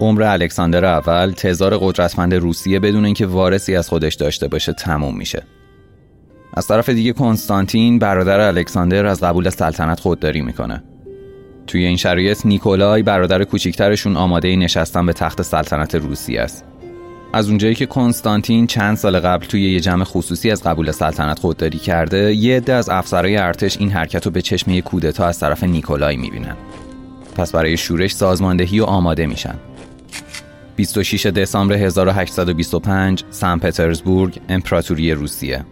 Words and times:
عمر 0.00 0.22
الکساندر 0.22 0.84
اول 0.84 1.30
تزار 1.30 1.78
قدرتمند 1.78 2.34
روسیه 2.34 2.80
بدون 2.80 3.04
اینکه 3.04 3.26
وارثی 3.26 3.76
از 3.76 3.88
خودش 3.88 4.14
داشته 4.14 4.48
باشه 4.48 4.72
تموم 4.72 5.16
میشه. 5.16 5.42
از 6.54 6.66
طرف 6.66 6.88
دیگه 6.88 7.12
کنستانتین 7.12 7.98
برادر 7.98 8.40
الکساندر 8.40 9.06
از 9.06 9.20
قبول 9.20 9.50
سلطنت 9.50 10.00
خودداری 10.00 10.42
می‌کنه. 10.42 10.82
توی 11.66 11.84
این 11.84 11.96
شرایط 11.96 12.46
نیکولای 12.46 13.02
برادر 13.02 13.44
کوچیکترشون 13.44 14.16
آماده 14.16 14.56
نشستن 14.56 15.06
به 15.06 15.12
تخت 15.12 15.42
سلطنت 15.42 15.94
روسیه 15.94 16.40
است. 16.40 16.64
از 17.32 17.48
اونجایی 17.48 17.74
که 17.74 17.86
کنستانتین 17.86 18.66
چند 18.66 18.96
سال 18.96 19.20
قبل 19.20 19.46
توی 19.46 19.72
یه 19.72 19.80
جمع 19.80 20.04
خصوصی 20.04 20.50
از 20.50 20.62
قبول 20.62 20.90
سلطنت 20.90 21.38
خودداری 21.38 21.78
کرده 21.78 22.34
یه 22.34 22.56
عده 22.56 22.72
از 22.72 22.88
افسرهای 22.88 23.36
ارتش 23.36 23.78
این 23.78 23.90
حرکت 23.90 24.26
رو 24.26 24.32
به 24.32 24.42
چشم 24.42 24.80
کودتا 24.80 25.26
از 25.26 25.38
طرف 25.38 25.64
نیکولای 25.64 26.16
می‌بینن. 26.16 26.56
پس 27.36 27.52
برای 27.52 27.76
شورش 27.76 28.14
سازماندهی 28.14 28.80
و 28.80 28.84
آماده 28.84 29.26
میشن. 29.26 29.54
26 30.76 31.26
دسامبر 31.26 31.74
1825 31.74 33.24
سن 33.30 33.58
پترزبورگ 33.58 34.40
امپراتوری 34.48 35.12
روسیه. 35.12 35.64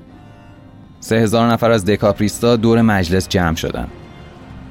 سه 1.00 1.16
هزار 1.16 1.50
نفر 1.50 1.70
از 1.70 1.84
دکاپریستا 1.84 2.56
دور 2.56 2.82
مجلس 2.82 3.28
جمع 3.28 3.56
شدن. 3.56 3.88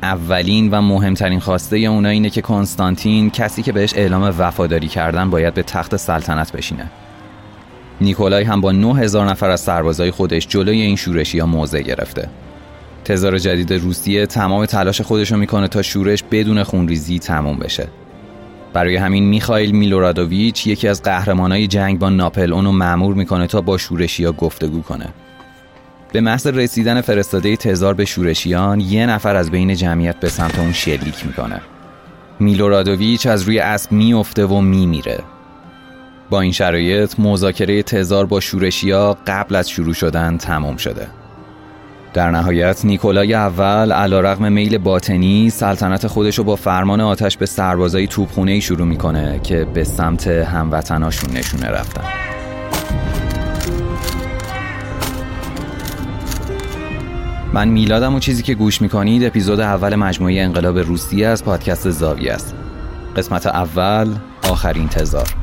اولین 0.03 0.69
و 0.69 0.81
مهمترین 0.81 1.39
خواسته 1.39 1.77
اونا 1.77 2.09
اینه 2.09 2.29
که 2.29 2.41
کنستانتین 2.41 3.29
کسی 3.29 3.63
که 3.63 3.71
بهش 3.71 3.93
اعلام 3.95 4.35
وفاداری 4.39 4.87
کردن 4.87 5.29
باید 5.29 5.53
به 5.53 5.63
تخت 5.63 5.95
سلطنت 5.95 6.51
بشینه. 6.51 6.89
نیکولای 8.01 8.43
هم 8.43 8.61
با 8.61 8.71
9000 8.71 9.29
نفر 9.29 9.49
از 9.49 9.61
سربازای 9.61 10.11
خودش 10.11 10.47
جلوی 10.47 10.81
این 10.81 10.95
شورشی 10.95 11.39
ها 11.39 11.45
موضع 11.45 11.81
گرفته. 11.81 12.29
تزار 13.05 13.37
جدید 13.37 13.73
روسیه 13.73 14.25
تمام 14.25 14.65
تلاش 14.65 15.01
خودشو 15.01 15.37
می‌کنه 15.37 15.67
تا 15.67 15.81
شورش 15.81 16.23
بدون 16.31 16.63
خونریزی 16.63 17.19
تموم 17.19 17.57
بشه. 17.57 17.87
برای 18.73 18.95
همین 18.95 19.23
میخائیل 19.23 19.71
میلورادوویچ 19.71 20.67
یکی 20.67 20.87
از 20.87 21.03
قهرمانای 21.03 21.67
جنگ 21.67 21.99
با 21.99 22.09
ناپل 22.09 22.53
اونو 22.53 22.71
معمور 22.71 23.15
می‌کنه 23.15 23.47
تا 23.47 23.61
با 23.61 23.77
شورشیا 23.77 24.31
گفتگو 24.31 24.81
کنه. 24.81 25.07
به 26.13 26.21
محض 26.21 26.47
رسیدن 26.47 27.01
فرستاده 27.01 27.55
تزار 27.55 27.93
به 27.93 28.05
شورشیان 28.05 28.79
یه 28.79 29.05
نفر 29.05 29.35
از 29.35 29.51
بین 29.51 29.75
جمعیت 29.75 30.19
به 30.19 30.29
سمت 30.29 30.59
اون 30.59 30.73
شلیک 30.73 31.25
می‌کنه. 31.25 31.61
میلورادوویچ 32.39 33.27
از 33.27 33.43
روی 33.43 33.59
اسب 33.59 33.91
میفته 33.91 34.45
و 34.45 34.61
میمیره. 34.61 35.19
با 36.29 36.41
این 36.41 36.51
شرایط 36.51 37.19
مذاکره 37.19 37.83
تزار 37.83 38.25
با 38.25 38.39
شورشیا 38.39 39.17
قبل 39.27 39.55
از 39.55 39.69
شروع 39.69 39.93
شدن 39.93 40.37
تمام 40.37 40.77
شده. 40.77 41.07
در 42.13 42.31
نهایت 42.31 42.85
نیکولای 42.85 43.33
اول 43.33 43.91
علا 43.91 44.19
رقم 44.19 44.51
میل 44.51 44.77
باطنی 44.77 45.49
سلطنت 45.49 46.07
خودش 46.07 46.37
رو 46.37 46.43
با 46.43 46.55
فرمان 46.55 47.01
آتش 47.01 47.37
به 47.37 47.45
سربازای 47.45 48.07
توپخونه 48.07 48.59
شروع 48.59 48.87
می‌کنه 48.87 49.39
که 49.43 49.67
به 49.73 49.83
سمت 49.83 50.27
هموطناشون 50.27 51.37
نشونه 51.37 51.67
رفتن. 51.67 52.03
من 57.53 57.67
میلادم 57.67 58.15
و 58.15 58.19
چیزی 58.19 58.43
که 58.43 58.53
گوش 58.53 58.81
می‌کنید 58.81 59.23
اپیزود 59.23 59.59
اول 59.59 59.95
مجموعه 59.95 60.41
انقلاب 60.41 60.79
روسیه 60.79 61.27
از 61.27 61.45
پادکست 61.45 61.89
زاویه 61.89 62.33
است. 62.33 62.55
قسمت 63.17 63.47
اول 63.47 64.07
آخرین 64.49 64.87
تزار. 64.87 65.40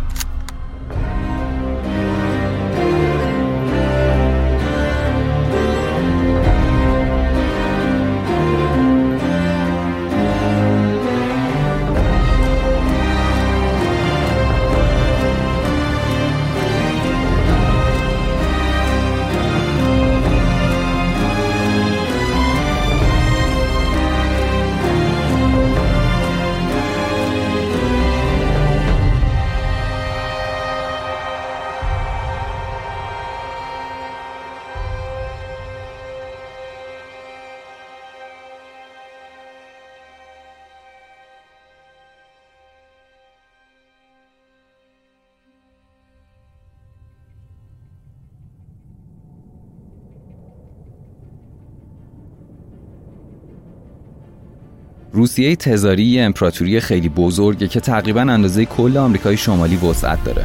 روسیه 55.18 55.56
تزاری 55.56 56.04
یه 56.04 56.22
امپراتوری 56.22 56.80
خیلی 56.80 57.08
بزرگه 57.08 57.68
که 57.68 57.80
تقریبا 57.80 58.20
اندازه 58.20 58.64
کل 58.64 58.96
آمریکای 58.96 59.36
شمالی 59.36 59.76
وسعت 59.76 60.24
داره 60.24 60.44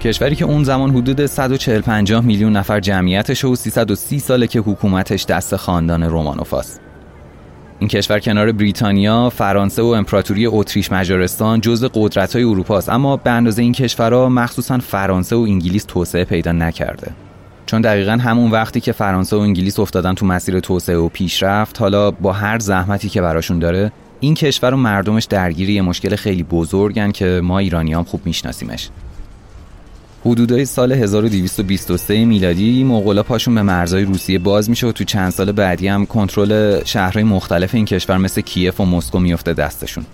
کشوری 0.00 0.36
که 0.36 0.44
اون 0.44 0.64
زمان 0.64 0.90
حدود 0.90 1.26
140 1.26 1.80
50 1.80 2.24
میلیون 2.24 2.56
نفر 2.56 2.80
جمعیتش 2.80 3.44
و 3.44 3.54
330 3.54 4.18
ساله 4.18 4.46
که 4.46 4.60
حکومتش 4.60 5.26
دست 5.26 5.56
خاندان 5.56 6.02
رومانوفاست 6.02 6.80
این 7.78 7.88
کشور 7.88 8.18
کنار 8.18 8.52
بریتانیا، 8.52 9.30
فرانسه 9.30 9.82
و 9.82 9.86
امپراتوری 9.86 10.46
اتریش 10.46 10.92
مجارستان 10.92 11.60
جزو 11.60 11.88
قدرت‌های 11.94 12.44
اروپا 12.44 12.78
است 12.78 12.88
اما 12.88 13.16
به 13.16 13.30
اندازه 13.30 13.62
این 13.62 13.72
کشورها 13.72 14.28
مخصوصا 14.28 14.78
فرانسه 14.78 15.36
و 15.36 15.40
انگلیس 15.40 15.84
توسعه 15.84 16.24
پیدا 16.24 16.52
نکرده. 16.52 17.25
چون 17.66 17.80
دقیقا 17.80 18.12
همون 18.12 18.50
وقتی 18.50 18.80
که 18.80 18.92
فرانسه 18.92 19.36
و 19.36 19.40
انگلیس 19.40 19.78
افتادن 19.78 20.14
تو 20.14 20.26
مسیر 20.26 20.60
توسعه 20.60 20.96
و 20.96 21.08
پیشرفت 21.08 21.80
حالا 21.80 22.10
با 22.10 22.32
هر 22.32 22.58
زحمتی 22.58 23.08
که 23.08 23.20
براشون 23.20 23.58
داره 23.58 23.92
این 24.20 24.34
کشور 24.34 24.74
و 24.74 24.76
مردمش 24.76 25.24
درگیری 25.24 25.72
یه 25.72 25.82
مشکل 25.82 26.16
خیلی 26.16 26.42
بزرگن 26.42 27.10
که 27.10 27.40
ما 27.44 27.58
ایرانی 27.58 27.92
هم 27.92 28.04
خوب 28.04 28.20
میشناسیمش. 28.24 28.88
حدودای 30.24 30.64
سال 30.64 30.92
1223 30.92 32.24
میلادی 32.24 32.84
مغولا 32.84 33.22
پاشون 33.22 33.54
به 33.54 33.62
مرزهای 33.62 34.04
روسیه 34.04 34.38
باز 34.38 34.70
میشه 34.70 34.86
و 34.86 34.92
تو 34.92 35.04
چند 35.04 35.30
سال 35.30 35.52
بعدی 35.52 35.88
هم 35.88 36.06
کنترل 36.06 36.84
شهرهای 36.84 37.24
مختلف 37.24 37.74
این 37.74 37.84
کشور 37.84 38.16
مثل 38.16 38.40
کیف 38.40 38.80
و 38.80 38.84
مسکو 38.84 39.18
میفته 39.18 39.54
دستشون. 39.54 40.06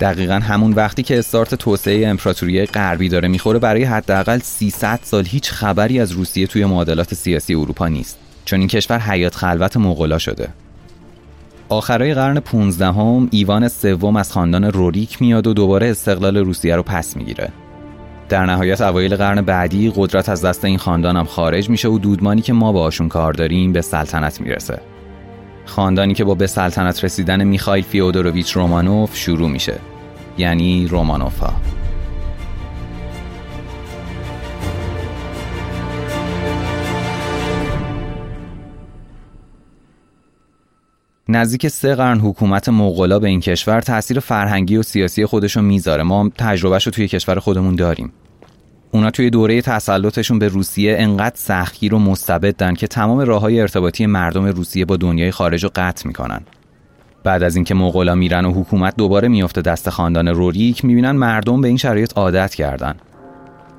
دقیقا 0.00 0.34
همون 0.34 0.72
وقتی 0.72 1.02
که 1.02 1.18
استارت 1.18 1.54
توسعه 1.54 2.08
امپراتوری 2.08 2.66
غربی 2.66 3.08
داره 3.08 3.28
می‌خوره 3.28 3.58
برای 3.58 3.84
حداقل 3.84 4.38
300 4.38 5.00
سال 5.02 5.24
هیچ 5.26 5.50
خبری 5.50 6.00
از 6.00 6.12
روسیه 6.12 6.46
توی 6.46 6.64
معادلات 6.64 7.14
سیاسی 7.14 7.54
اروپا 7.54 7.88
نیست. 7.88 8.18
چون 8.44 8.58
این 8.58 8.68
کشور 8.68 8.98
حیات 8.98 9.34
خلوت 9.34 9.76
مغولا 9.76 10.18
شده. 10.18 10.48
آخرای 11.68 12.14
قرن 12.14 12.40
15 12.40 12.86
هم 12.86 13.28
ایوان 13.30 13.68
سوم 13.68 14.16
از 14.16 14.32
خاندان 14.32 14.64
روریک 14.64 15.22
میاد 15.22 15.46
و 15.46 15.54
دوباره 15.54 15.90
استقلال 15.90 16.36
روسیه 16.36 16.76
رو 16.76 16.82
پس 16.82 17.16
می‌گیره. 17.16 17.52
در 18.28 18.46
نهایت 18.46 18.80
اوایل 18.80 19.16
قرن 19.16 19.40
بعدی 19.40 19.92
قدرت 19.96 20.28
از 20.28 20.44
دست 20.44 20.64
این 20.64 20.78
خاندان 20.78 21.16
هم 21.16 21.24
خارج 21.24 21.70
میشه 21.70 21.88
و 21.88 21.98
دودمانی 21.98 22.42
که 22.42 22.52
ما 22.52 22.72
باشون 22.72 23.08
کار 23.08 23.32
داریم 23.32 23.72
به 23.72 23.80
سلطنت 23.80 24.40
می‌رسه. 24.40 24.80
خاندانی 25.68 26.14
که 26.14 26.24
با 26.24 26.34
به 26.34 26.46
سلطنت 26.46 27.04
رسیدن 27.04 27.44
میخایل 27.44 27.84
فیودوروویچ 27.84 28.52
رومانوف 28.52 29.16
شروع 29.16 29.48
میشه. 29.48 29.78
یعنی 30.38 30.86
رومانوفا. 30.86 31.52
نزدیک 41.30 41.68
سه 41.68 41.94
قرن 41.94 42.20
حکومت 42.20 42.68
مغولا 42.68 43.18
به 43.18 43.28
این 43.28 43.40
کشور 43.40 43.80
تاثیر 43.80 44.20
فرهنگی 44.20 44.76
و 44.76 44.82
سیاسی 44.82 45.26
خودشو 45.26 45.62
می‌ذاره. 45.62 46.02
ما 46.02 46.30
تجربهش 46.38 46.86
رو 46.86 46.92
توی 46.92 47.08
کشور 47.08 47.38
خودمون 47.38 47.74
داریم. 47.74 48.12
اونا 48.90 49.10
توی 49.10 49.30
دوره 49.30 49.62
تسلطشون 49.62 50.38
به 50.38 50.48
روسیه 50.48 50.96
انقدر 50.98 51.36
سختگیر 51.36 51.94
و 51.94 51.98
مستبدن 51.98 52.74
که 52.74 52.86
تمام 52.86 53.18
راه 53.18 53.40
های 53.40 53.60
ارتباطی 53.60 54.06
مردم 54.06 54.46
روسیه 54.46 54.84
با 54.84 54.96
دنیای 54.96 55.30
خارج 55.30 55.64
رو 55.64 55.70
قطع 55.74 56.06
می‌کنن. 56.06 56.40
بعد 57.24 57.42
از 57.42 57.56
اینکه 57.56 57.74
مغولا 57.74 58.14
میرن 58.14 58.44
و 58.44 58.52
حکومت 58.52 58.96
دوباره 58.96 59.28
میفته 59.28 59.62
دست 59.62 59.90
خاندان 59.90 60.28
روریک 60.28 60.84
می‌بینن 60.84 61.10
مردم 61.10 61.60
به 61.60 61.68
این 61.68 61.76
شرایط 61.76 62.12
عادت 62.16 62.54
کردن. 62.54 62.94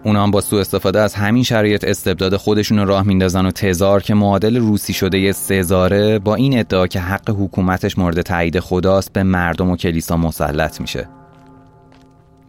اونا 0.04 0.24
هم 0.24 0.32
با 0.32 0.42
سوء 0.42 0.60
استفاده 0.60 1.00
از 1.00 1.16
همین 1.16 1.44
شرایط 1.44 1.84
استبداد 1.84 2.36
خودشون 2.36 2.88
راه 2.88 3.04
میندازن 3.04 3.46
و 3.46 3.52
تزار 3.52 4.04
که 4.04 4.14
معادل 4.14 4.58
روسی 4.58 4.94
شده 4.94 5.32
سزاره 5.32 6.20
با 6.20 6.36
این 6.36 6.60
ادعا 6.60 6.88
که 6.88 7.00
حق 7.00 7.30
حکومتش 7.30 7.98
مورد 7.98 8.22
تایید 8.22 8.60
خداست 8.60 9.14
به 9.14 9.24
مردم 9.24 9.70
و 9.70 9.76
کلیسا 9.76 10.18
مسلط 10.18 10.82
میشه. 10.82 11.10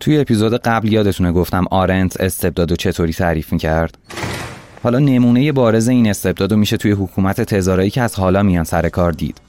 توی 0.01 0.19
اپیزود 0.19 0.55
قبل 0.55 0.93
یادتونه 0.93 1.33
گفتم 1.33 1.65
آرنت 1.71 2.21
استبداد 2.21 2.73
و 2.73 2.77
چطوری 2.77 3.13
تعریف 3.13 3.53
می‌کرد؟ 3.53 3.99
حالا 4.83 4.99
نمونه 4.99 5.53
بارز 5.53 5.89
این 5.89 6.11
استبداد 6.11 6.55
میشه 6.55 6.77
توی 6.77 6.91
حکومت 6.91 7.41
تزارایی 7.41 7.91
که 7.91 8.03
از 8.03 8.15
حالا 8.15 8.43
میان 8.43 8.65
سر 8.65 8.89
کار 8.89 9.13
دید. 9.13 9.41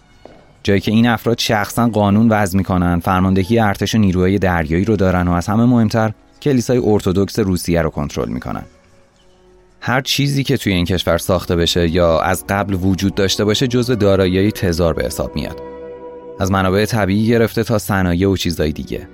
جایی 0.64 0.80
که 0.80 0.92
این 0.92 1.08
افراد 1.08 1.40
شخصا 1.40 1.88
قانون 1.88 2.30
وضع 2.30 2.58
می‌کنن 2.58 3.00
فرماندهی 3.00 3.60
ارتش 3.60 3.96
نیروهای 3.96 4.40
دریایی 4.40 4.86
رو 4.86 4.96
دارن 4.96 5.28
و 5.28 5.32
از 5.32 5.48
همه 5.48 5.66
مهمتر 5.66 6.12
کلیسای 6.42 6.82
ارتودکس 6.86 7.40
روسیه 7.40 7.82
رو 7.82 7.90
کنترل 7.90 8.30
می‌کنن. 8.30 8.64
هر 9.82 10.02
چیزی 10.02 10.44
که 10.44 10.58
توی 10.58 10.74
این 10.74 10.86
کشور 10.86 11.18
ساخته 11.18 11.56
بشه 11.56 11.90
یا 11.90 12.20
از 12.20 12.46
قبل 12.50 12.74
وجود 12.74 13.16
داشته 13.16 13.46
باشه 13.46 13.68
جزء 13.68 13.96
دارایی 13.96 14.52
تزار 14.52 14.94
به 14.94 15.04
حساب 15.04 15.36
میاد. 15.36 15.62
از 16.40 16.52
منابع 16.52 16.86
طبیعی 16.86 17.28
گرفته 17.28 17.64
تا 17.64 17.78
صنایع 17.78 18.30
و 18.30 18.38
چیزهای 18.38 18.72
دیگه. 18.72 19.08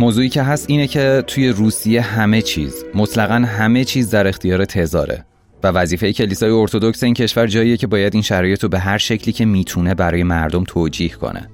موضوعی 0.00 0.28
که 0.28 0.42
هست 0.42 0.70
اینه 0.70 0.86
که 0.86 1.24
توی 1.26 1.48
روسیه 1.48 2.00
همه 2.00 2.42
چیز 2.42 2.84
مطلقا 2.94 3.34
همه 3.34 3.84
چیز 3.84 4.10
در 4.10 4.26
اختیار 4.26 4.64
تزاره. 4.64 5.24
و 5.62 5.68
وظیفه 5.68 6.12
کلیسای 6.12 6.50
ارتودکس 6.50 7.02
این 7.02 7.14
کشور 7.14 7.46
جاییه 7.46 7.76
که 7.76 7.86
باید 7.86 8.14
این 8.14 8.22
شرایط 8.22 8.62
رو 8.62 8.68
به 8.68 8.78
هر 8.78 8.98
شکلی 8.98 9.32
که 9.32 9.44
می‌تونه 9.44 9.94
برای 9.94 10.22
مردم 10.22 10.64
توجیه 10.64 11.08
کنه. 11.08 11.48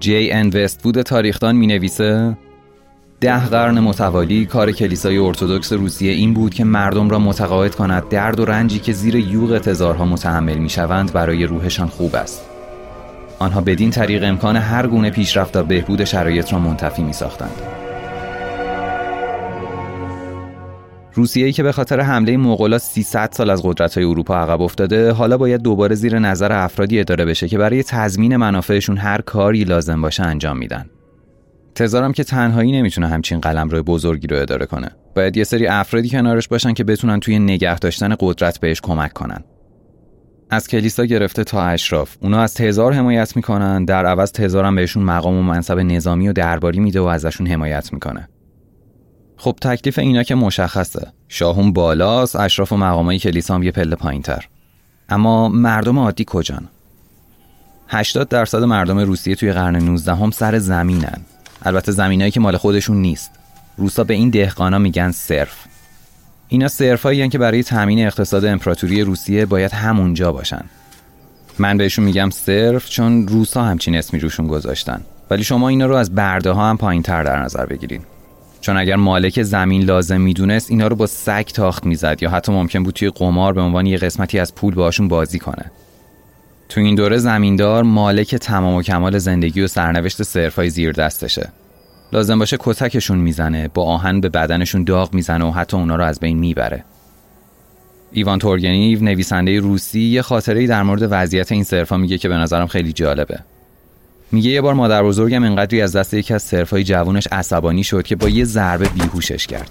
جی 0.00 0.30
ان 0.32 0.48
وستفود 0.48 1.02
تاریخدان 1.02 1.56
می 1.56 1.66
نویسه 1.66 2.36
ده 3.20 3.46
قرن 3.46 3.80
متوالی 3.80 4.46
کار 4.46 4.72
کلیسای 4.72 5.18
ارتودکس 5.18 5.72
روسیه 5.72 6.12
این 6.12 6.34
بود 6.34 6.54
که 6.54 6.64
مردم 6.64 7.10
را 7.10 7.18
متقاعد 7.18 7.74
کند. 7.74 8.08
درد 8.08 8.40
و 8.40 8.44
رنجی 8.44 8.78
که 8.78 8.92
زیر 8.92 9.16
یوغ 9.16 9.58
تزارها 9.58 10.04
متحمل 10.04 10.58
می‌شوند 10.58 11.12
برای 11.12 11.44
روحشان 11.44 11.88
خوب 11.88 12.14
است. 12.14 12.47
آنها 13.38 13.60
بدین 13.60 13.90
طریق 13.90 14.24
امکان 14.24 14.56
هر 14.56 14.86
گونه 14.86 15.10
پیشرفت 15.10 15.56
و 15.56 15.62
بهبود 15.62 16.04
شرایط 16.04 16.52
را 16.52 16.58
منتفی 16.58 17.02
می 17.02 17.12
ساختند. 17.12 17.62
روسیه 21.14 21.52
که 21.52 21.62
به 21.62 21.72
خاطر 21.72 22.00
حمله 22.00 22.36
مغولا 22.36 22.78
300 22.78 23.28
سال 23.32 23.50
از 23.50 23.62
قدرت 23.64 23.94
های 23.94 24.04
اروپا 24.04 24.36
عقب 24.36 24.62
افتاده 24.62 25.12
حالا 25.12 25.38
باید 25.38 25.62
دوباره 25.62 25.94
زیر 25.94 26.18
نظر 26.18 26.52
افرادی 26.52 27.00
اداره 27.00 27.24
بشه 27.24 27.48
که 27.48 27.58
برای 27.58 27.82
تضمین 27.82 28.36
منافعشون 28.36 28.96
هر 28.96 29.20
کاری 29.20 29.64
لازم 29.64 30.02
باشه 30.02 30.22
انجام 30.22 30.58
میدن. 30.58 30.86
تزارم 31.74 32.12
که 32.12 32.24
تنهایی 32.24 32.72
نمی‌تونه 32.72 33.08
همچین 33.08 33.40
قلم 33.40 33.68
روی 33.68 33.82
بزرگی 33.82 34.26
رو 34.26 34.36
اداره 34.36 34.66
کنه. 34.66 34.90
باید 35.16 35.36
یه 35.36 35.44
سری 35.44 35.66
افرادی 35.66 36.08
کنارش 36.08 36.48
باشن 36.48 36.72
که 36.72 36.84
بتونن 36.84 37.20
توی 37.20 37.38
نگه 37.38 37.78
داشتن 37.78 38.16
قدرت 38.20 38.60
بهش 38.60 38.80
کمک 38.80 39.12
کنن. 39.12 39.44
از 40.50 40.68
کلیسا 40.68 41.04
گرفته 41.04 41.44
تا 41.44 41.62
اشراف. 41.62 42.16
اونا 42.20 42.40
از 42.40 42.54
تزار 42.54 42.92
حمایت 42.92 43.36
می‌کنن. 43.36 43.84
در 43.84 44.06
عوض 44.06 44.32
تزار 44.32 44.64
هم 44.64 44.74
بهشون 44.74 45.02
مقام 45.02 45.34
و 45.34 45.42
منصب 45.42 45.78
نظامی 45.78 46.28
و 46.28 46.32
درباری 46.32 46.80
میده 46.80 47.00
و 47.00 47.04
ازشون 47.04 47.46
حمایت 47.46 47.92
می‌کنه. 47.92 48.28
خب 49.36 49.56
تکلیف 49.62 49.98
اینا 49.98 50.22
که 50.22 50.34
مشخصه. 50.34 51.12
شاهون 51.28 51.72
بالاست 51.72 52.36
اشراف 52.36 52.72
و 52.72 52.76
مقامای 52.76 53.18
کلیسا 53.18 53.54
هم 53.54 53.62
یه 53.62 53.70
پله 53.70 53.96
پایینتر. 53.96 54.48
اما 55.08 55.48
مردم 55.48 55.98
عادی 55.98 56.24
کجان؟ 56.26 56.68
80 57.88 58.28
درصد 58.28 58.62
مردم 58.62 58.98
روسیه 58.98 59.34
توی 59.34 59.52
قرن 59.52 59.76
19 59.76 60.14
هم 60.14 60.30
سر 60.30 60.58
زمینن. 60.58 61.20
البته 61.62 61.92
زمینایی 61.92 62.30
که 62.30 62.40
مال 62.40 62.56
خودشون 62.56 62.96
نیست. 62.96 63.30
روسا 63.76 64.04
به 64.04 64.14
این 64.14 64.30
دهقانا 64.30 64.78
میگن 64.78 65.10
صرف. 65.10 65.64
اینا 66.48 66.68
صرفایی 66.68 67.28
که 67.28 67.38
برای 67.38 67.62
تامین 67.62 68.06
اقتصاد 68.06 68.44
امپراتوری 68.44 69.02
روسیه 69.02 69.46
باید 69.46 69.72
همونجا 69.72 70.32
باشن. 70.32 70.64
من 71.58 71.76
بهشون 71.76 72.04
میگم 72.04 72.30
صرف 72.30 72.90
چون 72.90 73.28
روسا 73.28 73.64
همچین 73.64 73.96
اسمی 73.96 74.20
روشون 74.20 74.46
گذاشتن. 74.46 75.00
ولی 75.30 75.44
شما 75.44 75.68
اینا 75.68 75.86
رو 75.86 75.94
از 75.94 76.14
برده 76.14 76.50
ها 76.50 76.70
هم 76.70 76.76
پایین 76.76 77.02
تر 77.02 77.22
در 77.22 77.42
نظر 77.42 77.66
بگیرین. 77.66 78.00
چون 78.60 78.76
اگر 78.76 78.96
مالک 78.96 79.42
زمین 79.42 79.82
لازم 79.82 80.20
می‌دونست 80.20 80.70
اینا 80.70 80.86
رو 80.86 80.96
با 80.96 81.06
سگ 81.06 81.46
تاخت 81.46 81.86
می‌زد 81.86 82.22
یا 82.22 82.30
حتی 82.30 82.52
ممکن 82.52 82.82
بود 82.82 82.94
توی 82.94 83.10
قمار 83.10 83.52
به 83.52 83.60
عنوان 83.60 83.86
یه 83.86 83.96
قسمتی 83.96 84.38
از 84.38 84.54
پول 84.54 84.74
باشون 84.74 85.08
بازی 85.08 85.38
کنه. 85.38 85.70
تو 86.68 86.80
این 86.80 86.94
دوره 86.94 87.18
زمیندار 87.18 87.82
مالک 87.82 88.34
تمام 88.34 88.74
و 88.74 88.82
کمال 88.82 89.18
زندگی 89.18 89.60
و 89.60 89.66
سرنوشت 89.66 90.22
صرفای 90.22 90.70
زیر 90.70 90.92
دستشه. 90.92 91.48
لازم 92.12 92.38
باشه 92.38 92.56
کتکشون 92.60 93.18
می‌زنه 93.18 93.68
با 93.68 93.84
آهن 93.84 94.20
به 94.20 94.28
بدنشون 94.28 94.84
داغ 94.84 95.14
می‌زنه 95.14 95.44
و 95.44 95.50
حتی 95.50 95.76
اونا 95.76 95.96
رو 95.96 96.04
از 96.04 96.20
بین 96.20 96.38
می‌بره. 96.38 96.84
ایوان 98.12 98.38
تورگنیف 98.38 99.04
نویسنده 99.04 99.60
روسی 99.60 100.00
یه 100.00 100.22
خاطره 100.22 100.66
در 100.66 100.82
مورد 100.82 101.08
وضعیت 101.10 101.52
این 101.52 101.64
سرفا 101.64 101.96
میگه 101.96 102.18
که 102.18 102.28
به 102.28 102.34
نظرم 102.34 102.66
خیلی 102.66 102.92
جالبه. 102.92 103.38
میگه 104.32 104.50
یه 104.50 104.60
بار 104.60 104.74
مادر 104.74 105.02
بزرگم 105.02 105.44
انقدری 105.44 105.82
از 105.82 105.96
دست 105.96 106.14
یکی 106.14 106.34
از 106.34 106.42
سرفای 106.42 106.84
جوونش 106.84 107.28
عصبانی 107.32 107.84
شد 107.84 108.02
که 108.02 108.16
با 108.16 108.28
یه 108.28 108.44
ضربه 108.44 108.88
بیهوشش 108.88 109.46
کرد. 109.46 109.70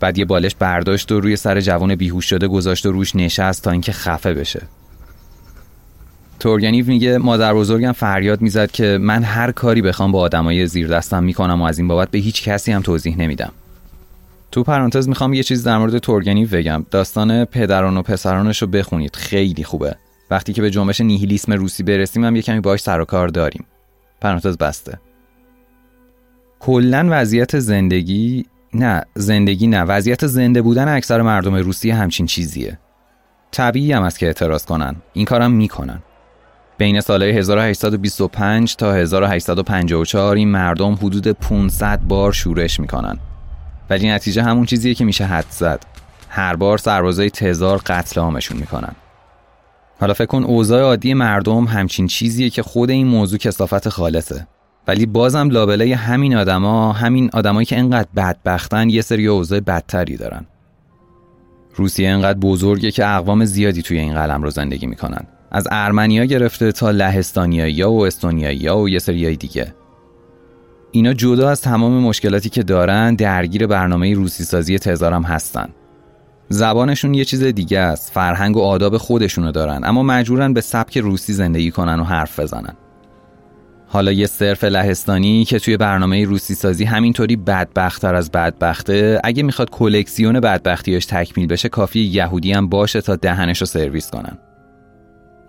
بعد 0.00 0.18
یه 0.18 0.24
بالش 0.24 0.54
برداشت 0.54 1.12
و 1.12 1.20
روی 1.20 1.36
سر 1.36 1.60
جوان 1.60 1.94
بیهوش 1.94 2.24
شده 2.24 2.48
گذاشت 2.48 2.86
و 2.86 2.92
روش 2.92 3.16
نشست 3.16 3.62
تا 3.62 3.70
اینکه 3.70 3.92
خفه 3.92 4.34
بشه. 4.34 4.62
تورگنیف 6.42 6.86
میگه 6.86 7.18
مادر 7.18 7.54
بزرگم 7.54 7.92
فریاد 7.92 8.40
می‌زد 8.40 8.70
که 8.70 8.98
من 9.00 9.22
هر 9.22 9.52
کاری 9.52 9.82
بخوام 9.82 10.12
با 10.12 10.20
آدمای 10.20 10.66
زیر 10.66 10.88
دستم 10.88 11.22
می‌کنم 11.22 11.60
و 11.60 11.64
از 11.64 11.78
این 11.78 11.88
بابت 11.88 12.10
به 12.10 12.18
هیچ 12.18 12.42
کسی 12.42 12.72
هم 12.72 12.82
توضیح 12.82 13.16
نمیدم. 13.16 13.52
تو 14.50 14.62
پرانتز 14.62 15.08
می‌خوام 15.08 15.34
یه 15.34 15.42
چیز 15.42 15.64
در 15.64 15.78
مورد 15.78 15.98
تورگنیو 15.98 16.48
بگم. 16.48 16.86
داستان 16.90 17.44
پدران 17.44 17.96
و 17.96 18.02
پسرانش 18.02 18.62
رو 18.62 18.68
بخونید. 18.68 19.16
خیلی 19.16 19.64
خوبه. 19.64 19.96
وقتی 20.30 20.52
که 20.52 20.62
به 20.62 20.70
جنبش 20.70 21.00
نیهیلیسم 21.00 21.52
روسی 21.52 21.82
برسیم 21.82 22.24
هم 22.24 22.36
یه 22.36 22.42
کمی 22.42 22.60
باش 22.60 22.80
سر 22.80 23.00
و 23.00 23.04
کار 23.04 23.28
داریم. 23.28 23.64
پرانتز 24.20 24.58
بسته. 24.58 24.98
کلا 26.60 27.08
وضعیت 27.10 27.58
زندگی 27.58 28.46
نه 28.74 29.02
زندگی 29.14 29.66
نه. 29.66 29.82
وضعیت 29.82 30.26
زنده 30.26 30.62
بودن 30.62 30.88
اکثر 30.88 31.22
مردم 31.22 31.54
روسیه 31.54 31.94
همچین 31.94 32.26
چیزیه. 32.26 32.78
طبیعی 33.50 33.92
هم 33.92 34.02
است 34.02 34.18
که 34.18 34.26
اعتراض 34.26 34.64
کنن. 34.64 34.96
این 35.12 35.24
کارم 35.24 35.50
می‌کنن. 35.50 35.98
بین 36.82 37.00
سالهای 37.00 37.38
1825 37.38 38.76
تا 38.76 38.92
1854 38.92 40.36
این 40.36 40.48
مردم 40.48 40.92
حدود 40.92 41.28
500 41.28 42.00
بار 42.08 42.32
شورش 42.32 42.80
می‌کنن. 42.80 43.18
ولی 43.90 44.10
نتیجه 44.10 44.42
همون 44.42 44.66
چیزیه 44.66 44.94
که 44.94 45.04
میشه 45.04 45.24
حد 45.24 45.46
زد. 45.50 45.80
هر 46.28 46.56
بار 46.56 46.78
سربازای 46.78 47.30
تزار 47.30 47.78
قتل 47.86 48.20
عامشون 48.20 48.56
می‌کنن. 48.56 48.92
حالا 50.00 50.14
فکر 50.14 50.26
کن 50.26 50.44
اوضاع 50.44 50.82
عادی 50.82 51.14
مردم 51.14 51.64
همچین 51.64 52.06
چیزیه 52.06 52.50
که 52.50 52.62
خود 52.62 52.90
این 52.90 53.06
موضوع 53.06 53.38
کسافت 53.38 53.88
خالصه. 53.88 54.46
ولی 54.88 55.06
بازم 55.06 55.48
لابلای 55.48 55.92
همین 55.92 56.36
آدما 56.36 56.92
همین 56.92 57.30
آدمایی 57.32 57.66
که 57.66 57.78
انقدر 57.78 58.08
بدبختن 58.16 58.88
یه 58.88 59.02
سری 59.02 59.26
اوضاع 59.26 59.60
بدتری 59.60 60.16
دارن. 60.16 60.46
روسیه 61.74 62.08
انقدر 62.08 62.38
بزرگه 62.38 62.90
که 62.90 63.08
اقوام 63.08 63.44
زیادی 63.44 63.82
توی 63.82 63.98
این 63.98 64.14
قلم 64.14 64.42
رو 64.42 64.50
زندگی 64.50 64.86
می‌کنن. 64.86 65.26
از 65.54 65.68
ارمنیا 65.70 66.24
گرفته 66.24 66.72
تا 66.72 66.90
لهستانیایی 66.90 67.82
و 67.82 67.90
استونیایی 67.90 68.68
و 68.68 68.88
یه 68.88 68.98
سریای 68.98 69.36
دیگه. 69.36 69.74
اینا 70.90 71.12
جدا 71.12 71.50
از 71.50 71.60
تمام 71.60 71.92
مشکلاتی 71.92 72.48
که 72.48 72.62
دارن 72.62 73.14
درگیر 73.14 73.66
برنامه 73.66 74.14
روسی 74.14 74.44
سازی 74.44 74.78
تزارم 74.78 75.22
هستن. 75.22 75.68
زبانشون 76.48 77.14
یه 77.14 77.24
چیز 77.24 77.42
دیگه 77.42 77.78
است 77.78 78.12
فرهنگ 78.12 78.56
و 78.56 78.60
آداب 78.60 78.96
خودشونو 78.96 79.52
دارن 79.52 79.80
اما 79.84 80.02
مجبورن 80.02 80.52
به 80.52 80.60
سبک 80.60 80.98
روسی 80.98 81.32
زندگی 81.32 81.70
کنن 81.70 82.00
و 82.00 82.04
حرف 82.04 82.40
بزنن. 82.40 82.74
حالا 83.86 84.12
یه 84.12 84.26
صرف 84.26 84.64
لهستانی 84.64 85.44
که 85.44 85.58
توی 85.58 85.76
برنامه 85.76 86.24
روسی 86.24 86.54
سازی 86.54 86.84
همینطوری 86.84 87.36
بدبختتر 87.36 88.14
از 88.14 88.30
بدبخته 88.30 89.20
اگه 89.24 89.42
می‌خواد 89.42 89.70
کلکسیون 89.70 90.40
بدبختیاش 90.40 91.06
تکمیل 91.06 91.46
بشه 91.46 91.68
کافی 91.68 92.00
یهودی 92.00 92.52
هم 92.52 92.68
باشه 92.68 93.00
تا 93.00 93.16
دهنش 93.16 93.60
رو 93.60 93.66
سرویس 93.66 94.10
کنن. 94.10 94.38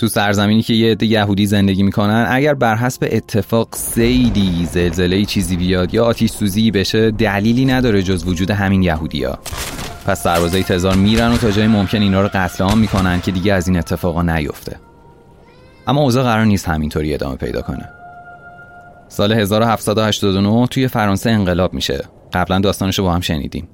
تو 0.03 0.09
سرزمینی 0.09 0.61
که 0.61 0.73
یه 0.73 0.91
عده 0.91 1.05
یهودی 1.05 1.45
زندگی 1.45 1.83
می‌کنن 1.83 2.25
اگر 2.29 2.53
بر 2.53 2.75
حسب 2.75 3.07
اتفاق 3.11 3.67
سیدی 3.75 4.67
زلزله 4.71 5.25
چیزی 5.25 5.57
بیاد 5.57 5.93
یا 5.93 6.05
آتیش 6.05 6.31
سوزی 6.31 6.71
بشه 6.71 7.11
دلیلی 7.11 7.65
نداره 7.65 8.03
جز 8.03 8.27
وجود 8.27 8.51
همین 8.51 8.83
یهودیا 8.83 9.39
پس 10.05 10.23
سربازای 10.23 10.63
تزار 10.63 10.95
میرن 10.95 11.31
و 11.31 11.37
تا 11.37 11.51
جای 11.51 11.67
ممکن 11.67 12.01
اینا 12.01 12.21
رو 12.21 12.29
قتل 12.33 12.63
عام 12.63 12.77
می‌کنن 12.77 13.21
که 13.21 13.31
دیگه 13.31 13.53
از 13.53 13.67
این 13.67 13.77
اتفاقا 13.77 14.21
نیفته. 14.21 14.75
اما 15.87 16.01
اوضاع 16.01 16.23
قرار 16.23 16.45
نیست 16.45 16.69
همینطوری 16.69 17.13
ادامه 17.13 17.35
پیدا 17.35 17.61
کنه. 17.61 17.89
سال 19.07 19.33
1789 19.33 20.67
توی 20.67 20.87
فرانسه 20.87 21.29
انقلاب 21.29 21.73
میشه. 21.73 22.03
قبلا 22.33 22.59
داستانشو 22.59 23.03
با 23.03 23.13
هم 23.13 23.21
شنیدیم. 23.21 23.67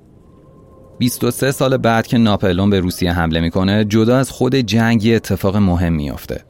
23 0.99 1.51
سال 1.51 1.77
بعد 1.77 2.07
که 2.07 2.17
ناپلون 2.17 2.69
به 2.69 2.79
روسیه 2.79 3.13
حمله 3.13 3.39
می‌کنه 3.39 3.85
جدا 3.85 4.17
از 4.17 4.31
خود 4.31 4.55
جنگ 4.55 5.03
یه 5.05 5.15
اتفاق 5.15 5.57
مهم 5.57 5.93
میافته. 5.93 6.43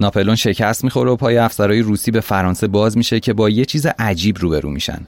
ناپلون 0.00 0.34
شکست 0.34 0.84
می‌خوره 0.84 1.10
و 1.10 1.16
پای 1.16 1.38
افسرهای 1.38 1.80
روسی 1.80 2.10
به 2.10 2.20
فرانسه 2.20 2.66
باز 2.66 2.96
میشه 2.96 3.20
که 3.20 3.32
با 3.32 3.50
یه 3.50 3.64
چیز 3.64 3.86
عجیب 3.98 4.38
روبرو 4.38 4.70
میشن. 4.70 5.00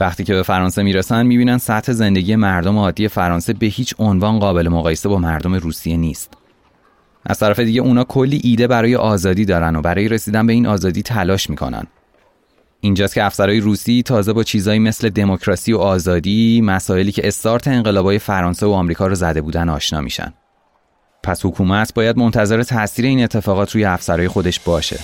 وقتی 0.00 0.24
که 0.24 0.34
به 0.34 0.42
فرانسه 0.42 0.82
می‌رسن 0.82 1.26
می‌بینن 1.26 1.58
سطح 1.58 1.92
زندگی 1.92 2.36
مردم 2.36 2.78
عادی 2.78 3.08
فرانسه 3.08 3.52
به 3.52 3.66
هیچ 3.66 3.94
عنوان 3.98 4.38
قابل 4.38 4.68
مقایسه 4.68 5.08
با 5.08 5.18
مردم 5.18 5.54
روسیه 5.54 5.96
نیست. 5.96 6.34
از 7.26 7.38
طرف 7.38 7.58
دیگه 7.58 7.80
اونا 7.80 8.04
کلی 8.04 8.40
ایده 8.44 8.66
برای 8.66 8.96
آزادی 8.96 9.44
دارن 9.44 9.76
و 9.76 9.82
برای 9.82 10.08
رسیدن 10.08 10.46
به 10.46 10.52
این 10.52 10.66
آزادی 10.66 11.02
تلاش 11.02 11.50
می‌کنن. 11.50 11.86
اینجاست 12.80 13.14
که 13.14 13.24
افسرهای 13.24 13.60
روسی 13.60 14.02
تازه 14.02 14.32
با 14.32 14.42
چیزایی 14.42 14.78
مثل 14.78 15.08
دموکراسی 15.08 15.72
و 15.72 15.78
آزادی 15.78 16.60
مسائلی 16.60 17.12
که 17.12 17.28
استارت 17.28 17.68
انقلابای 17.68 18.18
فرانسه 18.18 18.66
و 18.66 18.70
آمریکا 18.70 19.06
رو 19.06 19.14
زده 19.14 19.40
بودن 19.40 19.68
آشنا 19.68 20.00
میشن 20.00 20.32
پس 21.22 21.46
حکومت 21.46 21.94
باید 21.94 22.18
منتظر 22.18 22.62
تاثیر 22.62 23.04
این 23.04 23.24
اتفاقات 23.24 23.72
روی 23.72 23.84
افسرهای 23.84 24.28
خودش 24.28 24.60
باشه 24.60 24.98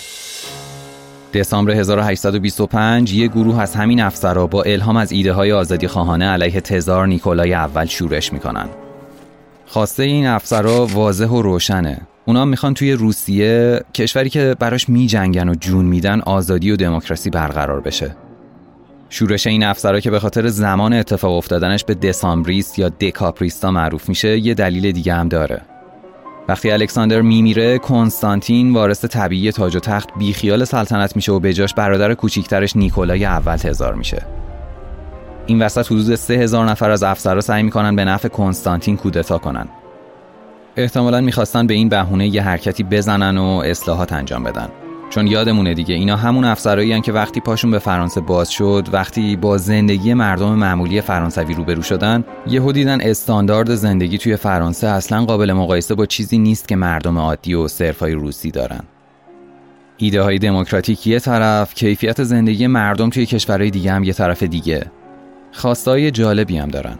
دسامبر 1.34 1.72
1825 1.72 3.14
یک 3.14 3.30
گروه 3.30 3.60
از 3.60 3.74
همین 3.74 4.00
افسرها 4.00 4.46
با 4.46 4.62
الهام 4.62 4.96
از 4.96 5.12
ایده 5.12 5.32
های 5.32 5.52
آزادی 5.52 5.86
خواهانه 5.86 6.24
علیه 6.24 6.60
تزار 6.60 7.06
نیکولای 7.06 7.54
اول 7.54 7.84
شورش 7.84 8.32
می‌کنن. 8.32 8.68
خواسته 9.66 10.02
این 10.02 10.26
افسرها 10.26 10.86
واضح 10.86 11.26
و 11.26 11.42
روشنه. 11.42 12.00
اونا 12.26 12.44
می‌خوان 12.44 12.74
توی 12.74 12.92
روسیه 12.92 13.80
کشوری 13.94 14.30
که 14.30 14.56
براش 14.58 14.88
میجنگن 14.88 15.48
و 15.48 15.54
جون 15.54 15.84
میدن 15.84 16.20
آزادی 16.20 16.70
و 16.70 16.76
دموکراسی 16.76 17.30
برقرار 17.30 17.80
بشه. 17.80 18.16
شورش 19.08 19.46
این 19.46 19.64
افسرها 19.64 20.00
که 20.00 20.10
به 20.10 20.20
خاطر 20.20 20.48
زمان 20.48 20.92
اتفاق 20.92 21.36
افتادنش 21.36 21.84
به 21.84 21.94
دسامبریست 21.94 22.78
یا 22.78 22.88
دکاپریستا 22.88 23.70
معروف 23.70 24.08
میشه 24.08 24.38
یه 24.38 24.54
دلیل 24.54 24.92
دیگه 24.92 25.14
هم 25.14 25.28
داره. 25.28 25.60
وقتی 26.48 26.70
الکساندر 26.70 27.20
میمیره 27.20 27.78
کنستانتین 27.78 28.72
وارث 28.72 29.04
طبیعی 29.04 29.52
تاج 29.52 29.76
و 29.76 29.80
تخت 29.80 30.08
بیخیال 30.18 30.64
سلطنت 30.64 31.16
میشه 31.16 31.32
و 31.32 31.40
به 31.40 31.52
جاش 31.52 31.74
برادر 31.74 32.14
کوچیکترش 32.14 32.76
نیکولای 32.76 33.24
اول 33.24 33.56
تزار 33.56 33.94
میشه 33.94 34.22
این 35.46 35.62
وسط 35.62 35.86
حدود 35.86 36.14
سه 36.14 36.34
هزار 36.34 36.66
نفر 36.70 36.90
از 36.90 37.02
افسرها 37.02 37.40
سعی 37.40 37.62
می‌کنن 37.62 37.96
به 37.96 38.04
نفع 38.04 38.28
کنستانتین 38.28 38.96
کودتا 38.96 39.38
کنن 39.38 39.68
احتمالا 40.76 41.20
می‌خواستن 41.20 41.66
به 41.66 41.74
این 41.74 41.88
بهونه 41.88 42.28
یه 42.28 42.42
حرکتی 42.42 42.82
بزنن 42.82 43.38
و 43.38 43.44
اصلاحات 43.44 44.12
انجام 44.12 44.42
بدن. 44.44 44.68
چون 45.10 45.26
یادمونه 45.26 45.74
دیگه 45.74 45.94
اینا 45.94 46.16
همون 46.16 46.44
افسرایی 46.44 47.00
که 47.00 47.12
وقتی 47.12 47.40
پاشون 47.40 47.70
به 47.70 47.78
فرانسه 47.78 48.20
باز 48.20 48.50
شد 48.50 48.88
وقتی 48.92 49.36
با 49.36 49.58
زندگی 49.58 50.14
مردم 50.14 50.54
معمولی 50.54 51.00
فرانسوی 51.00 51.54
روبرو 51.54 51.82
شدن 51.82 52.24
یهو 52.46 52.72
دیدن 52.72 53.00
استاندارد 53.00 53.74
زندگی 53.74 54.18
توی 54.18 54.36
فرانسه 54.36 54.86
اصلا 54.86 55.24
قابل 55.24 55.52
مقایسه 55.52 55.94
با 55.94 56.06
چیزی 56.06 56.38
نیست 56.38 56.68
که 56.68 56.76
مردم 56.76 57.18
عادی 57.18 57.54
و 57.54 57.68
صرفای 57.68 58.12
روسی 58.12 58.50
دارن. 58.50 58.80
ایده 59.96 60.22
های 60.22 60.38
دموکراتیک 60.38 61.06
یه 61.06 61.18
طرف 61.18 61.74
کیفیت 61.74 62.22
زندگی 62.22 62.66
مردم 62.66 63.10
توی 63.10 63.26
کشورهای 63.26 63.70
دیگه 63.70 63.92
هم 63.92 64.04
یه 64.04 64.12
طرف 64.12 64.42
دیگه. 64.42 64.86
خواستای 65.52 66.10
جالبی 66.10 66.56
هم 66.56 66.68
دارن. 66.68 66.98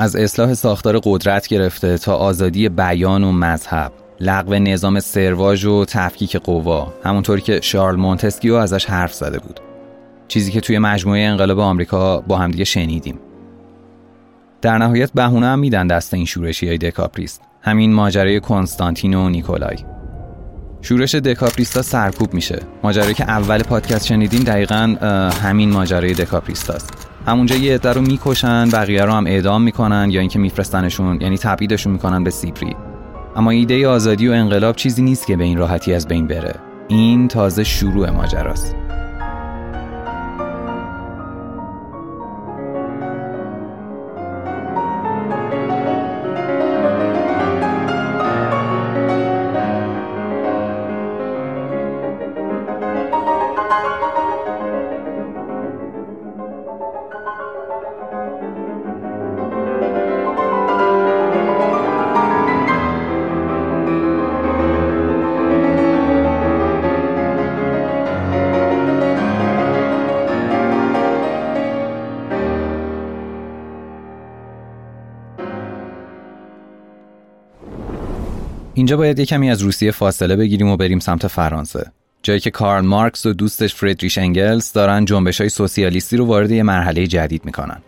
از 0.00 0.16
اصلاح 0.16 0.54
ساختار 0.54 1.00
قدرت 1.04 1.48
گرفته 1.48 1.98
تا 1.98 2.16
آزادی 2.16 2.68
بیان 2.68 3.24
و 3.24 3.32
مذهب 3.32 3.92
لغو 4.20 4.54
نظام 4.54 5.00
سرواژ 5.00 5.64
و 5.64 5.84
تفکیک 5.84 6.36
قوا 6.36 6.92
همونطوری 7.04 7.40
که 7.40 7.60
شارل 7.62 7.96
مونتسکیو 7.96 8.54
ازش 8.54 8.84
حرف 8.84 9.14
زده 9.14 9.38
بود. 9.38 9.60
چیزی 10.28 10.52
که 10.52 10.60
توی 10.60 10.78
مجموعه 10.78 11.20
انقلاب 11.20 11.58
آمریکا 11.58 12.20
با 12.20 12.36
همدیگه 12.36 12.64
شنیدیم. 12.64 13.18
در 14.62 14.78
نهایت 14.78 15.12
بهونه 15.12 15.46
هم 15.46 15.58
میدن 15.58 15.86
دست 15.86 16.14
این 16.14 16.24
شورشی 16.24 16.68
های 16.68 16.78
دکاپریست 16.78 17.42
همین 17.62 17.92
ماجرای 17.92 18.40
کنستانتین 18.40 19.14
و 19.14 19.28
نیکولای. 19.28 19.76
شورش 20.82 21.14
دکاپریستا 21.14 21.82
سرکوب 21.82 22.34
میشه 22.34 22.62
ماجرایی 22.82 23.14
که 23.14 23.24
اول 23.24 23.62
پادکست 23.62 24.06
شنیدیم 24.06 24.42
دقیقا 24.42 24.96
همین 25.42 25.70
ماجرای 25.70 26.14
دکاپریستاست. 26.14 27.09
همونجا 27.26 27.56
یه 27.56 27.74
عده 27.74 27.92
رو 27.92 28.00
می‌کشن 28.00 28.70
بقیه 28.70 29.04
رو 29.04 29.12
هم 29.12 29.26
اعدام 29.26 29.62
می‌کنن 29.62 30.08
یا 30.10 30.20
اینکه 30.20 30.38
میفرستنشون 30.38 31.20
یعنی 31.20 31.38
تبعیدشون 31.38 31.92
می‌کنن 31.92 32.24
به 32.24 32.30
سیپری. 32.30 32.76
اما 33.36 33.50
ایده 33.50 33.88
آزادی 33.88 34.28
و 34.28 34.32
انقلاب 34.32 34.76
چیزی 34.76 35.02
نیست 35.02 35.26
که 35.26 35.36
به 35.36 35.44
این 35.44 35.58
راحتی 35.58 35.94
از 35.94 36.08
بین 36.08 36.26
بره. 36.26 36.54
این 36.88 37.28
تازه 37.28 37.64
شروع 37.64 38.10
ماجراست. 38.10 38.76
اینجا 78.90 78.98
باید 78.98 79.18
یه 79.18 79.26
کمی 79.26 79.50
از 79.50 79.62
روسیه 79.62 79.90
فاصله 79.90 80.36
بگیریم 80.36 80.68
و 80.68 80.76
بریم 80.76 80.98
سمت 80.98 81.26
فرانسه. 81.26 81.92
جایی 82.22 82.40
که 82.40 82.50
کارل 82.50 82.84
مارکس 82.84 83.26
و 83.26 83.32
دوستش 83.32 83.74
فردریش 83.74 84.18
انگلز 84.18 84.72
دارن 84.72 85.04
جنبش 85.04 85.40
های 85.40 85.50
سوسیالیستی 85.50 86.16
رو 86.16 86.26
وارد 86.26 86.50
یه 86.50 86.62
مرحله 86.62 87.06
جدید 87.06 87.44
می‌کنن. 87.44 87.80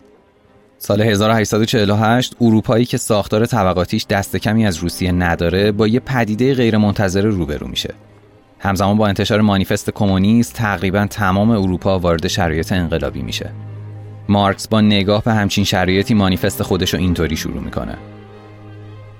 سال 0.77 1.01
1848 1.01 2.35
اروپایی 2.41 2.85
که 2.85 2.97
ساختار 2.97 3.45
طبقاتیش 3.45 4.05
دست 4.09 4.35
کمی 4.35 4.65
از 4.65 4.77
روسیه 4.77 5.11
نداره 5.11 5.71
با 5.71 5.87
یه 5.87 5.99
پدیده 5.99 6.53
غیرمنتظره 6.53 7.29
روبرو 7.29 7.67
میشه. 7.67 7.93
همزمان 8.59 8.97
با 8.97 9.07
انتشار 9.07 9.41
مانیفست 9.41 9.89
کمونیست 9.89 10.53
تقریبا 10.53 11.07
تمام 11.09 11.49
اروپا 11.49 11.99
وارد 11.99 12.27
شرایط 12.27 12.71
انقلابی 12.71 13.21
میشه. 13.21 13.49
مارکس 14.29 14.67
با 14.67 14.81
نگاه 14.81 15.23
به 15.23 15.33
همچین 15.33 15.63
شرایطی 15.63 16.13
مانیفست 16.13 16.63
خودش 16.63 16.93
رو 16.93 16.99
اینطوری 16.99 17.37
شروع 17.37 17.61
می‌کنه. 17.61 17.97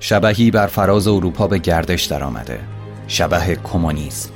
شبهی 0.03 0.51
بر 0.51 0.67
فراز 0.67 1.07
اروپا 1.07 1.47
به 1.47 1.57
گردش 1.57 2.03
درآمده. 2.03 2.59
شبه 3.07 3.57
کمونیسم. 3.63 4.29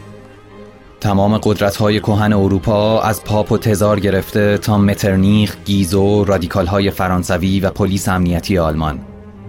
تمام 1.00 1.38
قدرت 1.38 1.76
های 1.76 2.00
کهن 2.00 2.34
اروپا 2.34 3.02
از 3.02 3.24
پاپ 3.24 3.52
و 3.52 3.58
تزار 3.58 4.00
گرفته 4.00 4.58
تا 4.58 4.78
مترنیخ، 4.78 5.56
گیزو، 5.66 6.24
رادیکال 6.24 6.68
های 6.68 6.92
فرانسوی 6.92 7.60
و 7.60 7.70
پلیس 7.70 8.08
امنیتی 8.08 8.58
آلمان. 8.58 9.00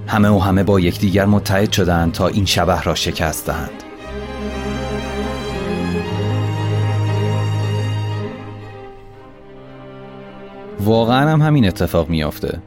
همه 0.07 0.29
و 0.29 0.39
همه 0.39 0.63
با 0.63 0.81
یکدیگر 0.81 1.27
متحد 1.27 1.73
شدند 1.73 2.13
تا 2.13 2.29
این 2.29 2.45
شبه 2.45 2.83
را 2.83 2.95
شکست 2.95 3.47
دهند. 3.47 3.83
واقعا 10.81 11.31
هم 11.31 11.43
همین 11.43 11.67
اتفاق 11.67 12.09
میافته. 12.09 12.63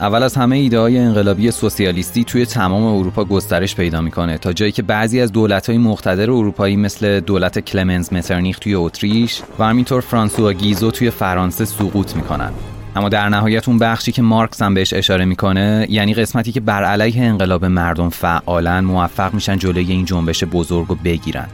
اول 0.00 0.22
از 0.22 0.34
همه 0.34 0.56
ایده 0.56 0.78
های 0.78 0.98
انقلابی 0.98 1.50
سوسیالیستی 1.50 2.24
توی 2.24 2.46
تمام 2.46 2.84
اروپا 2.84 3.24
گسترش 3.24 3.76
پیدا 3.76 4.00
می‌کنه 4.00 4.38
تا 4.38 4.52
جایی 4.52 4.72
که 4.72 4.82
بعضی 4.82 5.20
از 5.20 5.32
دولت 5.32 5.68
های 5.68 5.78
مقتدر 5.78 6.30
اروپایی 6.30 6.76
مثل 6.76 7.20
دولت 7.20 7.58
کلمنز 7.58 8.12
مترنیخ 8.12 8.58
توی 8.58 8.74
اتریش 8.74 9.42
و 9.58 9.64
همینطور 9.64 10.00
فرانسوا 10.00 10.52
گیزو 10.52 10.90
توی 10.90 11.10
فرانسه 11.10 11.64
سقوط 11.64 12.16
می‌کنن. 12.16 12.50
اما 12.96 13.08
در 13.08 13.28
نهایت 13.28 13.68
اون 13.68 13.78
بخشی 13.78 14.12
که 14.12 14.22
مارکس 14.22 14.62
هم 14.62 14.74
بهش 14.74 14.92
اشاره 14.92 15.24
می‌کنه 15.24 15.86
یعنی 15.90 16.14
قسمتی 16.14 16.52
که 16.52 16.60
بر 16.60 16.84
علیه 16.84 17.22
انقلاب 17.22 17.64
مردم 17.64 18.08
فعالا 18.08 18.80
موفق 18.80 19.34
میشن 19.34 19.58
جلوی 19.58 19.92
این 19.92 20.04
جنبش 20.04 20.44
بزرگ 20.44 20.86
رو 20.88 20.94
بگیرن. 20.94 21.48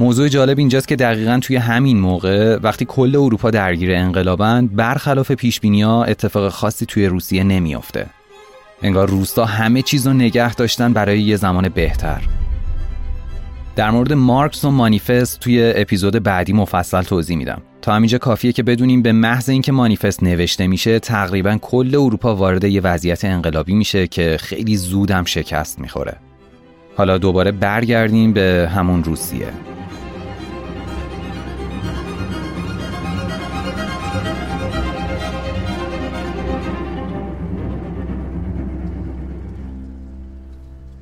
موضوع 0.00 0.28
جالب 0.28 0.58
اینجاست 0.58 0.88
که 0.88 0.96
دقیقا 0.96 1.38
توی 1.42 1.56
همین 1.56 2.00
موقع 2.00 2.58
وقتی 2.62 2.84
کل 2.84 3.16
اروپا 3.16 3.50
درگیر 3.50 3.94
انقلابند 3.94 4.76
برخلاف 4.76 5.32
پیشبینیها 5.32 6.04
اتفاق 6.04 6.48
خاصی 6.48 6.86
توی 6.86 7.06
روسیه 7.06 7.44
نمیافته. 7.44 8.06
انگار 8.82 9.08
روستا 9.08 9.44
همه 9.44 9.82
چیز 9.82 10.06
رو 10.06 10.12
نگه 10.12 10.54
داشتن 10.54 10.92
برای 10.92 11.20
یه 11.20 11.36
زمان 11.36 11.68
بهتر. 11.68 12.22
در 13.76 13.90
مورد 13.90 14.12
مارکس 14.12 14.64
و 14.64 14.70
مانیفست 14.70 15.40
توی 15.40 15.72
اپیزود 15.76 16.22
بعدی 16.22 16.52
مفصل 16.52 17.02
توضیح 17.02 17.36
میدم. 17.36 17.62
تا 17.82 17.94
همینجا 17.94 18.18
کافیه 18.18 18.52
که 18.52 18.62
بدونیم 18.62 19.02
به 19.02 19.12
محض 19.12 19.48
اینکه 19.48 19.72
مانیفست 19.72 20.22
نوشته 20.22 20.66
میشه 20.66 20.98
تقریبا 20.98 21.58
کل 21.62 21.94
اروپا 21.94 22.36
وارد 22.36 22.64
یه 22.64 22.80
وضعیت 22.80 23.24
انقلابی 23.24 23.74
میشه 23.74 24.06
که 24.06 24.36
خیلی 24.40 24.76
زودم 24.76 25.24
شکست 25.24 25.80
می‌خوره. 25.80 26.16
حالا 26.96 27.18
دوباره 27.18 27.52
برگردیم 27.52 28.32
به 28.32 28.70
همون 28.74 29.04
روسیه. 29.04 29.48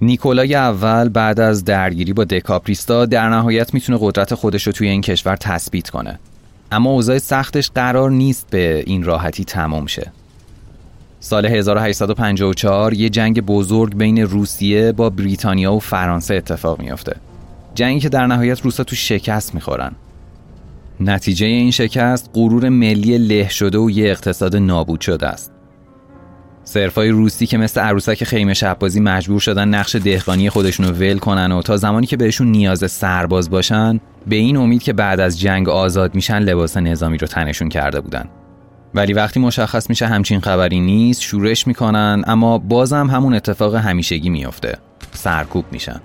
نیکولای 0.05 0.55
اول 0.55 1.09
بعد 1.09 1.41
از 1.41 1.65
درگیری 1.65 2.13
با 2.13 2.25
دکاپریستا 2.25 3.07
در 3.07 3.29
نهایت 3.29 3.75
می‌تونه 3.75 3.99
قدرت 4.01 4.35
خودش 4.35 4.67
رو 4.67 4.73
توی 4.73 4.89
این 4.89 5.01
کشور 5.01 5.37
تثبیت 5.37 5.91
کنه. 5.91 6.19
اما 6.73 6.91
اوضاع 6.91 7.19
سختش 7.19 7.71
قرار 7.75 8.11
نیست 8.11 8.47
به 8.51 8.85
این 8.87 9.03
راحتی 9.03 9.45
تمام 9.45 9.87
شه. 9.87 10.13
سال 11.21 11.47
1854 11.47 12.95
یه 12.95 13.09
جنگ 13.09 13.41
بزرگ 13.41 13.97
بین 13.97 14.19
روسیه 14.19 14.93
با 14.93 15.11
بریتانیا 15.11 15.73
و 15.73 15.81
فرانسه 15.81 16.35
اتفاق 16.35 16.81
میافته. 16.81 17.17
جنگی 17.75 18.01
که 18.01 18.09
در 18.09 18.27
نهایت 18.27 18.61
روسا 18.61 18.85
تو 18.85 18.97
شکست 18.97 19.55
می‌خورن. 19.55 19.93
نتیجه 21.01 21.47
این 21.47 21.71
شکست 21.71 22.31
غرور 22.35 22.69
ملی 22.69 23.19
له 23.19 23.49
شده 23.49 23.79
و 23.79 23.91
یه 23.91 24.11
اقتصاد 24.11 24.57
نابود 24.57 25.01
شده 25.01 25.27
است. 25.27 25.54
صرفای 26.65 27.09
روسی 27.09 27.47
که 27.47 27.59
مثل 27.59 27.81
عروسک 27.81 28.25
خیمه 28.25 28.55
شبازی 28.55 29.01
مجبور 29.01 29.41
شدن 29.41 29.69
نقش 29.69 29.97
دهقانی 29.97 30.51
خودشونو 30.51 30.91
ول 30.91 31.19
کنن 31.19 31.53
و 31.53 31.63
تا 31.63 31.77
زمانی 31.77 32.07
که 32.07 32.17
بهشون 32.17 32.47
نیاز 32.47 32.91
سرباز 32.93 33.51
باشن 33.51 34.01
به 34.27 34.37
این 34.37 34.57
امید 34.57 34.83
که 34.83 34.93
بعد 34.93 35.21
از 35.21 35.41
جنگ 35.41 35.69
آزاد 35.69 36.15
میشن 36.15 36.39
لباس 36.39 36.77
نظامی 36.77 37.19
رو 37.19 37.27
تنشون 37.27 37.69
کرده 37.69 38.01
بودن. 38.01 38.25
ولی 38.95 39.13
وقتی 39.13 39.41
مشخص 39.41 39.91
میشه 39.91 40.07
همچین 40.07 40.41
خبری 40.41 40.81
نیست 40.81 41.23
شورش 41.23 41.67
می‌کنن 41.67 42.25
اما 42.27 42.59
بازم 42.59 43.11
همون 43.11 43.35
اتفاق 43.35 43.75
همیشگی 43.75 44.31
میافته. 44.31 44.79
سرکوب 45.13 45.65
میشن. 45.73 46.01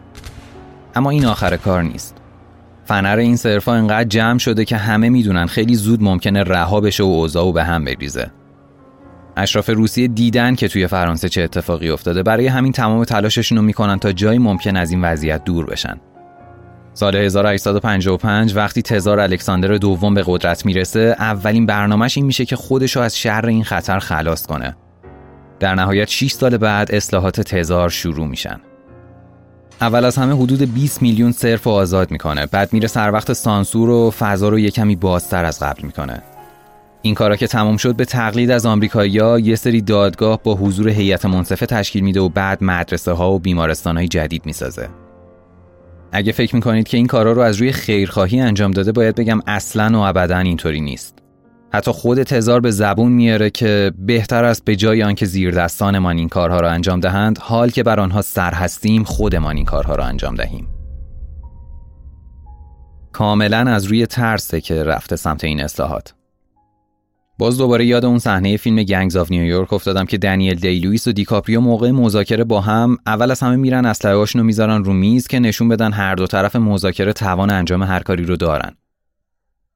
اما 0.96 1.10
این 1.10 1.26
آخر 1.26 1.58
کار 1.58 1.84
نیست. 1.84 2.16
فنر 2.86 3.18
این 3.18 3.36
صرفا 3.36 3.74
انقدر 3.74 4.10
جمع 4.10 4.38
شده 4.38 4.66
که 4.66 4.78
همه 4.78 5.10
می‌دونن 5.10 5.46
خیلی 5.46 5.76
زود 5.76 6.04
ممکنه 6.04 6.44
رها 6.44 6.82
بشه 6.82 7.04
و 7.04 7.08
اوضاع 7.08 7.46
و 7.46 7.52
به 7.52 7.64
هم 7.64 7.86
بریزه. 7.86 8.32
اشراف 9.40 9.70
روسیه 9.70 10.08
دیدن 10.08 10.56
که 10.56 10.68
توی 10.68 10.88
فرانسه 10.88 11.30
چه 11.30 11.42
اتفاقی 11.42 11.90
افتاده. 11.90 12.24
برای 12.24 12.48
همین 12.48 12.72
تمام 12.72 13.04
تلاششون 13.04 13.58
رو 13.58 13.64
می‌کنن 13.64 14.00
تا 14.00 14.12
جایی 14.12 14.40
ممکن 14.40 14.76
از 14.76 14.92
این 14.92 15.02
وضعیت 15.02 15.44
دور 15.44 15.66
بشن. 15.66 15.98
سال 16.94 17.16
1855 17.16 18.56
وقتی 18.56 18.82
تزار 18.82 19.20
الکساندر 19.20 19.74
دوم 19.74 20.14
به 20.14 20.24
قدرت 20.26 20.66
می‌رسه 20.66 21.16
اولین 21.20 21.66
برنامهش 21.66 22.18
این 22.18 22.26
میشه 22.26 22.46
که 22.46 22.56
خودش 22.56 22.96
رو 22.96 23.02
از 23.02 23.18
شر 23.18 23.46
این 23.46 23.64
خطر 23.64 24.00
خلاص 24.00 24.46
کنه. 24.46 24.76
در 25.60 25.76
نهایت 25.76 26.08
6 26.08 26.32
سال 26.32 26.58
بعد 26.58 26.96
اصلاحات 26.96 27.42
تزار 27.42 27.90
شروع 27.90 28.28
میشن. 28.28 28.60
اول 29.82 30.06
از 30.06 30.18
همه 30.18 30.36
حدود 30.36 30.74
20 30.74 31.02
میلیون 31.02 31.32
صرف 31.32 31.68
و 31.68 31.70
آزاد 31.70 32.12
می‌کنه. 32.12 32.46
بعد 32.46 32.74
میره 32.74 32.88
سر 32.88 33.12
وقت 33.12 33.34
سانسور 33.34 33.90
و 33.90 34.12
فضا 34.12 34.50
رو 34.50 34.60
یه 34.60 34.72
کمی 34.72 34.96
بازتر 34.96 35.46
از 35.46 35.60
قبل 35.60 35.86
می‌کنه. 35.86 36.22
این 37.02 37.16
کارا 37.16 37.36
که 37.36 37.48
تمام 37.48 37.78
شد 37.78 37.96
به 37.96 38.06
تقلید 38.06 38.52
از 38.52 38.66
آمریکایی‌ها 38.66 39.40
یه 39.40 39.56
سری 39.56 39.82
دادگاه 39.82 40.40
با 40.44 40.56
حضور 40.56 40.90
هیئت 40.90 41.26
منصفه 41.26 41.66
تشکیل 41.66 42.04
میده 42.04 42.20
و 42.20 42.30
بعد 42.30 42.64
مدرسه 42.64 43.12
ها 43.12 43.32
و 43.32 43.40
بیمارستان 43.40 43.98
های 43.98 44.08
جدید 44.08 44.46
می‌سازه. 44.46 44.90
اگه 46.12 46.32
فکر 46.32 46.56
می‌کنید 46.56 46.88
که 46.88 46.98
این 46.98 47.08
کارا 47.08 47.32
رو 47.32 47.42
از 47.42 47.56
روی 47.56 47.72
خیرخواهی 47.72 48.40
انجام 48.40 48.72
داده 48.72 48.92
باید 48.92 49.16
بگم 49.16 49.40
اصلا 49.48 50.00
و 50.00 50.04
ابدا 50.04 50.38
اینطوری 50.38 50.82
نیست. 50.82 51.20
حتی 51.74 51.92
خود 51.92 52.24
تزار 52.24 52.60
به 52.60 52.72
زبون 52.72 53.12
میاره 53.12 53.50
که 53.50 53.92
بهتر 53.98 54.46
است 54.46 54.66
به 54.66 54.76
جای 54.76 55.04
آنکه 55.04 55.26
زیر 55.26 55.52
دستانمان 55.52 56.18
این 56.18 56.30
کارها 56.30 56.60
را 56.60 56.72
انجام 56.72 57.00
دهند 57.00 57.38
حال 57.42 57.70
که 57.70 57.84
بر 57.84 58.00
آنها 58.00 58.22
سر 58.22 58.54
هستیم 58.54 59.04
خودمان 59.04 59.56
این 59.56 59.66
کارها 59.66 59.96
را 59.96 60.06
انجام 60.06 60.36
دهیم. 60.36 60.68
کاملا 63.12 63.58
از 63.58 63.86
روی 63.86 64.06
ترسه 64.06 64.62
که 64.62 64.84
رفته 64.84 65.16
سمت 65.16 65.44
این 65.44 65.62
اصلاحات. 65.62 66.14
باز 67.40 67.58
دوباره 67.58 67.86
یاد 67.86 68.06
اون 68.06 68.20
صحنه 68.20 68.58
فیلم 68.58 68.84
Gangs 68.84 69.16
of 69.16 69.32
New 69.32 69.50
York 69.50 69.74
افتادم 69.74 70.06
که 70.06 70.18
دنیل 70.18 70.56
دی‌لوئیس 70.56 71.08
و 71.08 71.12
دیکاپریو 71.12 71.62
موقع 71.62 71.92
مذاکره 71.92 72.44
با 72.44 72.62
هم 72.62 72.98
اول 73.06 73.32
از 73.32 73.40
همه 73.40 73.56
میرن 73.56 73.86
اسلحه‌هاشون 73.86 74.40
رو 74.40 74.46
می‌ذارن 74.46 74.84
رو 74.84 74.94
میز 74.94 75.28
که 75.28 75.40
نشون 75.40 75.70
بدن 75.70 75.92
هر 75.92 76.16
دو 76.16 76.28
طرف 76.28 76.56
مذاکره 76.56 77.14
توان 77.14 77.50
انجام 77.50 77.84
هر 77.84 78.00
کاری 78.00 78.24
رو 78.24 78.36
دارن. 78.36 78.76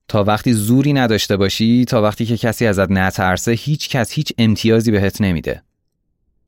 تا 0.07 0.23
وقتی 0.23 0.53
زوری 0.53 0.93
نداشته 0.93 1.37
باشی 1.37 1.85
تا 1.85 2.01
وقتی 2.01 2.25
که 2.25 2.37
کسی 2.37 2.65
ازت 2.65 2.91
نترسه 2.91 3.51
هیچ 3.51 3.89
کس 3.89 4.11
هیچ 4.11 4.33
امتیازی 4.37 4.91
بهت 4.91 5.21
نمیده. 5.21 5.63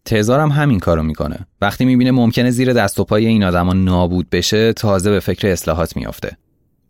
تزارم 0.05 0.51
همین 0.51 0.79
کارو 0.79 1.03
می‌کنه. 1.03 1.39
وقتی 1.61 1.85
می‌بینه 1.85 2.11
ممکنه 2.11 2.51
زیر 2.51 2.73
دست 2.73 2.99
و 2.99 3.03
پای 3.03 3.25
این 3.25 3.43
آدما 3.43 3.73
نابود 3.73 4.29
بشه 4.29 4.73
تازه 4.73 5.11
به 5.11 5.19
فکر 5.19 5.47
اصلاحات 5.47 5.95
میافته. 5.95 6.37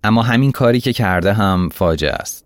اما 0.03 0.21
همین 0.21 0.51
کاری 0.51 0.79
که 0.79 0.93
کرده 0.93 1.33
هم 1.33 1.69
فاجعه 1.73 2.11
است. 2.11 2.44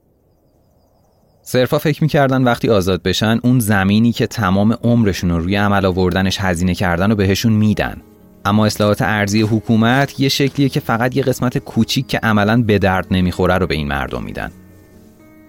صرفا 1.41 1.77
فکر 1.77 2.03
می‌کردن 2.03 2.43
وقتی 2.43 2.69
آزاد 2.69 3.03
بشن 3.03 3.39
اون 3.43 3.59
زمینی 3.59 4.11
که 4.11 4.27
تمام 4.27 4.73
عمرشون 4.83 5.29
رو 5.29 5.39
روی 5.39 5.55
عمل 5.55 5.85
آوردنش 5.85 6.37
هزینه 6.39 6.75
کردن 6.75 7.11
و 7.11 7.15
بهشون 7.15 7.53
میدن. 7.53 7.97
اما 8.45 8.65
اصلاحات 8.65 9.01
ارزی 9.01 9.41
حکومت 9.41 10.19
یه 10.19 10.29
شکلیه 10.29 10.69
که 10.69 10.79
فقط 10.79 11.15
یه 11.15 11.23
قسمت 11.23 11.57
کوچیک 11.57 12.07
که 12.07 12.17
عملا 12.17 12.61
به 12.61 12.79
درد 12.79 13.07
نمی‌خوره 13.11 13.57
رو 13.57 13.67
به 13.67 13.75
این 13.75 13.87
مردم 13.87 14.23
میدن. 14.23 14.51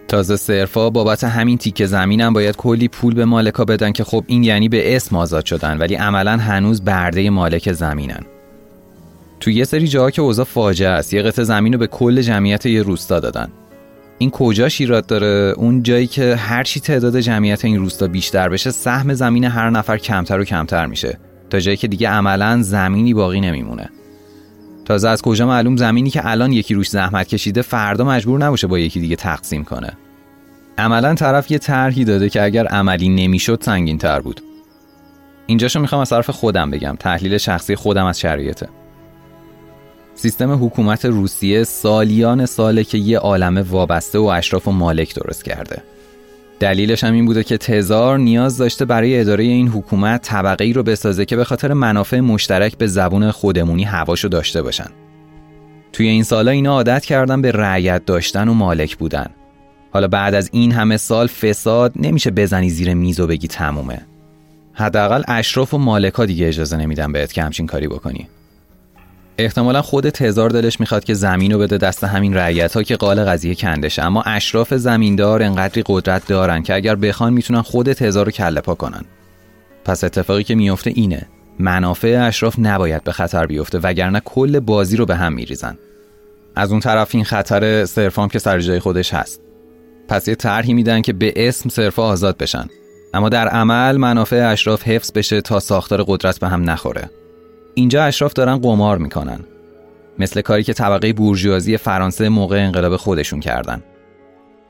تازه 0.08 0.36
صرفا 0.36 0.90
بابت 0.90 1.24
همین 1.24 1.58
تیکه 1.58 1.86
زمینم 1.86 2.32
باید 2.32 2.56
کلی 2.56 2.88
پول 2.88 3.14
به 3.14 3.24
مالکا 3.24 3.64
بدن 3.64 3.92
که 3.92 4.04
خب 4.04 4.24
این 4.26 4.44
یعنی 4.44 4.68
به 4.68 4.96
اسم 4.96 5.16
آزاد 5.16 5.44
شدن 5.44 5.78
ولی 5.78 5.94
عملا 5.94 6.36
هنوز 6.36 6.84
برده 6.84 7.30
مالک 7.30 7.72
زمینن. 7.72 8.20
تو 9.40 9.50
یه 9.50 9.64
سری 9.64 9.88
جاها 9.88 10.10
که 10.10 10.22
اوضاع 10.22 10.44
فاجعه 10.44 10.88
است 10.88 11.14
یه 11.14 11.22
قطعه 11.22 11.44
زمین 11.44 11.72
رو 11.72 11.78
به 11.78 11.86
کل 11.86 12.22
جمعیت 12.22 12.66
یه 12.66 12.82
روستا 12.82 13.20
دادن. 13.20 13.48
این 14.20 14.30
کجا 14.30 14.68
شیرات 14.68 15.06
داره؟ 15.06 15.54
اون 15.56 15.82
جایی 15.82 16.06
که 16.06 16.36
هرچی 16.36 16.80
تعداد 16.80 17.20
جمعیت 17.20 17.64
این 17.64 17.78
روستا 17.78 18.06
بیشتر 18.06 18.48
بشه 18.48 18.70
سهم 18.70 19.14
زمین 19.14 19.44
هر 19.44 19.70
نفر 19.70 19.98
کمتر 19.98 20.40
و 20.40 20.44
کمتر 20.44 20.86
میشه. 20.86 21.18
تا 21.50 21.60
جایی 21.60 21.76
که 21.76 21.88
دیگه 21.88 22.08
عملا 22.08 22.62
زمینی 22.62 23.14
باقی 23.14 23.40
نمیمونه. 23.40 23.90
تازه 24.84 25.08
از 25.08 25.22
کجا 25.22 25.46
معلوم 25.46 25.76
زمینی 25.76 26.10
که 26.10 26.28
الان 26.28 26.52
یکی 26.52 26.74
روش 26.74 26.88
زحمت 26.88 27.28
کشیده 27.28 27.62
فردا 27.62 28.04
مجبور 28.04 28.44
نباشه 28.44 28.66
با 28.66 28.78
یکی 28.78 29.00
دیگه 29.00 29.16
تقسیم 29.16 29.64
کنه. 29.64 29.92
عملا 30.78 31.14
طرف 31.14 31.50
یه 31.50 31.58
طرحی 31.58 32.04
داده 32.04 32.28
که 32.28 32.42
اگر 32.42 32.66
عملی 32.66 33.08
نمی‌شد 33.08 33.58
سنگین 33.62 33.98
تر 33.98 34.20
بود. 34.20 34.40
اینجاشو 35.46 35.80
می‌خوام 35.80 36.00
از 36.00 36.10
طرف 36.10 36.30
خودم 36.30 36.70
بگم. 36.70 36.96
تحلیل 36.98 37.38
شخصی 37.38 37.76
خودم 37.76 38.06
از 38.06 38.20
شرایطه. 38.20 38.68
سیستم 40.20 40.64
حکومت 40.64 41.04
روسیه 41.04 41.64
سالیان 41.64 42.46
ساله 42.46 42.84
که 42.84 42.98
یه 42.98 43.18
عالمه 43.18 43.62
وابسته 43.62 44.18
و 44.18 44.24
اشراف 44.24 44.68
و 44.68 44.72
مالک 44.72 45.14
درست 45.14 45.44
کرده 45.44 45.82
دلیلش 46.60 47.04
هم 47.04 47.12
این 47.12 47.26
بوده 47.26 47.44
که 47.44 47.58
تزار 47.58 48.18
نیاز 48.18 48.58
داشته 48.58 48.84
برای 48.84 49.20
اداره 49.20 49.44
این 49.44 49.68
حکومت 49.68 50.22
طبقه 50.22 50.64
ای 50.64 50.72
رو 50.72 50.82
بسازه 50.82 51.24
که 51.24 51.36
به 51.36 51.44
خاطر 51.44 51.72
منافع 51.72 52.20
مشترک 52.20 52.78
به 52.78 52.86
زبون 52.86 53.30
خودمونی 53.30 53.84
هواشو 53.84 54.28
داشته 54.28 54.62
باشن. 54.62 54.90
توی 55.92 56.08
این 56.08 56.22
سالا 56.22 56.50
اینا 56.50 56.72
عادت 56.72 57.04
کردن 57.04 57.42
به 57.42 57.52
رعیت 57.52 58.04
داشتن 58.06 58.48
و 58.48 58.54
مالک 58.54 58.96
بودن. 58.96 59.26
حالا 59.92 60.08
بعد 60.08 60.34
از 60.34 60.50
این 60.52 60.72
همه 60.72 60.96
سال 60.96 61.26
فساد 61.26 61.92
نمیشه 61.96 62.30
بزنی 62.30 62.70
زیر 62.70 62.94
میز 62.94 63.20
و 63.20 63.26
بگی 63.26 63.48
تمومه. 63.48 64.00
حداقل 64.72 65.22
اشراف 65.28 65.74
و 65.74 65.78
مالکا 65.78 66.26
دیگه 66.26 66.48
اجازه 66.48 66.76
نمیدن 66.76 67.12
بهت 67.12 67.32
که 67.32 67.42
همچین 67.42 67.66
کاری 67.66 67.88
بکنی. 67.88 68.28
احتمالا 69.44 69.82
خود 69.82 70.10
تزار 70.10 70.50
دلش 70.50 70.80
می‌خواد 70.80 71.04
که 71.04 71.14
زمین 71.14 71.52
رو 71.52 71.58
بده 71.58 71.78
دست 71.78 72.04
همین 72.04 72.34
رعیت 72.34 72.74
ها 72.74 72.82
که 72.82 72.96
قال 72.96 73.24
قضیه 73.24 73.54
کندشه 73.54 74.04
اما 74.04 74.22
اشراف 74.22 74.74
زمیندار 74.74 75.42
انقدری 75.42 75.82
قدرت 75.86 76.26
دارن 76.26 76.62
که 76.62 76.74
اگر 76.74 76.94
بخوان 76.96 77.32
می‌تونن 77.32 77.62
خود 77.62 77.92
تزار 77.92 78.26
رو 78.26 78.32
کله 78.32 78.60
پا 78.60 78.74
کنن. 78.74 79.04
پس 79.84 80.04
اتفاقی 80.04 80.44
که 80.44 80.54
میفته 80.54 80.90
اینه. 80.94 81.28
منافع 81.58 82.24
اشراف 82.28 82.58
نباید 82.58 83.04
به 83.04 83.12
خطر 83.12 83.46
بیفته 83.46 83.78
وگرنه 83.78 84.20
کل 84.24 84.60
بازی 84.60 84.96
رو 84.96 85.06
به 85.06 85.16
هم 85.16 85.32
میریزن. 85.32 85.78
از 86.56 86.70
اون 86.70 86.80
طرف 86.80 87.14
این 87.14 87.24
خطر 87.24 87.84
صرفام 87.84 88.28
که 88.28 88.38
سر 88.38 88.60
جای 88.60 88.78
خودش 88.78 89.14
هست. 89.14 89.40
پس 90.08 90.28
یه 90.28 90.34
طرحی 90.34 90.74
میدن 90.74 91.02
که 91.02 91.12
به 91.12 91.32
اسم 91.36 91.68
صرفا 91.68 92.02
آزاد 92.02 92.36
بشن. 92.36 92.66
اما 93.14 93.28
در 93.28 93.48
عمل 93.48 93.96
منافع 93.96 94.50
اشراف 94.52 94.88
حفظ 94.88 95.12
بشه 95.12 95.40
تا 95.40 95.60
ساختار 95.60 96.04
قدرت 96.06 96.38
به 96.38 96.48
هم 96.48 96.70
نخوره. 96.70 97.10
اینجا 97.80 98.04
اشراف 98.04 98.32
دارن 98.32 98.56
قمار 98.56 98.98
می‌کنن. 98.98 99.40
مثل 100.18 100.40
کاری 100.40 100.62
که 100.62 100.72
طبقه 100.72 101.12
بورژوازی 101.12 101.76
فرانسه 101.76 102.28
موقع 102.28 102.56
انقلاب 102.56 102.96
خودشون 102.96 103.40
کردن. 103.40 103.82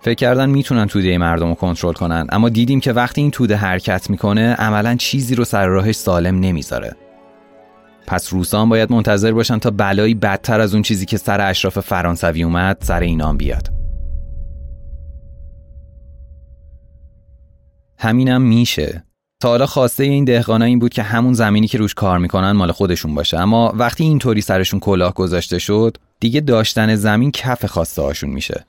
فکر 0.00 0.14
کردن 0.14 0.50
می‌تونن 0.50 0.86
توده 0.86 1.18
مردم 1.18 1.48
رو 1.48 1.54
کنترل 1.54 1.92
کنن 1.92 2.26
اما 2.28 2.48
دیدیم 2.48 2.80
که 2.80 2.92
وقتی 2.92 3.20
این 3.20 3.30
توده 3.30 3.56
حرکت 3.56 4.10
می‌کنه 4.10 4.54
عملا 4.54 4.96
چیزی 4.96 5.34
رو 5.34 5.44
سر 5.44 5.66
راهش 5.66 5.94
سالم 5.94 6.40
نمی‌ذاره. 6.40 6.96
پس 8.06 8.32
روسان 8.32 8.68
باید 8.68 8.92
منتظر 8.92 9.32
باشن 9.32 9.58
تا 9.58 9.70
بلایی 9.70 10.14
بدتر 10.14 10.60
از 10.60 10.74
اون 10.74 10.82
چیزی 10.82 11.06
که 11.06 11.16
سر 11.16 11.40
اشراف 11.40 11.78
فرانسوی 11.78 12.42
اومد 12.42 12.76
سر 12.80 13.00
اینام 13.00 13.36
بیاد. 13.36 13.68
همینم 17.98 18.42
میشه. 18.42 19.04
تا 19.40 19.48
حالا 19.48 19.66
خواسته 19.66 20.04
این 20.04 20.24
دهقانا 20.24 20.64
این 20.64 20.78
بود 20.78 20.92
که 20.92 21.02
همون 21.02 21.34
زمینی 21.34 21.68
که 21.68 21.78
روش 21.78 21.94
کار 21.94 22.18
می‌کنن 22.18 22.52
مال 22.52 22.72
خودشون 22.72 23.14
باشه. 23.14 23.38
اما 23.38 23.72
وقتی 23.76 24.04
اینطوری 24.04 24.40
سرشون 24.40 24.80
کلاه 24.80 25.14
گذاشته 25.14 25.58
شد 25.58 25.96
دیگه 26.20 26.40
داشتن 26.40 26.94
زمین 26.94 27.30
کف 27.30 27.64
خواسته 27.64 28.02
هاشون 28.02 28.30
میشه. 28.30 28.64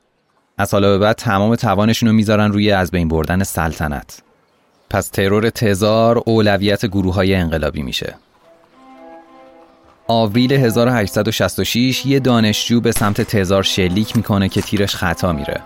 از 0.58 0.74
حالا 0.74 0.90
به 0.90 0.98
بعد 0.98 1.16
تمام 1.16 1.56
توانشون 1.56 2.10
رو 2.10 2.16
می‌ذارن 2.16 2.52
روی 2.52 2.72
از 2.72 2.92
بین 2.92 3.08
بردن 3.08 3.44
سلطنت. 3.44 4.22
پس 4.90 5.08
ترور 5.08 5.50
تزار 5.50 6.24
اولویت 6.26 6.86
گروه 6.86 7.16
های 7.16 7.36
انقلابی 7.36 7.82
میشه. 7.82 8.16
آوریل 10.08 10.54
1866 10.54 12.06
یه 12.06 12.20
دانشجو 12.20 12.82
به 12.82 12.92
سمت 12.92 13.22
تزار 13.22 13.64
شلیک 13.64 14.18
می‌کنه 14.18 14.50
که 14.50 14.62
تیرش 14.62 14.96
خطا 14.96 15.34
میره. 15.34 15.62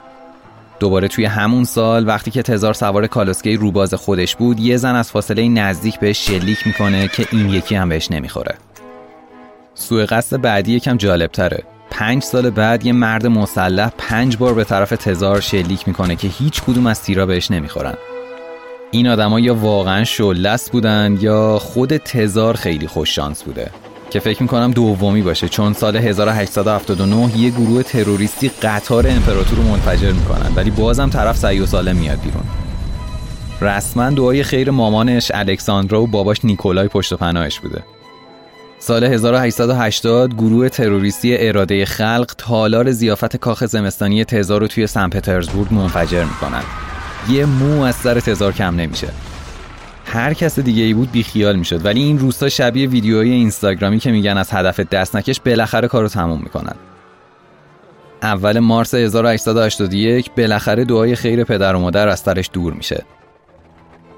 دوباره 0.80 1.08
توی 1.08 1.26
همون 1.26 1.64
سال 1.64 2.08
وقتی 2.08 2.32
که 2.32 2.42
تزار 2.42 2.74
سوار 2.74 3.08
کالوسکه 3.08 3.56
روباز 3.56 3.94
خودش 3.94 4.36
بود 4.36 4.60
یه 4.60 4.78
زن 4.78 4.96
از 4.96 5.12
فاصله 5.12 5.50
نزدیک 5.50 6.00
بهش 6.00 6.28
شلیک 6.28 6.68
می‌کنه 6.68 7.08
که 7.08 7.28
این 7.32 7.50
یکی 7.50 7.76
هم 7.76 7.90
بهش 7.90 8.12
نمی‌خوره. 8.12 8.56
سوء 9.76 10.06
قصد 10.06 10.42
بعدی 10.42 10.76
یکم 10.76 10.98
جالب 10.98 11.32
تره 11.32 11.64
پنج 11.90 12.24
سال 12.24 12.50
بعد 12.50 12.86
یه 12.86 12.94
مرد 12.94 13.28
مسلح 13.28 13.92
پنج 13.98 14.38
بار 14.38 14.54
به 14.54 14.64
طرف 14.64 14.90
تزار 14.90 15.42
شلیک 15.42 15.88
می‌کنه 15.88 16.16
که 16.16 16.28
هیچ 16.28 16.62
کدوم 16.62 16.88
از 16.88 17.04
تیرا 17.04 17.26
بهش 17.26 17.52
نمی‌خورن. 17.52 17.94
این 18.92 19.08
آدما 19.08 19.40
یا 19.40 19.56
واقعا 19.56 20.04
شلس 20.04 20.70
بودن 20.70 21.18
یا 21.22 21.60
خود 21.60 21.98
تزار 21.98 22.56
خیلی 22.56 22.88
خوش 22.88 23.16
شانس 23.16 23.44
بوده. 23.44 23.72
که 24.10 24.20
فکر 24.20 24.42
می‌کنم 24.42 24.72
دومی 24.72 25.22
باشه 25.22 25.50
چون 25.50 25.74
سال 25.74 25.96
1879 25.96 27.38
یه 27.38 27.50
گروه 27.50 27.84
تروریستی 27.84 28.50
قطار 28.50 29.08
امپراتور 29.08 29.58
رو 29.58 29.64
منفجر 29.64 30.12
می‌کنن 30.12 30.52
ولی 30.56 30.72
بازم 30.72 31.10
طرف 31.10 31.38
سعی 31.38 31.60
و 31.60 31.66
سالم 31.66 31.96
میاد 31.96 32.22
بیرون. 32.22 32.44
رسما 33.62 34.10
دعای 34.10 34.44
خیر 34.44 34.72
مامانش 34.72 35.32
الکساندرا 35.34 36.02
و 36.02 36.08
باباش 36.08 36.46
نیکولای 36.46 36.88
پشت 36.88 37.14
پناهش 37.14 37.60
بوده. 37.60 37.84
سال 38.80 39.04
1880 39.04 40.34
گروه 40.34 40.70
تروریستی 40.70 41.38
اراده 41.38 41.86
خلق 41.86 42.34
تالار 42.38 42.92
زیافت 42.92 43.38
کاخ 43.38 43.66
زمستانی 43.66 44.26
تزار 44.26 44.62
رو 44.62 44.68
توی 44.68 44.88
سن 44.88 45.10
پترزبورگ 45.10 45.74
منفجر 45.74 46.24
می‌کنن. 46.24 46.64
یه 47.30 47.46
مو 47.46 47.82
از 47.82 47.96
سر 47.96 48.20
تزار 48.20 48.52
کم 48.52 48.76
نمیشه. 48.76 49.08
هر 50.16 50.34
کس 50.34 50.60
دیگه 50.60 50.84
ای 50.84 50.94
بود 50.94 51.12
بیخیال 51.12 51.56
می‌شد. 51.56 51.86
ولی 51.86 52.04
این 52.04 52.20
روستا 52.20 52.50
شبیه 52.50 52.88
ویدیوهای 52.88 53.30
اینستاگرامی 53.30 54.00
که 54.00 54.12
میگن 54.12 54.38
از 54.38 54.52
هدف 54.52 54.80
دست 54.80 55.16
نکش 55.16 55.40
بالاخره 55.40 55.88
کارو 55.88 56.08
تموم 56.08 56.40
می‌کنن. 56.44 56.76
اول 58.22 58.60
مارس 58.60 58.94
1881 58.94 60.32
بالاخره 60.38 60.86
دعای 60.86 61.16
خیر 61.16 61.44
پدر 61.44 61.76
و 61.76 61.80
مادر 61.80 62.08
از 62.08 62.20
سرش 62.20 62.50
دور 62.54 62.74
میشه. 62.74 63.06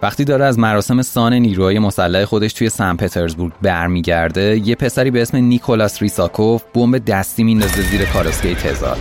وقتی 0.02 0.26
داره 0.26 0.46
از 0.46 0.60
مراسم 0.60 1.02
سان 1.02 1.34
نیروهای 1.34 1.80
مسلح 1.80 2.26
خودش 2.26 2.54
توی 2.54 2.70
سن 2.70 2.96
پترزبورگ 2.96 3.54
برمیگرده 3.62 4.62
یه 4.66 4.76
پسری 4.76 5.12
به 5.12 5.22
اسم 5.22 5.38
نیکولاس 5.38 6.02
ریساکوف 6.02 6.64
بمب 6.74 7.06
دستی 7.06 7.44
میندازه 7.44 7.82
زیر 7.82 8.06
کارسکی 8.06 8.56
تزار 8.56 8.98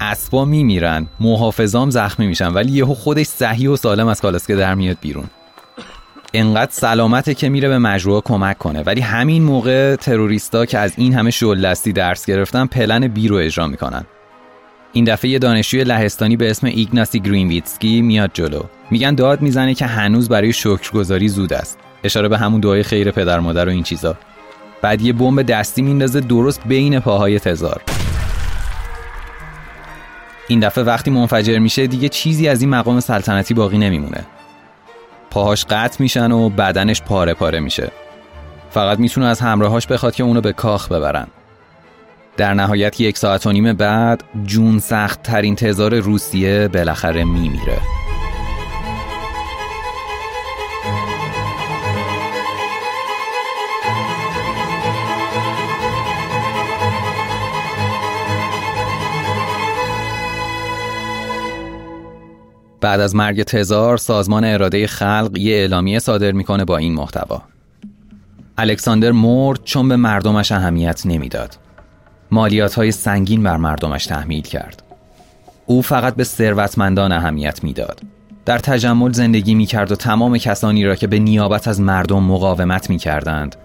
اسبا 0.00 0.44
میمیرن 0.44 1.06
محافظام 1.20 1.90
زخمی 1.90 2.26
میشن 2.26 2.48
ولی 2.48 2.72
یهو 2.72 2.94
خودش 2.94 3.26
صحیح 3.26 3.70
و 3.70 3.76
سالم 3.76 4.06
از 4.06 4.20
کالسکه 4.20 4.56
در 4.56 4.74
میاد 4.74 4.96
بیرون. 5.00 5.24
انقدر 6.34 6.70
سلامته 6.70 7.34
که 7.34 7.48
میره 7.48 7.68
به 7.68 7.78
مجروعا 7.78 8.20
کمک 8.20 8.58
کنه. 8.58 8.82
ولی 8.82 9.00
همین 9.00 9.42
موقع 9.42 9.96
تروریستا 9.96 10.66
که 10.66 10.78
از 10.78 10.92
این 10.96 11.14
همه 11.14 11.30
شلدستی 11.30 11.92
درس 11.92 12.26
گرفتن 12.26 12.66
پلن 12.66 13.08
بی 13.08 13.28
رو 13.28 13.36
اجرا 13.36 13.66
می‌کنن. 13.66 14.04
این 14.92 15.04
دفعه 15.04 15.30
یه 15.30 15.38
دانشجوی 15.38 15.84
لهستانی 15.84 16.36
به 16.36 16.50
اسم 16.50 16.66
ایگناسی 16.66 17.20
گرینویتسکی 17.20 18.02
میاد 18.02 18.30
جلو. 18.34 18.62
میگن 18.90 19.14
داد 19.14 19.42
می‌زنه 19.42 19.74
که 19.74 19.86
هنوز 19.86 20.28
برای 20.28 20.52
شکرگزاری 20.52 21.28
زود 21.28 21.52
است. 21.52 21.78
اشاره 22.04 22.28
به 22.28 22.38
همون 22.38 22.60
دعای 22.60 22.82
خیر 22.82 23.10
پدر 23.10 23.40
مادر 23.40 23.68
و 23.68 23.70
این 23.70 23.82
چیزا. 23.82 24.16
بعد 24.82 25.02
یه 25.02 25.12
بمب 25.12 25.42
دستی 25.42 25.82
میندازه 25.82 26.20
درست 26.20 26.60
بین 26.66 27.00
پاهای 27.00 27.38
تزار 27.38 27.82
این 30.48 30.60
دفعه 30.60 30.84
وقتی 30.84 31.10
منفجر 31.10 31.58
میشه 31.58 31.86
دیگه 31.86 32.08
چیزی 32.08 32.48
از 32.48 32.60
این 32.60 32.70
مقام 32.70 33.00
سلطنتی 33.00 33.54
باقی 33.54 33.78
نمیمونه. 33.78 34.24
پاهاش 35.30 35.64
قطع 35.64 35.96
میشن 36.02 36.32
و 36.32 36.48
بدنش 36.48 37.02
پاره 37.02 37.34
پاره 37.34 37.60
میشه. 37.60 37.90
فقط 38.70 38.98
می‌تونه 38.98 39.26
از 39.26 39.40
همراهاش 39.40 39.86
بخواد 39.86 40.14
که 40.14 40.22
اونو 40.22 40.40
به 40.40 40.52
کاخ 40.52 40.92
ببرن. 40.92 41.26
در 42.36 42.54
نهایت 42.54 43.00
یک 43.00 43.18
ساعت 43.18 43.46
و 43.46 43.52
نیم 43.52 43.72
بعد 43.72 44.24
جون 44.44 44.78
سخت 44.78 45.22
ترین 45.22 45.56
تزار 45.56 45.98
روسیه 45.98 46.68
بالاخره 46.68 47.24
میمیره. 47.24 47.78
بعد 62.80 63.00
از 63.00 63.14
مرگ 63.14 63.42
تزار 63.42 63.96
سازمان 63.96 64.44
اراده 64.44 64.86
خلق 64.86 65.30
یه 65.38 65.54
اعلامیه 65.54 65.98
صادر 65.98 66.32
می‌کنه 66.32 66.64
با 66.64 66.76
این 66.76 66.94
محتوا. 66.94 67.42
الکساندر 68.58 69.12
مرد 69.12 69.64
چون 69.64 69.88
به 69.88 69.96
مردمش 69.96 70.52
اهمیت 70.52 71.06
نمی‌داد. 71.06 71.58
مالیات 72.30 72.74
های 72.74 72.92
سنگین 72.92 73.42
بر 73.42 73.56
مردمش 73.56 74.06
تحمیل 74.06 74.42
کرد. 74.42 74.82
او 75.66 75.82
فقط 75.82 76.14
به 76.14 76.24
ثروتمندان 76.24 77.12
اهمیت 77.12 77.64
می‌داد. 77.64 78.00
در 78.44 78.58
تجمل 78.58 79.12
زندگی 79.12 79.54
می 79.54 79.66
کرد 79.66 79.92
و 79.92 79.96
تمام 79.96 80.38
کسانی 80.38 80.84
را 80.84 80.94
که 80.94 81.06
به 81.06 81.18
نیابت 81.18 81.68
از 81.68 81.80
مردم 81.80 82.22
مقاومت 82.22 82.90
می 82.90 82.98
کردند 82.98 83.56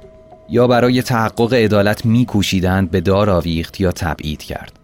یا 0.49 0.67
برای 0.67 1.01
تحقق 1.01 1.53
عدالت 1.53 2.05
می 2.05 2.25
کوشیدند 2.25 2.91
به 2.91 3.01
دار 3.01 3.29
آویخت 3.29 3.81
یا 3.81 3.91
تبعید 3.91 4.43
کرد. 4.43 4.82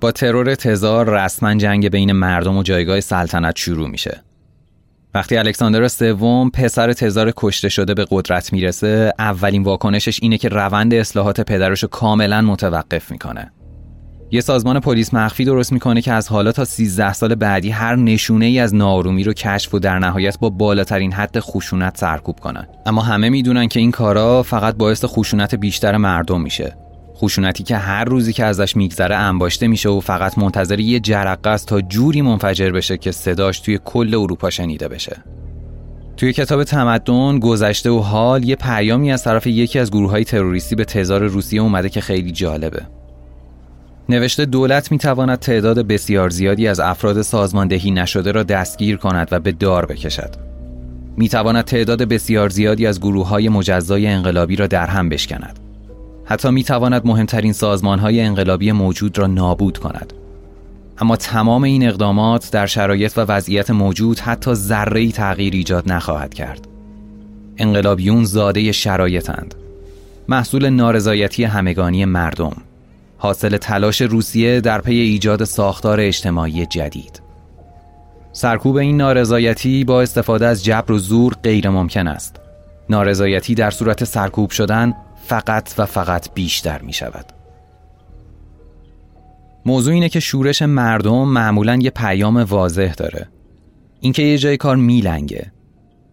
با 0.00 0.12
ترور 0.12 0.54
تزار 0.54 1.10
رسما 1.10 1.54
جنگ 1.54 1.88
بین 1.88 2.12
مردم 2.12 2.56
و 2.56 2.62
جایگاه 2.62 3.00
سلطنت 3.00 3.56
شروع 3.56 3.88
میشه. 3.88 4.22
وقتی 5.14 5.36
الکساندر 5.36 5.88
سوم 5.88 6.50
پسر 6.50 6.92
تزار 6.92 7.32
کشته 7.36 7.68
شده 7.68 7.94
به 7.94 8.06
قدرت 8.10 8.52
می‌رسه 8.52 9.12
اولین 9.18 9.62
واکنشش 9.62 10.18
اینه 10.22 10.38
که 10.38 10.48
روند 10.48 10.94
اصلاحات 10.94 11.40
پدرش 11.40 11.82
رو 11.82 11.88
کاملا 11.88 12.40
متوقف 12.42 13.10
می‌کنه. 13.10 13.52
یه 14.30 14.40
سازمان 14.40 14.80
پلیس 14.80 15.14
مخفی 15.14 15.44
درست 15.44 15.72
می‌کنه 15.72 16.02
که 16.02 16.12
از 16.12 16.28
حالا 16.28 16.52
تا 16.52 16.64
13 16.64 17.12
سال 17.12 17.34
بعدی 17.34 17.70
هر 17.70 17.96
نشونه 17.96 18.44
ای 18.44 18.58
از 18.58 18.74
نارومی 18.74 19.24
رو 19.24 19.32
کشف 19.32 19.74
و 19.74 19.78
در 19.78 19.98
نهایت 19.98 20.38
با 20.38 20.50
بالاترین 20.50 21.12
حد 21.12 21.40
خشونت 21.40 21.96
سرکوب 21.96 22.40
کنه. 22.40 22.68
اما 22.86 23.02
همه 23.02 23.28
می‌دونن 23.28 23.68
که 23.68 23.80
این 23.80 23.90
کارا 23.90 24.42
فقط 24.42 24.76
باعث 24.76 25.04
خشونت 25.04 25.54
بیشتر 25.54 25.96
مردم 25.96 26.40
میشه 26.40 26.76
خشونتی 27.18 27.64
که 27.64 27.76
هر 27.76 28.04
روزی 28.04 28.32
که 28.32 28.44
ازش 28.44 28.76
میگذره 28.76 29.16
انباشته 29.16 29.68
میشه 29.68 29.88
و 29.88 30.00
فقط 30.00 30.38
منتظر 30.38 30.80
یه 30.80 31.00
جرقه 31.00 31.50
است 31.50 31.66
تا 31.68 31.80
جوری 31.80 32.22
منفجر 32.22 32.70
بشه 32.70 32.96
که 32.96 33.12
صداش 33.12 33.60
توی 33.60 33.78
کل 33.84 34.14
اروپا 34.14 34.50
شنیده 34.50 34.88
بشه. 34.88 35.16
توی 36.16 36.32
کتاب 36.32 36.64
تمدن 36.64 37.38
گذشته 37.38 37.90
و 37.90 37.98
حال 37.98 38.44
یه 38.44 38.56
پیامی 38.56 39.12
از 39.12 39.24
طرف 39.24 39.46
یکی 39.46 39.78
از 39.78 39.90
گروه 39.90 40.10
های 40.10 40.24
تروریستی 40.24 40.74
به 40.74 40.84
تزار 40.84 41.26
روسیه 41.26 41.60
اومده 41.60 41.88
که 41.88 42.00
خیلی 42.00 42.32
جالبه. 42.32 42.82
نوشته 44.08 44.44
دولت 44.44 44.92
می‌تواند 44.92 45.38
تعداد 45.38 45.78
بسیار 45.78 46.30
زیادی 46.30 46.68
از 46.68 46.80
افراد 46.80 47.22
سازماندهی 47.22 47.90
نشده 47.90 48.32
را 48.32 48.42
دستگیر 48.42 48.96
کند 48.96 49.28
و 49.30 49.40
به 49.40 49.52
دار 49.52 49.86
بکشد. 49.86 50.30
می‌تواند 51.16 51.64
تعداد 51.64 52.02
بسیار 52.02 52.48
زیادی 52.48 52.86
از 52.86 53.00
گروه 53.00 53.28
های 53.28 53.48
مجزای 53.48 54.06
انقلابی 54.06 54.56
را 54.56 54.66
در 54.66 54.86
هم 54.86 55.08
بشکند. 55.08 55.67
حتی 56.30 56.50
می 56.50 56.64
تواند 56.64 57.06
مهمترین 57.06 57.52
سازمان 57.52 57.98
های 57.98 58.20
انقلابی 58.20 58.72
موجود 58.72 59.18
را 59.18 59.26
نابود 59.26 59.78
کند. 59.78 60.12
اما 60.98 61.16
تمام 61.16 61.62
این 61.62 61.88
اقدامات 61.88 62.50
در 62.52 62.66
شرایط 62.66 63.18
و 63.18 63.20
وضعیت 63.20 63.70
موجود 63.70 64.18
حتی 64.18 64.54
ذره 64.54 65.12
تغییر 65.12 65.54
ایجاد 65.54 65.92
نخواهد 65.92 66.34
کرد. 66.34 66.68
انقلابیون 67.58 68.24
زاده 68.24 68.72
شرایطند 68.72 69.54
محصول 70.28 70.68
نارضایتی 70.70 71.44
همگانی 71.44 72.04
مردم. 72.04 72.56
حاصل 73.18 73.56
تلاش 73.56 74.02
روسیه 74.02 74.60
در 74.60 74.80
پی 74.80 74.94
ایجاد 74.94 75.44
ساختار 75.44 76.00
اجتماعی 76.00 76.66
جدید. 76.66 77.22
سرکوب 78.32 78.76
این 78.76 78.96
نارضایتی 78.96 79.84
با 79.84 80.02
استفاده 80.02 80.46
از 80.46 80.64
جبر 80.64 80.92
و 80.92 80.98
زور 80.98 81.34
غیر 81.42 81.70
ممکن 81.70 82.08
است. 82.08 82.36
نارضایتی 82.90 83.54
در 83.54 83.70
صورت 83.70 84.04
سرکوب 84.04 84.50
شدن 84.50 84.94
فقط 85.28 85.74
و 85.78 85.86
فقط 85.86 86.34
بیشتر 86.34 86.82
می 86.82 86.92
شود. 86.92 87.32
موضوع 89.66 89.94
اینه 89.94 90.08
که 90.08 90.20
شورش 90.20 90.62
مردم 90.62 91.28
معمولا 91.28 91.78
یه 91.82 91.90
پیام 91.90 92.36
واضح 92.36 92.92
داره. 92.92 93.28
اینکه 94.00 94.22
یه 94.22 94.38
جای 94.38 94.56
کار 94.56 94.76
میلنگه. 94.76 95.52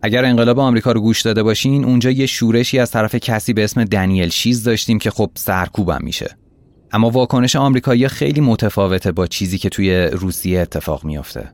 اگر 0.01 0.25
انقلاب 0.25 0.59
آمریکا 0.59 0.91
رو 0.91 1.01
گوش 1.01 1.21
داده 1.21 1.43
باشین 1.43 1.85
اونجا 1.85 2.11
یه 2.11 2.25
شورشی 2.25 2.79
از 2.79 2.91
طرف 2.91 3.15
کسی 3.15 3.53
به 3.53 3.63
اسم 3.63 3.83
دنیل 3.83 4.29
شیز 4.29 4.63
داشتیم 4.63 4.99
که 4.99 5.11
خب 5.11 5.31
سرکوبم 5.35 5.99
میشه. 6.01 6.35
اما 6.91 7.09
واکنش 7.09 7.55
آمریکایی 7.55 8.07
خیلی 8.07 8.41
متفاوته 8.41 9.11
با 9.11 9.27
چیزی 9.27 9.57
که 9.57 9.69
توی 9.69 10.05
روسیه 10.05 10.59
اتفاق 10.59 11.05
میافته. 11.05 11.51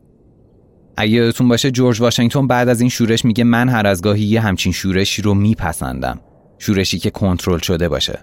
اگه 0.97 1.11
یادتون 1.11 1.47
باشه 1.47 1.71
جورج 1.71 2.01
واشنگتن 2.01 2.47
بعد 2.47 2.69
از 2.69 2.81
این 2.81 2.89
شورش 2.89 3.25
میگه 3.25 3.43
من 3.43 3.69
هر 3.69 3.87
از 3.87 4.01
گاهی 4.01 4.23
یه 4.23 4.41
همچین 4.41 4.71
شورشی 4.71 5.21
رو 5.21 5.33
میپسندم. 5.33 6.19
شورشی 6.61 6.99
که 6.99 7.09
کنترل 7.09 7.59
شده 7.59 7.89
باشه. 7.89 8.19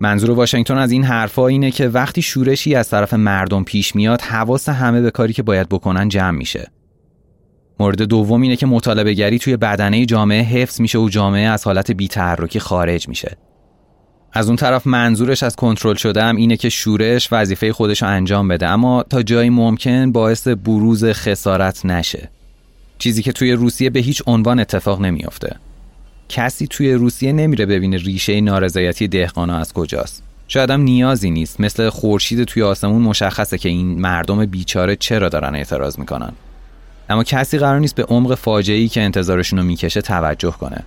منظور 0.00 0.30
واشنگتن 0.30 0.78
از 0.78 0.90
این 0.90 1.04
حرفا 1.04 1.46
اینه 1.46 1.70
که 1.70 1.88
وقتی 1.88 2.22
شورشی 2.22 2.74
از 2.74 2.88
طرف 2.88 3.14
مردم 3.14 3.64
پیش 3.64 3.96
میاد 3.96 4.20
حواس 4.20 4.68
همه 4.68 5.00
به 5.00 5.10
کاری 5.10 5.32
که 5.32 5.42
باید 5.42 5.68
بکنن 5.68 6.08
جمع 6.08 6.38
میشه. 6.38 6.70
مورد 7.80 8.02
دوم 8.02 8.42
اینه 8.42 8.56
که 8.56 8.66
مطالبه 8.66 9.14
گری 9.14 9.38
توی 9.38 9.56
بدنه 9.56 10.06
جامعه 10.06 10.42
حفظ 10.42 10.80
میشه 10.80 10.98
و 10.98 11.08
جامعه 11.08 11.48
از 11.48 11.64
حالت 11.64 11.90
بیتحرکی 11.90 12.60
خارج 12.60 13.08
میشه. 13.08 13.36
از 14.32 14.46
اون 14.46 14.56
طرف 14.56 14.86
منظورش 14.86 15.42
از 15.42 15.56
کنترل 15.56 15.94
شدم 15.94 16.36
اینه 16.36 16.56
که 16.56 16.68
شورش 16.68 17.28
وظیفه 17.32 17.72
خودش 17.72 18.02
رو 18.02 18.08
انجام 18.08 18.48
بده 18.48 18.66
اما 18.66 19.02
تا 19.02 19.22
جایی 19.22 19.50
ممکن 19.50 20.12
باعث 20.12 20.48
بروز 20.48 21.04
خسارت 21.04 21.86
نشه. 21.86 22.30
چیزی 22.98 23.22
که 23.22 23.32
توی 23.32 23.52
روسیه 23.52 23.90
به 23.90 24.00
هیچ 24.00 24.22
عنوان 24.26 24.60
اتفاق 24.60 25.00
نمیافته. 25.00 25.56
کسی 26.32 26.66
توی 26.66 26.92
روسیه 26.92 27.32
نمیره 27.32 27.66
ببینه 27.66 27.96
ریشه 27.96 28.40
نارضایتی 28.40 29.08
دهقانا 29.08 29.56
از 29.58 29.72
کجاست. 29.72 30.22
شاید 30.48 30.70
هم 30.70 30.80
نیازی 30.80 31.30
نیست. 31.30 31.60
مثل 31.60 31.88
خورشید 31.88 32.44
توی 32.44 32.62
آسمون 32.62 33.02
مشخصه 33.02 33.58
که 33.58 33.68
این 33.68 34.00
مردم 34.00 34.46
بیچاره 34.46 34.96
چرا 34.96 35.28
دارن 35.28 35.54
اعتراض 35.54 35.98
می‌کنن. 35.98 36.32
اما 37.08 37.24
کسی 37.24 37.58
قرار 37.58 37.80
نیست 37.80 37.94
به 37.94 38.04
عمق 38.04 38.34
فاجعه‌ای 38.34 38.88
که 38.88 39.00
انتظارشون 39.00 39.58
رو 39.58 39.64
می‌کشه 39.64 40.00
توجه 40.00 40.50
کنه. 40.50 40.84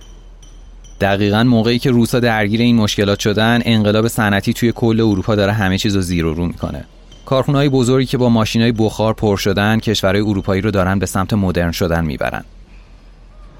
دقیقا 1.00 1.44
موقعی 1.44 1.78
که 1.78 1.90
روسا 1.90 2.20
درگیر 2.20 2.60
این 2.60 2.76
مشکلات 2.76 3.18
شدن 3.18 3.62
انقلاب 3.64 4.08
صنعتی 4.08 4.52
توی 4.52 4.72
کل 4.72 5.00
اروپا 5.00 5.34
داره 5.34 5.52
همه 5.52 5.78
چیز 5.78 5.96
رو 5.96 6.02
زیر 6.02 6.26
و 6.26 6.34
رو 6.34 6.46
می‌کنه. 6.46 6.84
های 7.30 7.68
بزرگی 7.68 8.06
که 8.06 8.18
با 8.18 8.44
های 8.54 8.72
بخار 8.72 9.14
پر 9.14 9.36
شدن 9.36 9.78
کشورهای 9.78 10.24
اروپایی 10.24 10.62
رو 10.62 10.70
دارن 10.70 10.98
به 10.98 11.06
سمت 11.06 11.32
مدرن 11.32 11.72
شدن 11.72 12.04
می‌برن. 12.04 12.44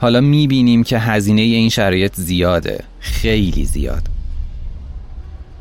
حالا 0.01 0.21
می‌بینیم 0.21 0.85
که 0.85 0.99
هزینه 0.99 1.43
این 1.43 1.69
شرایط 1.69 2.13
زیاده. 2.15 2.85
خیلی 3.01 3.65
زیاد. 3.65 4.03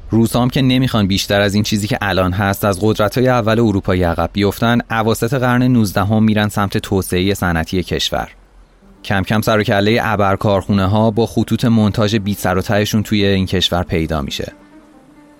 روسام 0.09 0.49
که 0.49 0.61
نمی‌خوان 0.61 1.07
بیشتر 1.07 1.41
از 1.41 1.53
این 1.53 1.63
چیزی 1.63 1.87
که 1.87 1.97
الان 2.01 2.33
هست 2.33 2.65
از 2.65 2.79
قدرت 2.81 3.17
های 3.17 3.27
اول 3.27 3.59
اروپایی 3.59 4.03
عقب 4.03 4.29
بیفتن 4.33 4.79
عواسط 4.89 5.33
قرن 5.33 5.63
19 5.63 6.05
هم 6.05 6.23
میرن 6.23 6.49
سمت 6.49 6.77
توسعه 6.77 7.33
صنعتی 7.33 7.83
کشور. 7.83 8.29
کم 9.03 9.23
کم 9.23 9.41
سر 9.41 9.59
و 9.59 9.63
کله 9.63 9.99
ابر 10.01 10.35
کارخونه 10.35 10.85
ها 10.85 11.11
با 11.11 11.25
خطوط 11.25 11.65
منتاج 11.65 12.15
بی 12.15 12.33
سر 12.33 12.57
و 12.57 12.61
تهشون 12.61 13.03
توی 13.03 13.25
این 13.25 13.45
کشور 13.45 13.83
پیدا 13.83 14.21
میشه. 14.21 14.51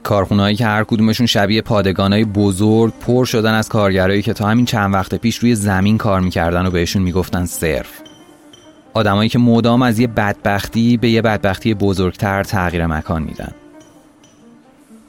کارخونهایی 0.04 0.56
که 0.56 0.66
هر 0.66 0.84
کدومشون 0.84 1.26
شبیه 1.26 1.62
پادگانای 1.62 2.26
بزرگ 2.26 2.94
پر 3.00 3.26
شدن 3.26 3.54
از 3.54 3.70
کارگرایی 3.70 4.22
که 4.22 4.34
تا 4.34 4.48
همین 4.48 4.66
چند 4.66 4.94
وقت 4.94 5.16
پیش 5.16 5.38
روی 5.38 5.56
زمین 5.56 5.98
کار 5.98 6.22
می‌کردن 6.22 6.66
و 6.66 6.72
بهشون 6.72 7.02
می‌گفتن 7.02 7.46
صرف. 7.46 8.05
آدمایی 8.96 9.30
که 9.30 9.40
مدام 9.40 9.82
از 9.82 10.00
یه 10.00 10.08
بدبختی 10.08 10.98
به 10.98 11.10
یه 11.10 11.22
بدبختی 11.22 11.74
بزرگتر 11.74 12.44
تغییر 12.44 12.88
مکان 12.88 13.24
میدن. 13.24 13.52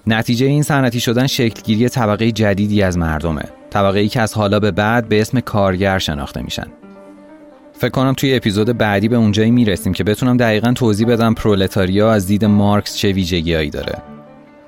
نتیجه 0.07 0.47
این 0.47 0.63
صنعتی 0.63 1.01
شدن 1.01 1.27
شکلگیری 1.27 1.89
طبقه 1.89 2.33
جدیدی 2.33 2.83
از 2.83 2.99
مردمه. 2.99 3.43
طبقه 3.71 3.99
ای 3.99 4.09
که 4.09 4.21
از 4.21 4.35
حالا 4.35 4.61
به 4.61 4.71
بعد 4.71 5.09
به 5.09 5.21
اسم 5.21 5.41
کارگر 5.41 5.99
شناخته 5.99 6.43
میشن. 6.43 6.67
فکر 7.73 7.91
کنم 7.91 8.13
توی 8.13 8.35
اپیزود 8.35 8.79
بعدی 8.79 9.09
به 9.09 9.17
اونجایی 9.17 9.51
می‌رسیم 9.51 9.93
که 9.93 10.05
بتونم 10.05 10.37
دقیقا 10.37 10.73
توضیح 10.73 11.07
بدم 11.07 11.35
پرولتاریا 11.35 12.13
از 12.13 12.27
دید 12.27 12.45
مارکس 12.45 12.97
چه 12.97 13.13
ویژگیهایی 13.13 13.71
داره. 13.71 13.99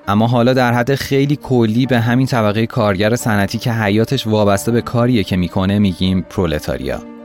اما 0.08 0.26
حالا 0.26 0.52
در 0.52 0.72
حد 0.72 0.94
خیلی 0.94 1.36
کلی 1.36 1.86
به 1.86 2.00
همین 2.00 2.26
طبقه 2.26 2.66
کارگر 2.66 3.16
صنعتی 3.16 3.58
که 3.58 3.72
حیاتش 3.72 4.26
وابسته 4.26 4.72
به 4.72 4.80
کاریه 4.80 5.24
که 5.24 5.36
می‌کنه 5.36 5.78
میگیم 5.78 6.26
پرولتاریا. 6.30 7.17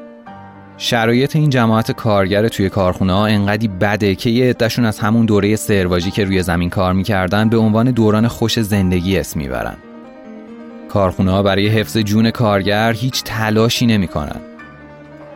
شرایط 0.83 1.35
این 1.35 1.49
جماعت 1.49 1.91
کارگر 1.91 2.47
توی 2.47 2.69
کارخونه 2.69 3.13
ها 3.13 3.25
انقدی 3.25 3.67
بده 3.67 4.15
که 4.15 4.29
یه 4.29 4.49
عدهشون 4.49 4.85
از 4.85 4.99
همون 4.99 5.25
دوره 5.25 5.55
سرواژی 5.55 6.11
که 6.11 6.25
روی 6.25 6.43
زمین 6.43 6.69
کار 6.69 6.93
می‌کردن 6.93 7.49
به 7.49 7.57
عنوان 7.57 7.91
دوران 7.91 8.27
خوش 8.27 8.59
زندگی 8.59 9.17
اسم 9.17 9.39
می‌برن. 9.39 9.75
کارخونه 10.89 11.31
ها 11.31 11.43
برای 11.43 11.67
حفظ 11.67 11.97
جون 11.97 12.31
کارگر 12.31 12.93
هیچ 12.93 13.23
تلاشی 13.23 13.85
نمی‌کنن. 13.85 14.41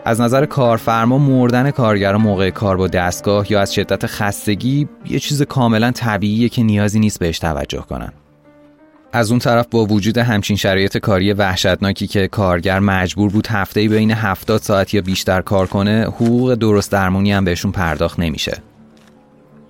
از 0.06 0.22
نظر 0.22 0.46
کارفرما 0.46 1.18
مردن 1.18 1.72
کارگر 1.72 2.16
موقع 2.16 2.50
کار 2.50 2.78
با 2.78 2.88
دستگاه 2.88 3.52
یا 3.52 3.62
از 3.62 3.74
شدت 3.74 4.06
خستگی 4.06 4.88
یه 5.10 5.20
چیز 5.20 5.42
کاملا 5.42 5.92
طبیعیه 5.92 6.50
که 6.50 6.64
نیازی 6.64 7.00
نیست 7.00 7.20
بهش 7.20 7.40
توجه 7.40 7.82
کنن. 7.82 8.14
از 9.14 9.30
اون 9.32 9.40
طرف 9.40 9.66
با 9.72 9.86
وجود 9.86 10.18
همچین 10.18 10.58
شرایط 10.58 10.98
کاری 10.98 11.34
وحشتناکی 11.34 12.08
که 12.08 12.28
کارگر 12.28 12.80
مجبور 12.80 13.30
بود 13.30 13.48
هفته 13.48 13.88
بین 13.88 14.12
70 14.12 14.62
ساعت 14.62 14.94
یا 14.94 15.02
بیشتر 15.02 15.42
کار 15.42 15.68
کنه 15.68 16.04
حقوق 16.04 16.56
درست 16.56 16.92
درمونی 16.92 17.32
هم 17.32 17.46
بهشون 17.46 17.72
پرداخت 17.72 18.20
نمیشه. 18.20 18.58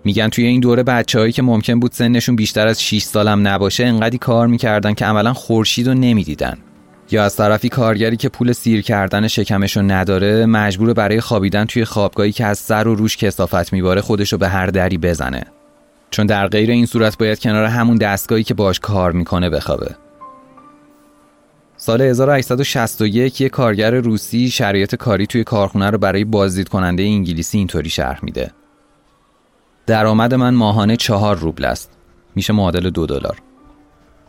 میگن 0.04 0.30
توی 0.30 0.45
این 0.45 0.60
دوره 0.60 0.84
بچههایی 0.84 1.32
که 1.32 1.41
ممکن 1.41 1.80
بود 1.80 1.91
سنشون 1.91 2.36
بیشتر 2.36 2.67
از 2.67 2.84
6 2.84 3.04
سالم 3.04 3.47
نباشه 3.47 3.86
انقدی 3.86 4.17
کار 4.17 4.47
می‌کردن 4.47 4.93
که 4.93 5.06
عملا 5.06 5.34
خورشید 5.34 5.88
رو 5.88 5.93
نمی‌دیدن. 5.93 6.58
یا 7.12 7.23
از 7.23 7.36
طرفی 7.36 7.69
کارگری 7.69 8.17
که 8.17 8.30
پول 8.30 8.52
سیر 8.52 8.82
کردن 8.82 9.28
شکمشو 9.28 9.82
نداره 9.82 10.45
مجبور 10.45 10.93
برای 10.93 11.21
خوابیدن 11.21 11.65
توی 11.65 11.86
خوابگاهی 11.86 12.32
که 12.32 12.45
از 12.45 12.60
سر 12.60 12.88
و 12.88 12.95
روش 12.95 13.17
کسافت 13.17 13.73
میباره 13.73 14.02
خودشو 14.02 14.38
به 14.38 14.47
هر 14.47 14.67
دری 14.67 14.97
بزنه. 14.97 15.43
چون 16.12 16.26
در 16.26 16.48
غیر 16.48 16.72
این 16.72 16.86
صورت 16.86 17.17
باید 17.17 17.39
کنار 17.39 17.65
همون 17.65 17.98
دستگاهی 17.98 18.43
که 18.43 18.54
باش 18.54 18.80
کار 18.80 19.12
می‌کنه 19.12 19.50
بخوابه. 19.50 19.96
سال 21.78 22.02
1861 22.02 23.41
یک 23.41 23.52
کارگر 23.52 23.91
روسی 23.91 24.50
شرایط 24.50 24.96
کاری 24.96 25.28
توی 25.28 25.43
کارخونه 25.43 25.89
رو 25.89 25.98
برای 25.98 26.24
بازدید 26.24 26.70
کننده 26.70 27.04
انگلیسی 27.04 27.58
اینطوری 27.58 27.89
شرح 27.89 28.20
میده. 28.24 28.52
درآمد 29.86 30.34
من 30.34 30.54
ماهانه 30.54 30.96
چهار 30.96 31.38
روبل 31.38 31.65
است. 31.65 31.91
میشه 32.36 32.54
معادل 32.54 32.89
دو 32.89 33.06
دلار. 33.06 33.38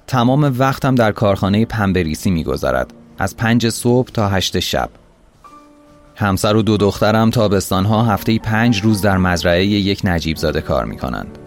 تمام 0.07 0.55
وقتم 0.59 0.95
در 0.95 1.13
کارخانه 1.13 1.65
پنبریسی 1.65 2.31
میگذرد. 2.31 2.95
از 3.19 3.37
پنج 3.37 3.69
صبح 3.69 4.09
تا 4.09 4.29
هشت 4.29 4.59
شب. 4.59 4.91
همسر 6.17 6.57
و 6.57 6.63
دو 6.63 6.77
دخترم 6.77 7.31
تابستانها 7.31 8.03
هفته 8.03 8.39
پنج 8.39 8.83
روز 8.83 9.03
در 9.03 9.17
مزرعه 9.17 9.67
یک 9.67 10.01
نجیب 10.05 10.37
زاده 10.37 10.61
کار 10.61 10.85
می 10.85 10.97
کنند. 10.97 11.39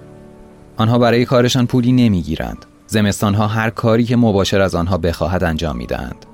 آنها 0.82 1.00
برای 1.00 1.26
کارشان 1.26 1.68
پولی 1.68 1.92
نمی‌گیرند. 1.92 2.66
زمستانها 2.88 3.48
هر 3.48 3.70
کاری 3.70 4.04
که 4.04 4.16
مباشر 4.16 4.62
از 4.62 4.76
آنها 4.76 4.98
بخواهد 4.98 5.44
انجام 5.44 5.78
می‌دهند. 5.78 6.26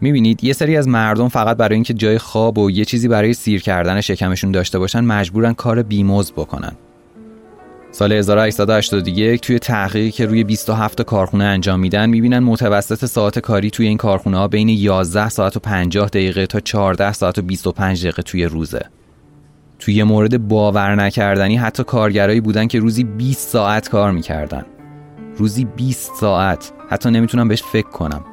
می‌بینید 0.00 0.44
یه 0.44 0.52
سری 0.52 0.76
از 0.76 0.88
مردم 0.88 1.28
فقط 1.28 1.56
برای 1.56 1.74
اینکه 1.74 1.94
جای 1.94 2.18
خواب 2.18 2.58
و 2.58 2.70
یه 2.70 2.84
چیزی 2.84 3.08
برای 3.08 3.34
سیر 3.34 3.62
کردن 3.62 4.00
شکمشون 4.00 4.52
داشته 4.52 4.78
باشن 4.78 5.00
مجبورن 5.04 5.52
کار 5.52 5.82
بیموز 5.82 6.32
بکنن. 6.32 6.72
سال 7.92 8.12
1881 8.12 9.40
توی 9.40 9.58
تحقیقی 9.58 10.10
که 10.10 10.26
روی 10.26 10.44
27 10.44 11.02
کارخونه 11.02 11.44
انجام 11.44 11.80
میدن 11.80 12.10
می‌بینن 12.10 12.38
متوسط 12.38 13.04
ساعت 13.04 13.38
کاری 13.38 13.70
توی 13.70 13.86
این 13.86 13.98
کارخونه 13.98 14.38
ها 14.38 14.48
بین 14.48 14.68
11 14.68 15.28
ساعت 15.28 15.56
و 15.56 15.60
50 15.60 16.08
دقیقه 16.08 16.46
تا 16.46 16.60
14 16.60 17.12
ساعت 17.12 17.38
و 17.38 17.42
25 17.42 18.02
دقیقه 18.02 18.22
توی 18.22 18.44
روزه. 18.44 18.86
توی 19.82 19.94
یه 19.94 20.04
مورد 20.04 20.48
باور 20.48 20.94
نکردنی 20.94 21.56
حتی 21.56 21.84
کارگرایی 21.84 22.40
بودن 22.40 22.66
که 22.66 22.78
روزی 22.78 23.04
20 23.04 23.48
ساعت 23.48 23.88
کار 23.88 24.10
می‌کردن. 24.10 24.64
روزی 25.36 25.64
20 25.64 26.12
ساعت 26.20 26.72
حتی 26.88 27.10
نمی‌تونم 27.10 27.48
بهش 27.48 27.62
فکر 27.62 27.88
کنم. 27.88 28.24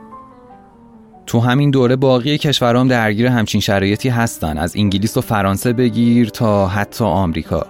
تو 1.25 1.39
همین 1.39 1.71
دوره 1.71 1.95
باقی 1.95 2.37
کشورام 2.37 2.87
درگیر 2.87 3.27
همچین 3.27 3.61
شرایطی 3.61 4.09
هستن 4.09 4.57
از 4.57 4.75
انگلیس 4.75 5.17
و 5.17 5.21
فرانسه 5.21 5.73
بگیر 5.73 6.29
تا 6.29 6.67
حتی 6.67 7.05
آمریکا. 7.05 7.65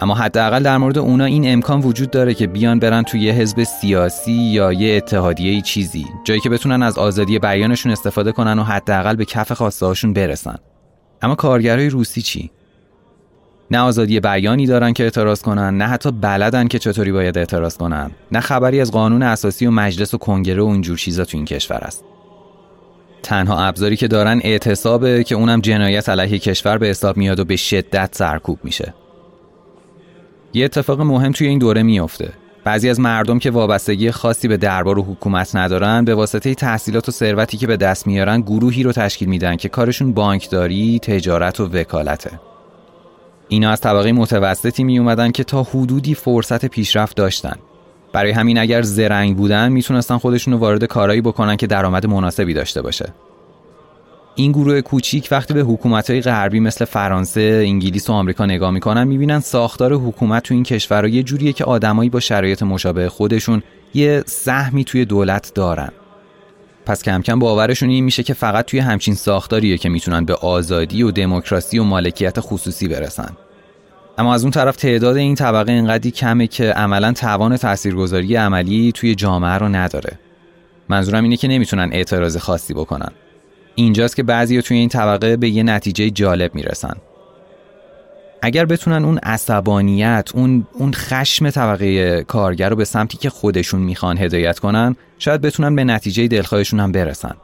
اما 0.00 0.14
حداقل 0.14 0.62
در 0.62 0.78
مورد 0.78 0.98
اونا 0.98 1.24
این 1.24 1.52
امکان 1.52 1.80
وجود 1.80 2.10
داره 2.10 2.34
که 2.34 2.46
بیان 2.46 2.78
برن 2.78 3.02
توی 3.02 3.20
یه 3.20 3.32
حزب 3.32 3.62
سیاسی 3.62 4.32
یا 4.32 4.72
یه 4.72 4.96
اتحادیه 4.96 5.60
چیزی 5.60 6.06
جایی 6.24 6.40
که 6.40 6.48
بتونن 6.48 6.82
از 6.82 6.98
آزادی 6.98 7.38
بیانشون 7.38 7.92
استفاده 7.92 8.32
کنن 8.32 8.58
و 8.58 8.62
حداقل 8.62 9.16
به 9.16 9.24
کف 9.24 9.52
خواسته 9.52 10.08
برسن 10.14 10.56
اما 11.22 11.34
کارگرای 11.34 11.88
روسی 11.88 12.22
چی 12.22 12.50
نه 13.70 13.78
آزادی 13.78 14.20
بیانی 14.20 14.66
دارن 14.66 14.92
که 14.92 15.04
اعتراض 15.04 15.42
کنن 15.42 15.78
نه 15.78 15.84
حتی 15.84 16.10
بلدن 16.10 16.68
که 16.68 16.78
چطوری 16.78 17.12
باید 17.12 17.38
اعتراض 17.38 17.76
کنن. 17.76 18.10
نه 18.32 18.40
خبری 18.40 18.80
از 18.80 18.90
قانون 18.90 19.22
اساسی 19.22 19.66
و 19.66 19.70
مجلس 19.70 20.14
و 20.14 20.18
کنگره 20.18 20.62
و 20.62 20.66
اینجور 20.66 20.98
چیزا 20.98 21.24
تو 21.24 21.36
این 21.36 21.44
کشور 21.44 21.76
است. 21.76 22.04
تنها 23.22 23.64
ابزاری 23.64 23.96
که 23.96 24.08
دارن 24.08 24.40
اعتصابه 24.44 25.24
که 25.24 25.34
اونم 25.34 25.60
جنایت 25.60 26.08
علیه 26.08 26.38
کشور 26.38 26.78
به 26.78 26.86
حساب 26.86 27.16
میاد 27.16 27.40
و 27.40 27.44
به 27.44 27.56
شدت 27.56 28.08
سرکوب 28.12 28.58
میشه. 28.62 28.94
یه 30.54 30.64
اتفاق 30.64 31.00
مهم 31.00 31.32
توی 31.32 31.46
این 31.46 31.58
دوره 31.58 31.82
میافته. 31.82 32.32
بعضی 32.64 32.90
از 32.90 33.00
مردم 33.00 33.38
که 33.38 33.50
وابستگی 33.50 34.10
خاصی 34.10 34.48
به 34.48 34.56
دربار 34.56 34.98
و 34.98 35.02
حکومت 35.02 35.56
ندارن 35.56 36.04
به 36.04 36.14
واسطه 36.14 36.54
تحصیلات 36.54 37.08
و 37.08 37.12
ثروتی 37.12 37.56
که 37.56 37.66
به 37.66 37.76
دست 37.76 38.06
میارن 38.06 38.40
گروهی 38.40 38.82
رو 38.82 38.92
تشکیل 38.92 39.28
میدن 39.28 39.56
که 39.56 39.68
کارشون 39.68 40.12
بانکداری، 40.12 40.98
تجارت 40.98 41.60
و 41.60 41.66
وکالته. 41.66 42.30
اینا 43.48 43.70
از 43.70 43.80
طبقه 43.80 44.12
متوسطی 44.12 44.84
می 44.84 44.98
اومدن 44.98 45.30
که 45.30 45.44
تا 45.44 45.62
حدودی 45.62 46.14
فرصت 46.14 46.66
پیشرفت 46.66 47.16
داشتن. 47.16 47.56
برای 48.12 48.30
همین 48.30 48.58
اگر 48.58 48.82
زرنگ 48.82 49.36
بودن 49.36 49.72
می‌تونستن 49.72 50.18
خودشون 50.18 50.54
وارد 50.54 50.84
کارایی 50.84 51.20
بکنن 51.20 51.56
که 51.56 51.66
درآمد 51.66 52.06
مناسبی 52.06 52.54
داشته 52.54 52.82
باشه. 52.82 53.12
این 54.34 54.52
گروه 54.52 54.80
کوچیک 54.80 55.28
وقتی 55.30 55.54
به 55.54 55.60
حکومت‌های 55.60 56.20
غربی 56.20 56.60
مثل 56.60 56.84
فرانسه، 56.84 57.62
انگلیس 57.66 58.10
و 58.10 58.12
آمریکا 58.12 58.46
نگاه 58.46 58.70
می‌کنن 58.70 59.04
می‌بینن 59.04 59.40
ساختار 59.40 59.94
حکومت 59.94 60.42
تو 60.42 60.54
این 60.54 60.62
کشورها 60.62 61.08
یه 61.08 61.22
جوریه 61.22 61.52
که 61.52 61.64
آدمایی 61.64 62.10
با 62.10 62.20
شرایط 62.20 62.62
مشابه 62.62 63.08
خودشون 63.08 63.62
یه 63.94 64.22
سهمی 64.26 64.84
توی 64.84 65.04
دولت 65.04 65.52
دارن. 65.54 65.90
پس 66.88 67.02
کم 67.02 67.22
کم 67.22 67.38
باورشون 67.38 67.90
این 67.90 68.04
میشه 68.04 68.22
که 68.22 68.34
فقط 68.34 68.64
توی 68.64 68.80
همچین 68.80 69.14
ساختاریه 69.14 69.78
که 69.78 69.88
می‌تونن 69.88 70.24
به 70.24 70.34
آزادی 70.34 71.02
و 71.02 71.10
دموکراسی 71.10 71.78
و 71.78 71.84
مالکیت 71.84 72.40
خصوصی 72.40 72.88
برسن. 72.88 73.36
اما 74.18 74.34
از 74.34 74.42
اون 74.42 74.50
طرف 74.50 74.76
تعداد 74.76 75.16
این 75.16 75.34
طبقه 75.34 75.72
اینقدی 75.72 76.10
کمه 76.10 76.46
که 76.46 76.72
عملا 76.72 77.12
توان 77.12 77.56
تاثیرگذاری 77.56 78.36
عملی 78.36 78.92
توی 78.92 79.14
جامعه 79.14 79.54
رو 79.54 79.68
نداره. 79.68 80.18
منظورم 80.88 81.24
اینه 81.24 81.36
که 81.36 81.48
نمی‌تونن 81.48 81.88
اعتراض 81.92 82.36
خاصی 82.36 82.74
بکنن. 82.74 83.10
اینجاست 83.74 84.16
که 84.16 84.22
بعضی 84.22 84.62
توی 84.62 84.76
این 84.76 84.88
طبقه 84.88 85.36
به 85.36 85.48
یه 85.48 85.62
نتیجه 85.62 86.10
جالب 86.10 86.54
می‌رسن 86.54 86.96
اگر 88.42 88.64
بتونن 88.64 89.04
اون 89.04 89.18
عصبانیت 89.18 90.30
اون 90.34 90.66
اون 90.72 90.92
خشم 90.94 91.50
طبقه 91.50 92.22
کارگر 92.22 92.68
رو 92.68 92.76
به 92.76 92.84
سمتی 92.84 93.18
که 93.18 93.30
خودشون 93.30 93.80
می‌خوان 93.80 94.18
هدایت 94.18 94.58
کنن 94.58 94.96
شاید 95.18 95.40
بتونن 95.40 95.76
به 95.76 95.84
نتیجه 95.84 96.28
دلخواهشون 96.28 96.80
هم 96.80 96.92
برسن. 96.92 97.34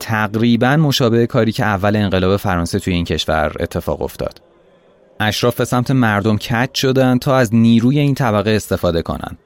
تقریبا 0.00 0.76
مشابه 0.76 1.26
کاری 1.26 1.52
که 1.52 1.64
اول 1.64 1.96
انقلاب 1.96 2.36
فرانسه 2.36 2.78
توی 2.78 2.94
این 2.94 3.04
کشور 3.04 3.52
اتفاق 3.60 4.02
افتاد. 4.02 4.42
اشراف 5.20 5.56
به 5.56 5.64
سمت 5.64 5.90
مردم 5.90 6.38
کج 6.38 6.74
شدن 6.74 7.18
تا 7.18 7.36
از 7.36 7.54
نیروی 7.54 7.98
این 7.98 8.14
طبقه 8.14 8.50
استفاده 8.50 9.02
کنن. 9.02 9.38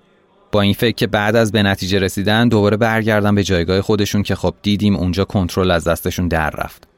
با 0.52 0.60
این 0.60 0.74
فکر 0.74 0.94
که 0.94 1.06
بعد 1.06 1.36
از 1.36 1.52
به 1.52 1.62
نتیجه 1.62 1.98
رسیدن 1.98 2.48
دوباره 2.48 2.76
برگردن 2.76 3.34
به 3.34 3.44
جایگاه 3.44 3.80
خودشون 3.80 4.22
که 4.22 4.34
خب 4.34 4.54
دیدیم 4.62 4.96
اونجا 4.96 5.24
کنترل 5.24 5.70
از 5.70 5.84
دستشون 5.88 6.28
در 6.28 6.50
رفت. 6.50 6.91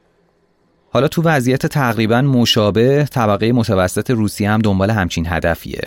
حالا 0.95 1.07
تو 1.07 1.21
وضعیت 1.21 1.65
تقریبا 1.65 2.21
مشابه 2.21 3.05
طبقه 3.05 3.51
متوسط 3.51 4.11
روسیه 4.11 4.51
هم 4.51 4.59
دنبال 4.59 4.91
همچین 4.91 5.27
هدفیه. 5.27 5.81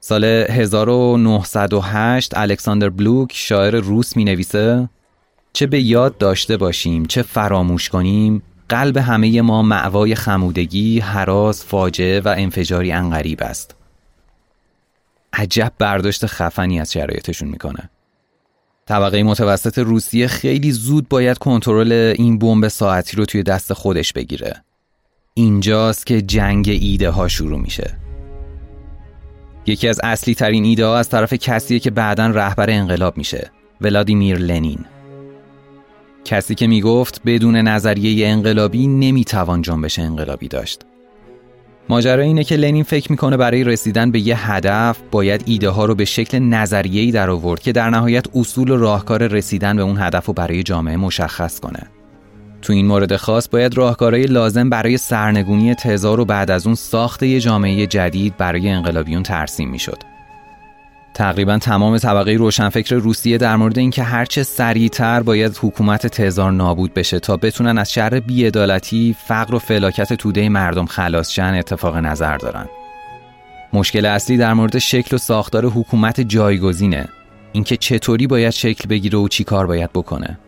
سال 0.00 0.24
1908 0.24 2.36
الکساندر 2.36 2.88
بلوک 2.88 3.30
شاعر 3.34 3.76
روس 3.76 4.16
می 4.16 4.24
نویسه 4.24 4.88
چه 5.52 5.66
به 5.66 5.80
یاد 5.80 6.18
داشته 6.18 6.56
باشیم 6.56 7.04
چه 7.04 7.22
فراموش 7.22 7.88
کنیم 7.88 8.42
قلب 8.68 8.96
همه 8.96 9.42
ما 9.42 9.62
معوای 9.62 10.14
خمودگی، 10.14 11.00
حراس، 11.00 11.64
فاجعه 11.64 12.20
و 12.20 12.34
انفجاری 12.36 12.92
انقریب 12.92 13.42
است. 13.42 13.74
عجب 15.32 15.72
برداشت 15.78 16.26
خفنی 16.26 16.80
از 16.80 16.92
شرایطشون 16.92 17.48
می‌کنه. 17.48 17.90
طبقه 18.92 19.22
متوسط 19.22 19.78
روسیه 19.78 20.26
خیلی 20.26 20.72
زود 20.72 21.08
باید 21.08 21.38
کنترل 21.38 21.92
این 22.18 22.38
بمب 22.38 22.68
ساعتی 22.68 23.16
رو 23.16 23.24
توی 23.24 23.42
دست 23.42 23.72
خودش 23.72 24.12
بگیره. 24.12 24.64
اینجاست 25.34 26.06
که 26.06 26.22
جنگ 26.22 26.68
ایده 26.80 27.10
ها 27.10 27.28
شروع 27.28 27.60
میشه. 27.60 27.98
یکی 29.66 29.88
از 29.88 30.00
اصلی 30.02 30.34
ترین 30.34 30.64
ایده 30.64 30.86
ها 30.86 30.98
از 30.98 31.08
طرف 31.08 31.34
کسیه 31.34 31.78
که 31.78 31.90
بعدا 31.90 32.26
رهبر 32.26 32.70
انقلاب 32.70 33.16
میشه 33.16 33.50
ولادیمیر 33.80 34.38
لنین. 34.38 34.84
کسی 36.24 36.54
که 36.54 36.66
می‌گفت 36.66 37.20
بدون 37.26 37.56
نظریه 37.56 38.28
انقلابی 38.28 38.86
نمی‌توان 38.86 39.62
جنبش 39.62 39.98
انقلابی 39.98 40.48
داشت. 40.48 40.80
ماجرا 41.88 42.22
اینه 42.22 42.44
که 42.44 42.56
لنین 42.56 42.84
فکر 42.84 43.10
می‌کنه 43.10 43.36
برای 43.36 43.64
رسیدن 43.64 44.10
به 44.10 44.20
یه 44.20 44.52
هدف 44.52 44.98
باید 45.10 45.42
ایده 45.46 45.68
ها 45.68 45.84
رو 45.84 45.94
به 45.94 46.04
شکل 46.04 46.38
نظریه‌ای 46.38 47.10
در 47.10 47.30
آورد 47.30 47.60
که 47.60 47.72
در 47.72 47.90
نهایت 47.90 48.26
اصول 48.34 48.70
و 48.70 48.76
راهکار 48.76 49.26
رسیدن 49.26 49.76
به 49.76 49.82
اون 49.82 49.98
هدف 49.98 50.26
رو 50.26 50.32
برای 50.32 50.62
جامعه 50.62 50.96
مشخص 50.96 51.60
کنه. 51.60 51.82
تو 52.62 52.72
این 52.72 52.86
مورد 52.86 53.16
خاص 53.16 53.48
باید 53.48 53.76
راهکارهای 53.76 54.22
لازم 54.22 54.70
برای 54.70 54.96
سرنگونی 54.96 55.74
تزار 55.74 56.20
و 56.20 56.24
بعد 56.24 56.50
از 56.50 56.66
اون 56.66 56.74
ساخت 56.74 57.22
یه 57.22 57.40
جامعه 57.40 57.86
جدید 57.86 58.36
برای 58.36 58.68
انقلابیون 58.68 59.22
ترسیم 59.22 59.70
می‌شد. 59.70 60.11
تقریبا 61.22 61.58
تمام 61.58 61.98
طبقه 61.98 62.32
روشنفکر 62.32 62.94
روسیه 62.94 63.38
در 63.38 63.56
مورد 63.56 63.78
اینکه 63.78 64.02
هرچه 64.02 64.42
سریعتر 64.42 65.22
باید 65.22 65.58
حکومت 65.60 66.06
تزار 66.06 66.52
نابود 66.52 66.94
بشه 66.94 67.18
تا 67.18 67.36
بتونن 67.36 67.78
از 67.78 67.92
شر 67.92 68.20
بیعدالتی، 68.20 69.16
فقر 69.26 69.54
و 69.54 69.58
فلاکت 69.58 70.12
توده 70.12 70.48
مردم 70.48 70.86
خلاص 70.86 71.30
شن 71.30 71.54
اتفاق 71.54 71.96
نظر 71.96 72.36
دارن. 72.36 72.68
مشکل 73.72 74.06
اصلی 74.06 74.36
در 74.36 74.54
مورد 74.54 74.78
شکل 74.78 75.16
و 75.16 75.18
ساختار 75.18 75.66
حکومت 75.66 76.20
جایگزینه. 76.20 77.08
اینکه 77.52 77.76
چطوری 77.76 78.26
باید 78.26 78.50
شکل 78.52 78.88
بگیره 78.88 79.18
و 79.18 79.28
چی 79.28 79.44
کار 79.44 79.66
باید 79.66 79.90
بکنه. 79.92 80.38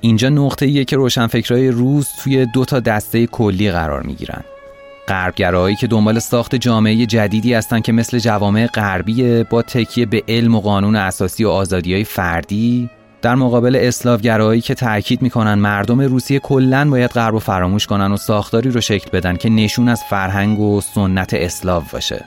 اینجا 0.00 0.28
نقطه 0.28 0.66
ایه 0.66 0.84
که 0.84 0.96
روشنفکرهای 0.96 1.68
روز 1.68 2.08
توی 2.22 2.46
دو 2.46 2.64
تا 2.64 2.80
دسته 2.80 3.26
کلی 3.26 3.70
قرار 3.70 4.02
می‌گیرن. 4.02 4.44
غربگرایی 5.08 5.76
که 5.76 5.86
دنبال 5.86 6.18
ساخت 6.18 6.54
جامعه 6.54 7.06
جدیدی 7.06 7.54
هستند 7.54 7.82
که 7.82 7.92
مثل 7.92 8.18
جوامع 8.18 8.66
غربی 8.66 9.44
با 9.44 9.62
تکیه 9.62 10.06
به 10.06 10.22
علم 10.28 10.54
و 10.54 10.60
قانون 10.60 10.96
اساسی 10.96 11.44
و 11.44 11.48
آزادی 11.48 11.94
های 11.94 12.04
فردی 12.04 12.90
در 13.22 13.34
مقابل 13.34 13.76
اسلافگرایی 13.76 14.60
که 14.60 14.74
تاکید 14.74 15.22
می‌کنن 15.22 15.54
مردم 15.54 16.00
روسیه 16.00 16.38
کلا 16.38 16.90
باید 16.90 17.10
غرب 17.10 17.34
و 17.34 17.38
فراموش 17.38 17.86
کنن 17.86 18.12
و 18.12 18.16
ساختاری 18.16 18.70
رو 18.70 18.80
شکل 18.80 19.10
بدن 19.12 19.36
که 19.36 19.48
نشون 19.48 19.88
از 19.88 20.02
فرهنگ 20.10 20.60
و 20.60 20.80
سنت 20.80 21.34
اسلاو 21.34 21.82
باشه. 21.92 22.24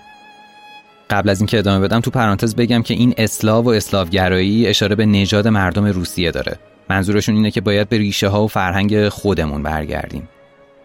قبل 1.10 1.30
از 1.30 1.40
اینکه 1.40 1.60
ادامه 1.60 1.88
بدم 1.88 2.00
تو 2.00 2.12
پرانتز 2.12 2.56
بگم 2.56 2.82
که 2.82 2.94
این 2.94 3.14
اسلاو 3.18 3.66
و 3.66 3.70
اسلاوگرایی 3.70 4.68
اشاره 4.68 4.96
به 4.96 5.06
نژاد 5.06 5.48
مردم 5.48 5.86
روسیه 5.86 6.32
داره. 6.32 6.60
منظورشون 6.90 7.36
اینه 7.36 7.52
که 7.52 7.62
باید 7.62 7.90
به 7.90 7.98
ریشه 7.98 8.28
ها 8.28 8.44
و 8.44 8.48
فرهنگ 8.48 9.10
خودمون 9.10 9.64
برگردیم. 9.64 10.30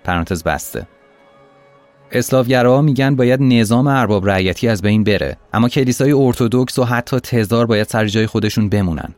پرانتز 0.05 0.43
بسته. 0.43 0.87
اسلافگراها 2.13 2.83
میگن 2.83 3.17
باید 3.17 3.43
نظام 3.43 3.87
ارباب 3.87 4.31
رعیتی 4.31 4.69
از 4.69 4.83
بین 4.83 5.05
بره 5.05 5.37
اما 5.53 5.69
کلیسای 5.69 6.13
ارتودکس 6.13 6.79
و 6.79 6.85
حتی 6.85 7.21
تزار 7.21 7.67
باید 7.67 7.89
سر 7.89 8.07
جای 8.07 8.27
خودشون 8.27 8.69
بمونن. 8.69 9.15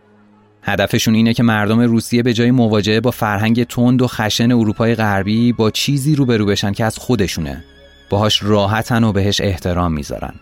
هدفشون 0.62 1.14
اینه 1.14 1.35
که 1.35 1.42
مردم 1.42 1.81
روسیه 1.81 2.22
به 2.22 2.33
جای 2.33 2.51
مواجهه 2.51 3.01
با 3.01 3.11
فرهنگ 3.11 3.64
تند 3.64 4.03
و 4.03 4.07
خشن 4.07 4.53
اروپای 4.53 4.94
غربی 4.94 5.53
با 5.53 5.70
چیزی 5.70 6.14
روبرو 6.14 6.46
بشن 6.46 6.72
که 6.72 6.85
از 6.85 6.99
خودشونه. 6.99 7.64
باهاش 8.11 8.42
راحتن 8.42 9.05
و 9.05 9.12
بهش 9.12 9.40
احترام 9.40 9.92
می‌ذارن. 9.92 10.35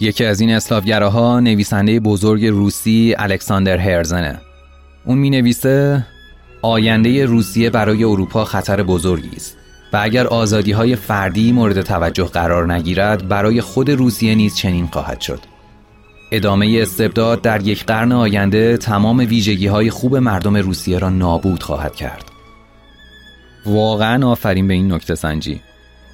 یکی 0.00 0.24
از 0.24 0.40
این 0.40 0.50
اسلافگراها 0.50 1.40
نویسنده 1.40 2.00
بزرگ 2.00 2.46
روسی 2.46 3.14
الکساندر 3.18 3.78
هرزنه. 3.78 4.40
اون 5.04 5.18
می 5.18 5.30
نویسه 5.30 6.06
آینده 6.62 7.24
روسیه 7.24 7.70
برای 7.70 8.04
اروپا 8.04 8.44
خطر 8.44 8.82
بزرگی 8.82 9.36
است. 9.36 9.59
و 9.92 10.00
اگر 10.02 10.26
آزادی 10.26 10.72
های 10.72 10.96
فردی 10.96 11.52
مورد 11.52 11.82
توجه 11.82 12.24
قرار 12.24 12.72
نگیرد 12.72 13.28
برای 13.28 13.60
خود 13.60 13.90
روسیه 13.90 14.34
نیز 14.34 14.56
چنین 14.56 14.86
خواهد 14.86 15.20
شد. 15.20 15.40
ادامه 16.32 16.78
استبداد 16.82 17.42
در 17.42 17.66
یک 17.66 17.84
قرن 17.84 18.12
آینده 18.12 18.76
تمام 18.76 19.18
ویژگی 19.18 19.66
های 19.66 19.90
خوب 19.90 20.16
مردم 20.16 20.56
روسیه 20.56 20.98
را 20.98 21.08
نابود 21.08 21.62
خواهد 21.62 21.94
کرد. 21.94 22.24
واقعا 23.66 24.28
آفرین 24.28 24.68
به 24.68 24.74
این 24.74 24.92
نکته 24.92 25.14
سنجی. 25.14 25.60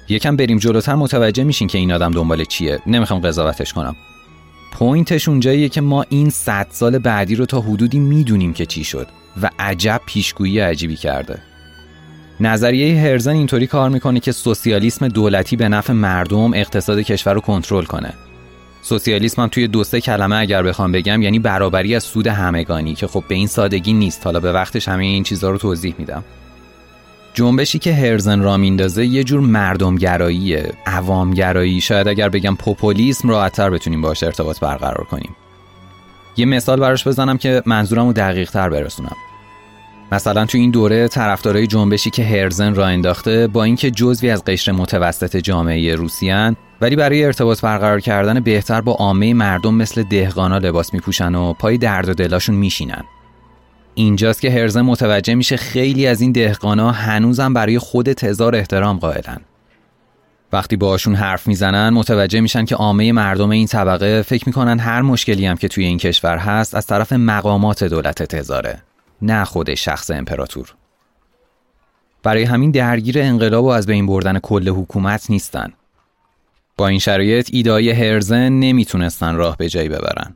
یکم 0.09 0.35
بریم 0.35 0.57
جلوتر 0.57 0.95
متوجه 0.95 1.43
میشین 1.43 1.67
که 1.67 1.77
این 1.77 1.91
آدم 1.91 2.11
دنبال 2.11 2.43
چیه. 2.43 2.79
نمی‌خوام 2.87 3.19
قضاوتش 3.19 3.73
کنم. 3.73 3.95
پوینتش 4.73 5.27
اونجاییه 5.27 5.69
که 5.69 5.81
ما 5.81 6.05
این 6.09 6.29
صد 6.29 6.67
سال 6.71 6.97
بعدی 6.97 7.35
رو 7.35 7.45
تا 7.45 7.61
حدودی 7.61 7.99
می‌دونیم 7.99 8.53
که 8.53 8.65
چی 8.65 8.83
شد 8.83 9.07
و 9.41 9.49
عجب 9.59 10.01
پیشگویی 10.05 10.59
عجیبی 10.59 10.95
کرده. 10.95 11.39
نظریه 12.39 13.01
هرزن 13.01 13.31
اینطوری 13.31 13.67
کار 13.67 13.89
می‌کنه 13.89 14.19
که 14.19 14.31
سوسیالیسم 14.31 15.07
دولتی 15.07 15.55
به 15.55 15.69
نفع 15.69 15.93
مردم 15.93 16.53
اقتصاد 16.53 16.99
کشور 16.99 17.33
رو 17.33 17.41
کنترل 17.41 17.85
کنه. 17.85 18.13
سوسیالیسم 18.81 19.41
هم 19.41 19.47
توی 19.47 19.67
دو 19.67 19.83
سه 19.83 20.01
کلمه 20.01 20.35
اگر 20.35 20.63
بخوام 20.63 20.91
بگم 20.91 21.21
یعنی 21.21 21.39
برابری 21.39 21.95
از 21.95 22.03
سود 22.03 22.27
همگانی 22.27 22.95
که 22.95 23.07
خب 23.07 23.23
به 23.27 23.35
این 23.35 23.47
سادگی 23.47 23.93
نیست. 23.93 24.25
حالا 24.25 24.39
به 24.39 24.51
وقتش 24.51 24.87
همه 24.87 25.03
این 25.03 25.23
چیزها 25.23 25.49
رو 25.49 25.57
توضیح 25.57 25.95
میدم. 25.97 26.23
جنبشی 27.33 27.79
که 27.79 27.93
هرزن 27.93 28.41
را 28.41 28.57
میندازه 28.57 29.05
یه 29.05 29.23
جور 29.23 29.39
مردمگراییه 29.39 30.73
عوامگرایی. 30.85 31.81
شاید 31.81 32.07
اگر 32.07 32.29
بگم 32.29 32.55
پوپولیسم 32.55 33.29
راحتتر 33.29 33.69
بتونیم 33.69 34.01
باش 34.01 34.23
ارتباط 34.23 34.59
برقرار 34.59 35.07
کنیم. 35.11 35.35
یه 36.37 36.45
مثال 36.45 36.79
براش 36.79 37.07
بزنم 37.07 37.37
که 37.37 37.63
منظورم 37.65 38.07
رو 38.07 38.13
دقیق 38.13 38.51
تر 38.51 38.69
برسونم. 38.69 39.15
مثلا 40.11 40.45
تو 40.45 40.57
این 40.57 40.71
دوره 40.71 41.07
طرفدارای 41.07 41.67
جنبشی 41.67 42.09
که 42.09 42.23
هرزن 42.23 42.75
را 42.75 42.87
انداخته 42.87 43.47
با 43.47 43.63
اینکه 43.63 43.91
جزوی 43.91 44.29
از 44.29 44.43
قشر 44.43 44.71
متوسط 44.71 45.37
جامعه 45.37 45.95
روسیان 45.95 46.55
ولی 46.81 46.95
برای 46.95 47.25
ارتباط 47.25 47.61
برقرار 47.61 47.99
کردن 47.99 48.39
بهتر 48.39 48.81
با 48.81 48.91
عامه 48.91 49.33
مردم 49.33 49.73
مثل 49.73 50.03
دهقانا 50.03 50.57
لباس 50.57 50.93
میپوشن 50.93 51.35
و 51.35 51.53
پای 51.53 51.77
درد 51.77 52.09
و 52.09 52.13
دلاشون 52.13 52.55
میشینن. 52.55 53.03
اینجاست 53.95 54.41
که 54.41 54.51
هرزن 54.51 54.81
متوجه 54.81 55.35
میشه 55.35 55.57
خیلی 55.57 56.07
از 56.07 56.21
این 56.21 56.31
دهقانا 56.31 56.91
هنوزم 56.91 57.53
برای 57.53 57.79
خود 57.79 58.13
تزار 58.13 58.55
احترام 58.55 58.97
قائلن. 58.97 59.39
وقتی 60.53 60.75
باشون 60.75 61.15
حرف 61.15 61.47
می‌زنن 61.47 61.89
متوجه 61.89 62.41
میشن 62.41 62.65
که 62.65 62.75
عامه 62.75 63.11
مردم 63.11 63.49
این 63.49 63.67
طبقه 63.67 64.21
فکر 64.21 64.43
می‌کنن 64.47 64.79
هر 64.79 65.01
مشکلی 65.01 65.45
هم 65.45 65.55
که 65.55 65.67
توی 65.67 65.85
این 65.85 65.97
کشور 65.97 66.37
هست 66.37 66.75
از 66.75 66.85
طرف 66.85 67.13
مقامات 67.13 67.83
دولت 67.83 68.23
تزاره. 68.23 68.86
نه 69.21 69.45
خود 69.45 69.73
شخص 69.73 70.11
امپراتور. 70.11 70.73
برای 72.23 72.43
همین 72.43 72.71
درگیر 72.71 73.19
انقلاب 73.19 73.65
و 73.65 73.67
از 73.67 73.85
بین 73.85 74.05
بردن 74.05 74.39
کل 74.39 74.69
حکومت 74.69 75.29
نیستن. 75.29 75.73
با 76.77 76.87
این 76.87 76.99
شرایط 76.99 77.49
ایدای 77.53 77.91
هرزن 77.91 78.49
نمی‌تونستن 78.49 79.35
راه 79.35 79.57
به 79.57 79.69
جایی 79.69 79.89
ببرن. 79.89 80.35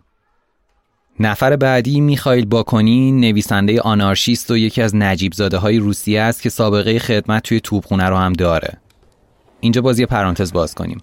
نفر 1.20 1.56
بعدی 1.56 2.01
میخایل 2.01 2.45
باکونین 2.45 3.20
نویسنده 3.20 3.82
آنارشیست 3.82 4.51
و 4.51 4.58
یکی 4.58 4.82
از 4.82 4.95
نجیب 4.95 5.34
زاده 5.34 5.58
های 5.58 5.78
روسیه 5.78 6.22
است 6.22 6.41
که 6.41 6.49
سابقه 6.49 6.99
خدمت 6.99 7.43
توی 7.43 7.60
توپخونه 7.60 8.10
رو 8.10 8.18
هم 8.18 8.34
داره. 8.34 8.78
اینجا 9.60 9.82
باز 9.82 9.99
یه 9.99 10.06
پرانتز 10.06 10.53
باز 10.53 10.76
کنیم. 10.76 11.01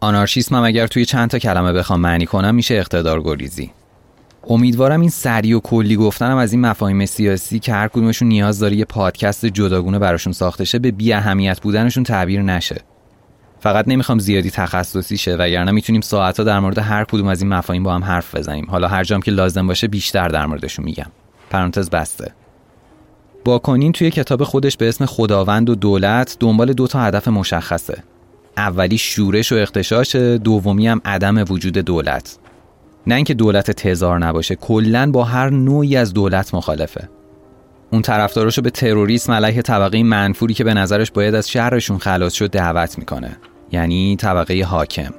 آنارشیسم 0.00 0.56
هم 0.56 0.62
اگر 0.62 0.86
توی 0.86 1.04
چند 1.04 1.30
تا 1.30 1.38
کلمه 1.38 1.72
بخوام 1.72 2.00
معنی 2.00 2.26
کنم 2.26 2.54
میشه 2.54 2.74
اقتدار 2.74 3.22
گریزی. 3.22 3.70
امیدوارم 4.48 5.00
این 5.00 5.10
سری 5.10 5.52
و 5.52 5.60
کلی 5.60 5.96
گفتنم 5.96 6.36
از 6.36 6.52
این 6.52 6.60
مفاهیم 6.60 7.06
سیاسی 7.06 7.58
که 7.58 7.72
هر 7.72 7.88
کدومشون 7.88 8.28
نیاز 8.28 8.58
داره 8.58 8.76
یه 8.76 8.84
پادکست 8.84 9.46
جداگونه 9.46 9.98
براشون 9.98 10.32
ساخته 10.32 10.64
شه 10.64 10.78
به 10.78 10.90
بی 10.90 11.12
اهمیت 11.12 11.60
بودنشون 11.60 12.04
تعبیر 12.04 12.42
نشه. 12.42 12.80
فقط 13.60 13.88
نمی‌خوام 13.88 14.18
زیادی 14.18 14.50
تخصصی 14.50 15.16
شه 15.16 15.36
وگرنه 15.36 15.70
می‌تونیم 15.70 16.00
ساعتها 16.00 16.44
در 16.44 16.60
مورد 16.60 16.78
هر 16.78 17.04
کدوم 17.04 17.26
از 17.26 17.42
این 17.42 17.54
مفاهیم 17.54 17.82
با 17.82 17.94
هم 17.94 18.04
حرف 18.04 18.34
بزنیم. 18.34 18.66
حالا 18.70 18.88
هر 18.88 19.04
جام 19.04 19.20
که 19.20 19.30
لازم 19.30 19.66
باشه 19.66 19.88
بیشتر 19.88 20.28
در 20.28 20.46
موردشون 20.46 20.84
میگم. 20.84 21.06
پرانتز 21.50 21.90
بسته. 21.90 22.32
باکنین 23.44 23.92
توی 23.92 24.10
کتاب 24.10 24.44
خودش 24.44 24.76
به 24.76 24.88
اسم 24.88 25.06
خداوند 25.06 25.70
و 25.70 25.74
دولت 25.74 26.36
دنبال 26.40 26.72
دو 26.72 26.86
تا 26.86 27.00
هدف 27.00 27.28
مشخصه. 27.28 28.02
اولی 28.56 28.98
شورش 28.98 29.52
و 29.52 29.54
اختشاش 29.54 30.16
دومی 30.16 30.88
هم 30.88 31.00
عدم 31.04 31.44
وجود 31.50 31.78
دولت. 31.78 32.38
نه 33.06 33.14
اینکه 33.14 33.34
دولت 33.34 33.70
تزار 33.70 34.18
نباشه 34.18 34.56
کلا 34.56 35.10
با 35.10 35.24
هر 35.24 35.50
نوعی 35.50 35.96
از 35.96 36.14
دولت 36.14 36.54
مخالفه. 36.54 37.08
اون 37.92 38.02
طرفداراشو 38.02 38.62
به 38.62 38.70
تروریسم 38.70 39.32
علیه 39.32 39.62
طبقه 39.62 40.02
منفوری 40.02 40.54
که 40.54 40.64
به 40.64 40.74
نظرش 40.74 41.10
باید 41.10 41.34
از 41.34 41.50
شهرشون 41.50 41.98
خلاص 41.98 42.34
شد 42.34 42.50
دعوت 42.50 42.98
می‌کنه. 42.98 43.36
یعنی 43.72 44.16
طبقه 44.16 44.64
حاکم. 44.64 45.10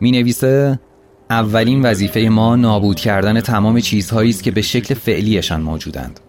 می 0.00 0.10
نویسه 0.10 0.80
اولین 1.30 1.82
وظیفه 1.82 2.20
ما 2.20 2.56
نابود 2.56 3.00
کردن 3.00 3.40
تمام 3.40 3.80
چیزهایی 3.80 4.30
است 4.30 4.42
که 4.42 4.50
به 4.50 4.62
شکل 4.62 4.94
فعلیشان 4.94 5.60
موجودند. 5.62 6.20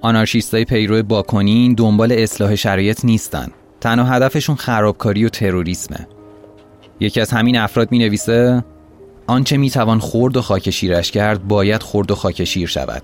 آنارشیستای 0.00 0.64
پیرو 0.64 1.02
باکنین 1.02 1.74
دنبال 1.74 2.12
اصلاح 2.12 2.54
شرایط 2.54 3.04
نیستن. 3.04 3.48
تنها 3.80 4.04
هدفشون 4.04 4.56
خرابکاری 4.56 5.24
و 5.24 5.28
تروریسمه. 5.28 6.06
یکی 7.00 7.20
از 7.20 7.30
همین 7.30 7.58
افراد 7.58 7.92
می 7.92 7.98
نویسه 7.98 8.64
آنچه 9.28 9.56
می 9.56 9.70
توان 9.70 9.98
خورد 9.98 10.36
و 10.36 10.42
خاک 10.42 10.70
شیرش 10.70 11.10
کرد 11.10 11.48
باید 11.48 11.82
خورد 11.82 12.10
و 12.10 12.14
خاک 12.14 12.44
شیر 12.44 12.68
شود. 12.68 13.02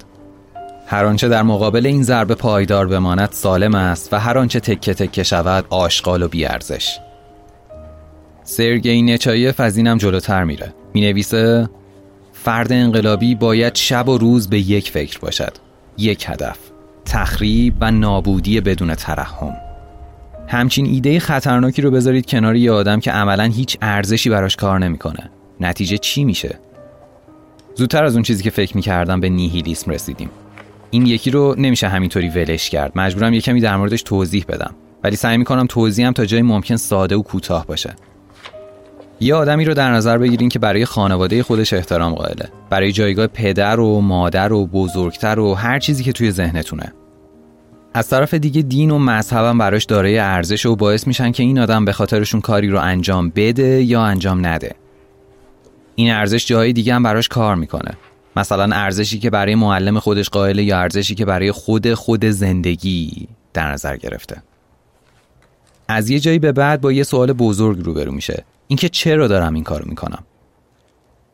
هر 0.87 1.05
آنچه 1.05 1.29
در 1.29 1.43
مقابل 1.43 1.87
این 1.87 2.03
ضربه 2.03 2.35
پایدار 2.35 2.87
بماند 2.87 3.29
سالم 3.33 3.75
است 3.75 4.13
و 4.13 4.17
هر 4.17 4.39
آنچه 4.39 4.61
تکه 4.61 4.95
تکه 4.95 5.23
شود 5.23 5.65
آشغال 5.71 6.23
و 6.23 6.29
بیارزش. 6.29 6.99
سرگئی 8.45 9.03
نچایف 9.03 9.61
از 9.61 9.77
اینم 9.77 9.99
جلوتر 9.99 10.45
میره. 10.45 10.75
می 10.95 11.01
نویسه 11.01 11.69
فرد 12.33 12.73
انقلابی 12.73 13.35
باید 13.35 13.75
شب 13.75 14.09
و 14.09 14.19
روز 14.19 14.49
به 14.49 14.59
یک 14.59 14.91
فکر 14.91 15.19
باشد. 15.19 15.53
یک 15.99 16.25
هدف 16.29 16.59
تخریب 17.05 17.75
و 17.81 17.91
نابودی 17.91 18.61
بدون 18.61 18.95
ترحم. 18.95 19.57
همچین 20.49 20.87
ایده 20.87 21.21
خطرناکی 21.21 21.83
رو 21.83 21.91
بذارید 21.91 22.27
کنار 22.27 22.57
یه 22.57 22.73
آدم 22.73 23.01
که 23.01 23.11
عملا 23.11 23.45
هیچ 23.45 23.79
ارزشی 23.83 24.31
براش 24.31 24.57
کار 24.57 24.79
نمی‌کنه. 24.79 25.31
نتیجه 25.61 25.99
چی 25.99 26.25
میشه؟ 26.25 26.59
زودتر 27.75 28.05
از 28.05 28.15
اون 28.15 28.23
چیزی 28.23 28.43
که 28.43 28.51
فکر 28.51 28.77
می‌کردم 28.77 29.21
به 29.21 29.29
نیهیلیسم 29.29 29.91
رسیدیم. 29.91 30.31
این 30.91 31.07
یکی 31.07 31.31
رو 31.31 31.55
نمیشه 31.59 31.89
همینطوری 31.89 32.29
ولش 32.29 32.71
کرد. 32.71 32.93
مجبورم 32.97 33.35
یه 33.35 33.41
کمی 33.41 33.61
در 33.61 33.77
موردش 33.77 34.03
توضیح 34.03 34.45
بدم. 34.49 34.75
ولی 35.05 35.17
سعی 35.17 35.39
می‌کنم 35.39 35.67
توضیحم 35.67 36.13
تا 36.13 36.25
جای 36.25 36.43
ممکن 36.43 36.77
ساده 36.77 37.17
و 37.17 37.23
کوتاه 37.23 37.67
باشه. 37.67 37.95
یه 39.21 39.35
آدمی 39.35 39.65
رو 39.65 39.75
در 39.75 39.93
نظر 39.93 40.19
بگیرین 40.19 40.49
که 40.49 40.59
برای 40.59 40.85
خانواده 40.85 41.43
خودش 41.43 41.73
احترام 41.73 42.15
قائله. 42.15 42.49
برای 42.71 42.93
جایگاه 42.93 43.27
پدر 43.27 43.81
و 43.81 44.01
مادر 44.01 44.53
و 44.53 44.67
بزرگتر 44.67 45.39
و 45.39 45.55
هر 45.55 45.79
چیزی 45.79 46.05
که 46.05 46.13
توی 46.13 46.31
ذهنتونه. 46.31 46.93
از 47.95 48.09
طرف 48.09 48.35
دیگه 48.35 48.63
دین 48.63 48.91
و 48.91 48.99
مذهبم 48.99 49.59
براش 49.59 49.85
دارای 49.85 50.19
ارزش 50.19 50.67
و 50.67 50.77
باعث 50.77 51.07
میشن 51.07 51.33
که 51.33 51.43
این 51.43 51.59
آدم 51.59 51.85
به 51.85 51.93
خاطرشون 51.93 52.41
کاری 52.41 52.69
رو 52.69 52.79
انجام 52.79 53.33
بده 53.37 53.83
یا 53.83 54.03
انجام 54.03 54.47
نده. 54.47 54.75
این 55.95 56.13
ارزش 56.13 56.47
جاهای 56.47 56.73
دیگه 56.73 56.95
هم 56.95 57.03
براش 57.03 57.29
کار 57.29 57.57
می‌کنه. 57.57 57.95
مثلا 58.37 58.77
ارزشی 58.77 59.19
که 59.19 59.31
برای 59.31 59.55
معلم 59.55 59.99
خودش 59.99 60.29
قائله 60.29 60.63
یا 60.63 60.79
ارزشی 60.79 61.15
که 61.15 61.25
برای 61.25 61.53
خود 61.53 61.95
خود 61.95 62.25
زندگی 62.25 63.29
در 63.53 63.73
نظر 63.73 63.97
گرفته. 63.97 64.43
از 65.89 66.11
یه 66.11 66.21
جایی 66.21 66.39
به 66.39 66.53
بعد 66.53 66.81
با 66.81 66.93
یه 66.93 67.03
سوال 67.03 67.33
بزرگ 67.33 67.85
روبرو 67.85 68.13
میشه. 68.13 68.45
اینکه 68.69 68.89
چرا 68.89 69.29
دارم 69.29 69.55
این 69.55 69.65
کارو 69.65 69.89
می‌کنم؟ 69.89 70.25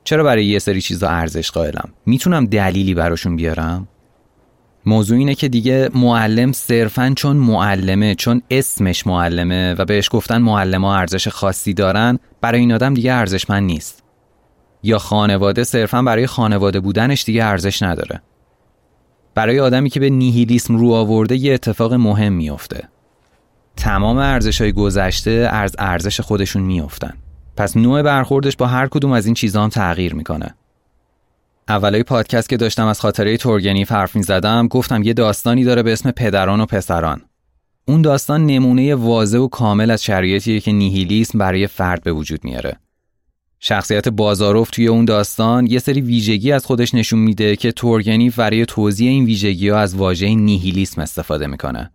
چرا 0.04 0.24
برای 0.24 0.44
یه 0.44 0.58
سری 0.58 0.80
چیزا 0.80 1.08
ارزش 1.08 1.50
قائلم؟ 1.50 1.88
می‌تونم 2.06 2.46
دلیلی 2.46 2.94
براشون 2.94 3.36
بیارم؟ 3.36 3.88
موضوع 4.86 5.18
اینه 5.18 5.34
که 5.34 5.48
دیگه 5.48 5.90
معلم 5.94 6.52
صرفا 6.52 7.12
چون 7.16 7.36
معلمه 7.36 8.14
چون 8.14 8.42
اسمش 8.50 9.06
معلمه 9.06 9.74
و 9.74 9.84
بهش 9.84 10.08
گفتن 10.12 10.38
معلم 10.38 10.84
ها 10.84 10.96
ارزش 10.96 11.28
خاصی 11.28 11.74
دارن 11.74 12.18
برای 12.40 12.60
این 12.60 12.72
آدم 12.72 12.94
دیگه 12.94 13.12
ارزشمند 13.12 13.62
نیست. 13.62 13.99
یا 14.82 14.98
خانواده 14.98 15.64
صرفا 15.64 16.02
برای 16.02 16.26
خانواده 16.26 16.80
بودنش 16.80 17.24
دیگه 17.24 17.44
ارزش 17.44 17.82
نداره. 17.82 18.22
برای 19.34 19.60
آدمی 19.60 19.90
که 19.90 20.00
به 20.00 20.10
نیهیلیسم 20.10 20.76
رو 20.76 20.92
آورده 20.92 21.36
یه 21.36 21.54
اتفاق 21.54 21.94
مهم 21.94 22.32
میافته. 22.32 22.88
تمام 23.76 24.18
ارزش 24.18 24.60
های 24.60 24.72
گذشته 24.72 25.48
از 25.52 25.76
ارزش 25.78 26.20
خودشون 26.20 26.62
میافتن. 26.62 27.14
پس 27.56 27.76
نوع 27.76 28.02
برخوردش 28.02 28.56
با 28.56 28.66
هر 28.66 28.86
کدوم 28.86 29.12
از 29.12 29.26
این 29.26 29.34
چیزا 29.34 29.62
هم 29.62 29.68
تغییر 29.68 30.14
می‌کنه. 30.14 30.54
اولای 31.68 32.02
پادکست 32.02 32.48
که 32.48 32.56
داشتم 32.56 32.86
از 32.86 33.00
خاطره 33.00 33.36
تورگنی 33.36 33.84
حرف 33.84 34.16
می 34.16 34.22
زدم 34.22 34.68
گفتم 34.68 35.02
یه 35.02 35.12
داستانی 35.12 35.64
داره 35.64 35.82
به 35.82 35.92
اسم 35.92 36.10
پدران 36.10 36.60
و 36.60 36.66
پسران. 36.66 37.22
اون 37.88 38.02
داستان 38.02 38.46
نمونه 38.46 38.94
واضح 38.94 39.38
و 39.38 39.48
کامل 39.48 39.90
از 39.90 40.04
شرایطیه 40.04 40.60
که 40.60 40.72
نیهیلیسم 40.72 41.38
برای 41.38 41.66
فرد 41.66 42.02
به 42.02 42.12
وجود 42.12 42.44
میاره. 42.44 42.76
شخصیت 43.62 44.08
بازاروف 44.08 44.70
توی 44.70 44.88
اون 44.88 45.04
داستان 45.04 45.66
یه 45.66 45.78
سری 45.78 46.00
ویژگی 46.00 46.52
از 46.52 46.66
خودش 46.66 46.94
نشون 46.94 47.18
میده 47.18 47.56
که 47.56 47.72
تورگنی 47.72 48.30
برای 48.30 48.66
توضیح 48.66 49.10
این 49.10 49.24
ویژگی 49.24 49.68
ها 49.68 49.78
از 49.78 49.94
واژه 49.94 50.34
نیهیلیسم 50.34 51.02
استفاده 51.02 51.46
می‌کنه. 51.46 51.90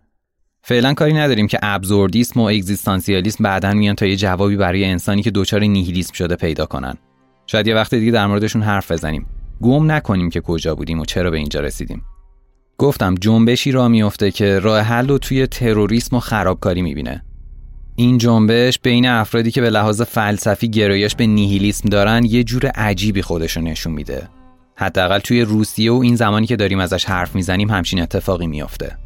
فعلا 0.62 0.94
کاری 0.94 1.14
نداریم 1.14 1.48
که 1.48 1.60
ابزوردیسم 1.62 2.40
و 2.40 2.44
اگزیستانسیالیسم 2.44 3.44
بعدا 3.44 3.74
میان 3.74 3.96
تا 3.96 4.06
یه 4.06 4.16
جوابی 4.16 4.58
برای 4.58 4.86
انسانی 4.86 5.22
که 5.22 5.32
دچار 5.32 5.64
نیهیلیسم 5.64 6.14
شده 6.14 6.36
پیدا 6.36 6.66
کنن. 6.66 6.96
شاید 7.48 7.68
یه 7.68 7.76
وقت 7.76 7.96
دیگه 7.96 8.12
در 8.12 8.28
موردشون 8.28 8.62
حرف 8.62 8.92
بزنیم. 8.92 9.26
گم 9.62 9.92
نکنیم 9.92 10.30
که 10.30 10.42
کجا 10.42 10.76
بودیم 10.76 11.00
و 11.00 11.06
چرا 11.06 11.32
به 11.32 11.38
اینجا 11.38 11.60
رسیدیم. 11.60 12.02
گفتم 12.78 13.16
جنبشی 13.16 13.72
را 13.72 13.88
میفته 13.88 14.32
که 14.32 14.60
راه 14.60 14.80
حل 14.80 15.08
رو 15.08 15.18
توی 15.18 15.48
تروریسم 15.48 16.16
و 16.16 16.20
خرابکاری 16.20 16.82
می‌بینه. 16.82 17.25
این 17.98 18.18
جنبش 18.18 18.80
بین 18.80 19.06
افرادی 19.08 19.52
که 19.52 19.62
به 19.62 19.70
لحاظ 19.70 20.02
فلسفی 20.02 20.70
گرایش 20.70 21.16
به 21.16 21.28
نیهیلیسم 21.28 21.90
دارن 21.90 22.26
یه 22.26 22.44
جور 22.44 22.68
عجیبی 22.68 23.22
خودشو 23.22 23.62
نشون 23.62 23.94
میده. 23.94 24.28
حداقل 24.76 25.20
توی 25.20 25.42
روسیه 25.42 25.92
و 25.92 25.96
این 25.96 26.16
زمانی 26.16 26.48
که 26.48 26.56
داریم 26.56 26.80
ازش 26.80 27.06
حرف 27.06 27.36
می‌زنیم 27.36 27.70
همچین 27.70 28.02
اتفاقی 28.02 28.48
میافته. 28.48 28.98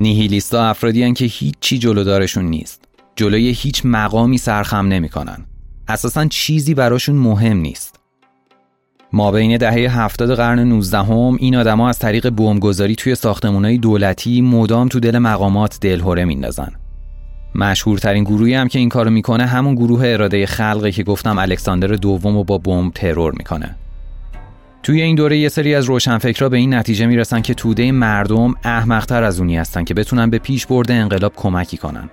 نیهیلیستا 0.00 0.68
افرادی 0.68 1.12
که 1.12 1.24
هیچی 1.24 1.78
جلودارشون 1.78 2.44
نیست. 2.44 2.84
جلوی 3.16 3.50
هیچ 3.50 3.82
مقامی 3.84 4.38
سرخم 4.38 4.86
نمی‌کنن. 4.86 5.46
اساسا 5.88 6.26
چیزی 6.26 6.74
براشون 6.74 7.16
مهم 7.16 7.56
نیست. 7.56 8.00
ما 9.12 9.32
بین 9.32 9.56
دهه 9.56 10.00
هفتاد 10.00 10.34
قرن 10.34 10.58
19 10.58 10.98
هم 10.98 11.36
این 11.40 11.56
آدما 11.56 11.88
از 11.88 11.98
طریق 11.98 12.30
بمبگذاری 12.30 12.94
توی 12.94 13.14
ساختمانهای 13.14 13.78
دولتی 13.78 14.40
مدام 14.40 14.88
تو 14.88 15.00
دل 15.00 15.18
مقامات 15.18 15.78
دلهوره 15.80 16.24
میندازن. 16.24 16.72
مشهورترین 17.56 18.24
گروهی 18.24 18.54
هم 18.54 18.68
که 18.68 18.78
این 18.78 18.88
کارو 18.88 19.10
می‌کنه 19.10 19.46
همون 19.46 19.74
گروه 19.74 20.00
اراده 20.04 20.46
خلقه 20.46 20.92
که 20.92 21.02
گفتم 21.02 21.38
الکساندر 21.38 21.88
دوم 21.88 22.36
رو 22.36 22.44
با 22.44 22.58
بمب 22.58 22.92
ترور 22.92 23.32
می‌کنه. 23.32 23.76
توی 24.82 25.02
این 25.02 25.16
دوره 25.16 25.38
یه 25.38 25.48
سری 25.48 25.74
از 25.74 25.84
روشنفکرا 25.84 26.48
به 26.48 26.56
این 26.56 26.74
نتیجه 26.74 27.06
می‌رسن 27.06 27.40
که 27.40 27.54
توده 27.54 27.92
مردم 27.92 28.54
احمقتر 28.64 29.22
از 29.22 29.40
اونی 29.40 29.56
هستن 29.56 29.84
که 29.84 29.94
بتونن 29.94 30.30
به 30.30 30.38
پیش 30.38 30.66
برده 30.66 30.94
انقلاب 30.94 31.32
کمکی 31.36 31.76
کنن. 31.76 32.10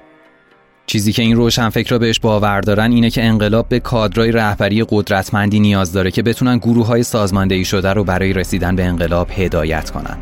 چیزی 0.86 1.12
که 1.12 1.22
این 1.22 1.36
روشنفکرا 1.36 2.00
بهش 2.00 2.20
باور 2.20 2.62
دارن 2.62 2.91
اینه 2.91 3.10
که 3.10 3.24
انقلاب 3.24 3.70
به 3.70 3.80
کادرای 3.80 4.32
رهبری 4.32 4.86
قدرتمندی 4.89 5.60
نیاز 5.60 5.94
داره 5.94 6.12
که 6.12 6.24
بتونن 6.24 6.58
گروه 6.58 6.88
های 6.88 7.04
سازماندهی 7.04 7.66
شده 7.66 7.94
رو 7.94 8.04
برای 8.04 8.34
رسیدن 8.34 8.76
به 8.76 8.84
انقلاب 8.84 9.28
هدایت 9.32 9.89
کنن. 9.89 10.18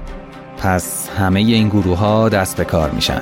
پس 0.58 1.10
همه 1.10 1.40
این 1.40 1.70
گروه 1.70 1.98
ها 1.98 2.30
دست 2.30 2.58
به 2.58 2.64
کار 2.64 2.92
میشن. 2.92 3.22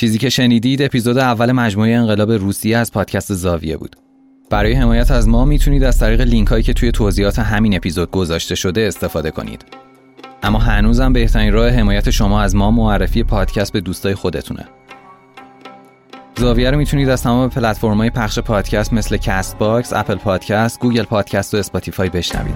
چیزی 0.00 0.18
که 0.18 0.28
شنیدید 0.28 0.82
اپیزود 0.82 1.18
اول 1.18 1.52
مجموعه 1.52 1.94
انقلاب 1.94 2.32
روسیه 2.32 2.78
از 2.78 2.92
پادکست 2.92 3.34
زاویه 3.34 3.76
بود. 3.76 3.96
برای 4.50 4.72
حمایت 4.72 5.10
از 5.10 5.28
ما 5.28 5.44
می‌تونید 5.44 5.84
از 5.84 5.98
طریق 5.98 6.20
لینک 6.20 6.48
هایی 6.48 6.62
که 6.62 6.72
توی 6.72 6.92
توضیحات 6.92 7.38
همین 7.38 7.76
اپیزود 7.76 8.10
گذاشته 8.10 8.54
شده 8.54 8.80
استفاده 8.80 9.30
کنید. 9.30 9.64
اما 10.42 10.58
هنوزم 10.58 11.12
بهترین 11.12 11.52
راه 11.52 11.68
حمایت 11.68 12.10
شما 12.10 12.40
از 12.40 12.54
ما 12.54 12.70
معرفی 12.70 13.22
پادکست 13.22 13.72
به 13.72 13.80
دوستای 13.80 14.14
خودتونه. 14.14 14.64
زاویه 16.36 16.70
رو 16.70 16.78
می‌تونید 16.78 17.08
از 17.08 17.22
تمام 17.22 17.50
پلتفرم‌های 17.50 18.10
پخش 18.10 18.38
پادکست 18.38 18.92
مثل 18.92 19.16
Castbox، 19.16 19.92
Apple 19.92 20.14
Podcast، 20.14 20.80
Google 20.80 21.04
Podcast 21.04 21.54
و 21.54 21.56
Spotify 21.56 22.08
بشنوید. 22.08 22.54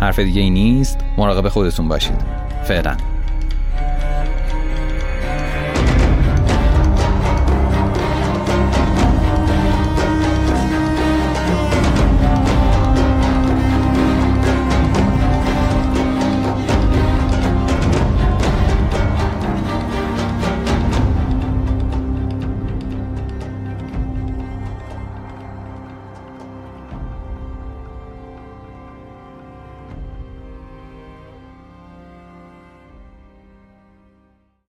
حرف 0.00 0.18
دیگه 0.18 0.40
ای 0.40 0.50
نیست، 0.50 0.98
مراقب 1.18 1.48
خودتون 1.48 1.88
باشید. 1.88 2.24
فعلا 2.64 2.96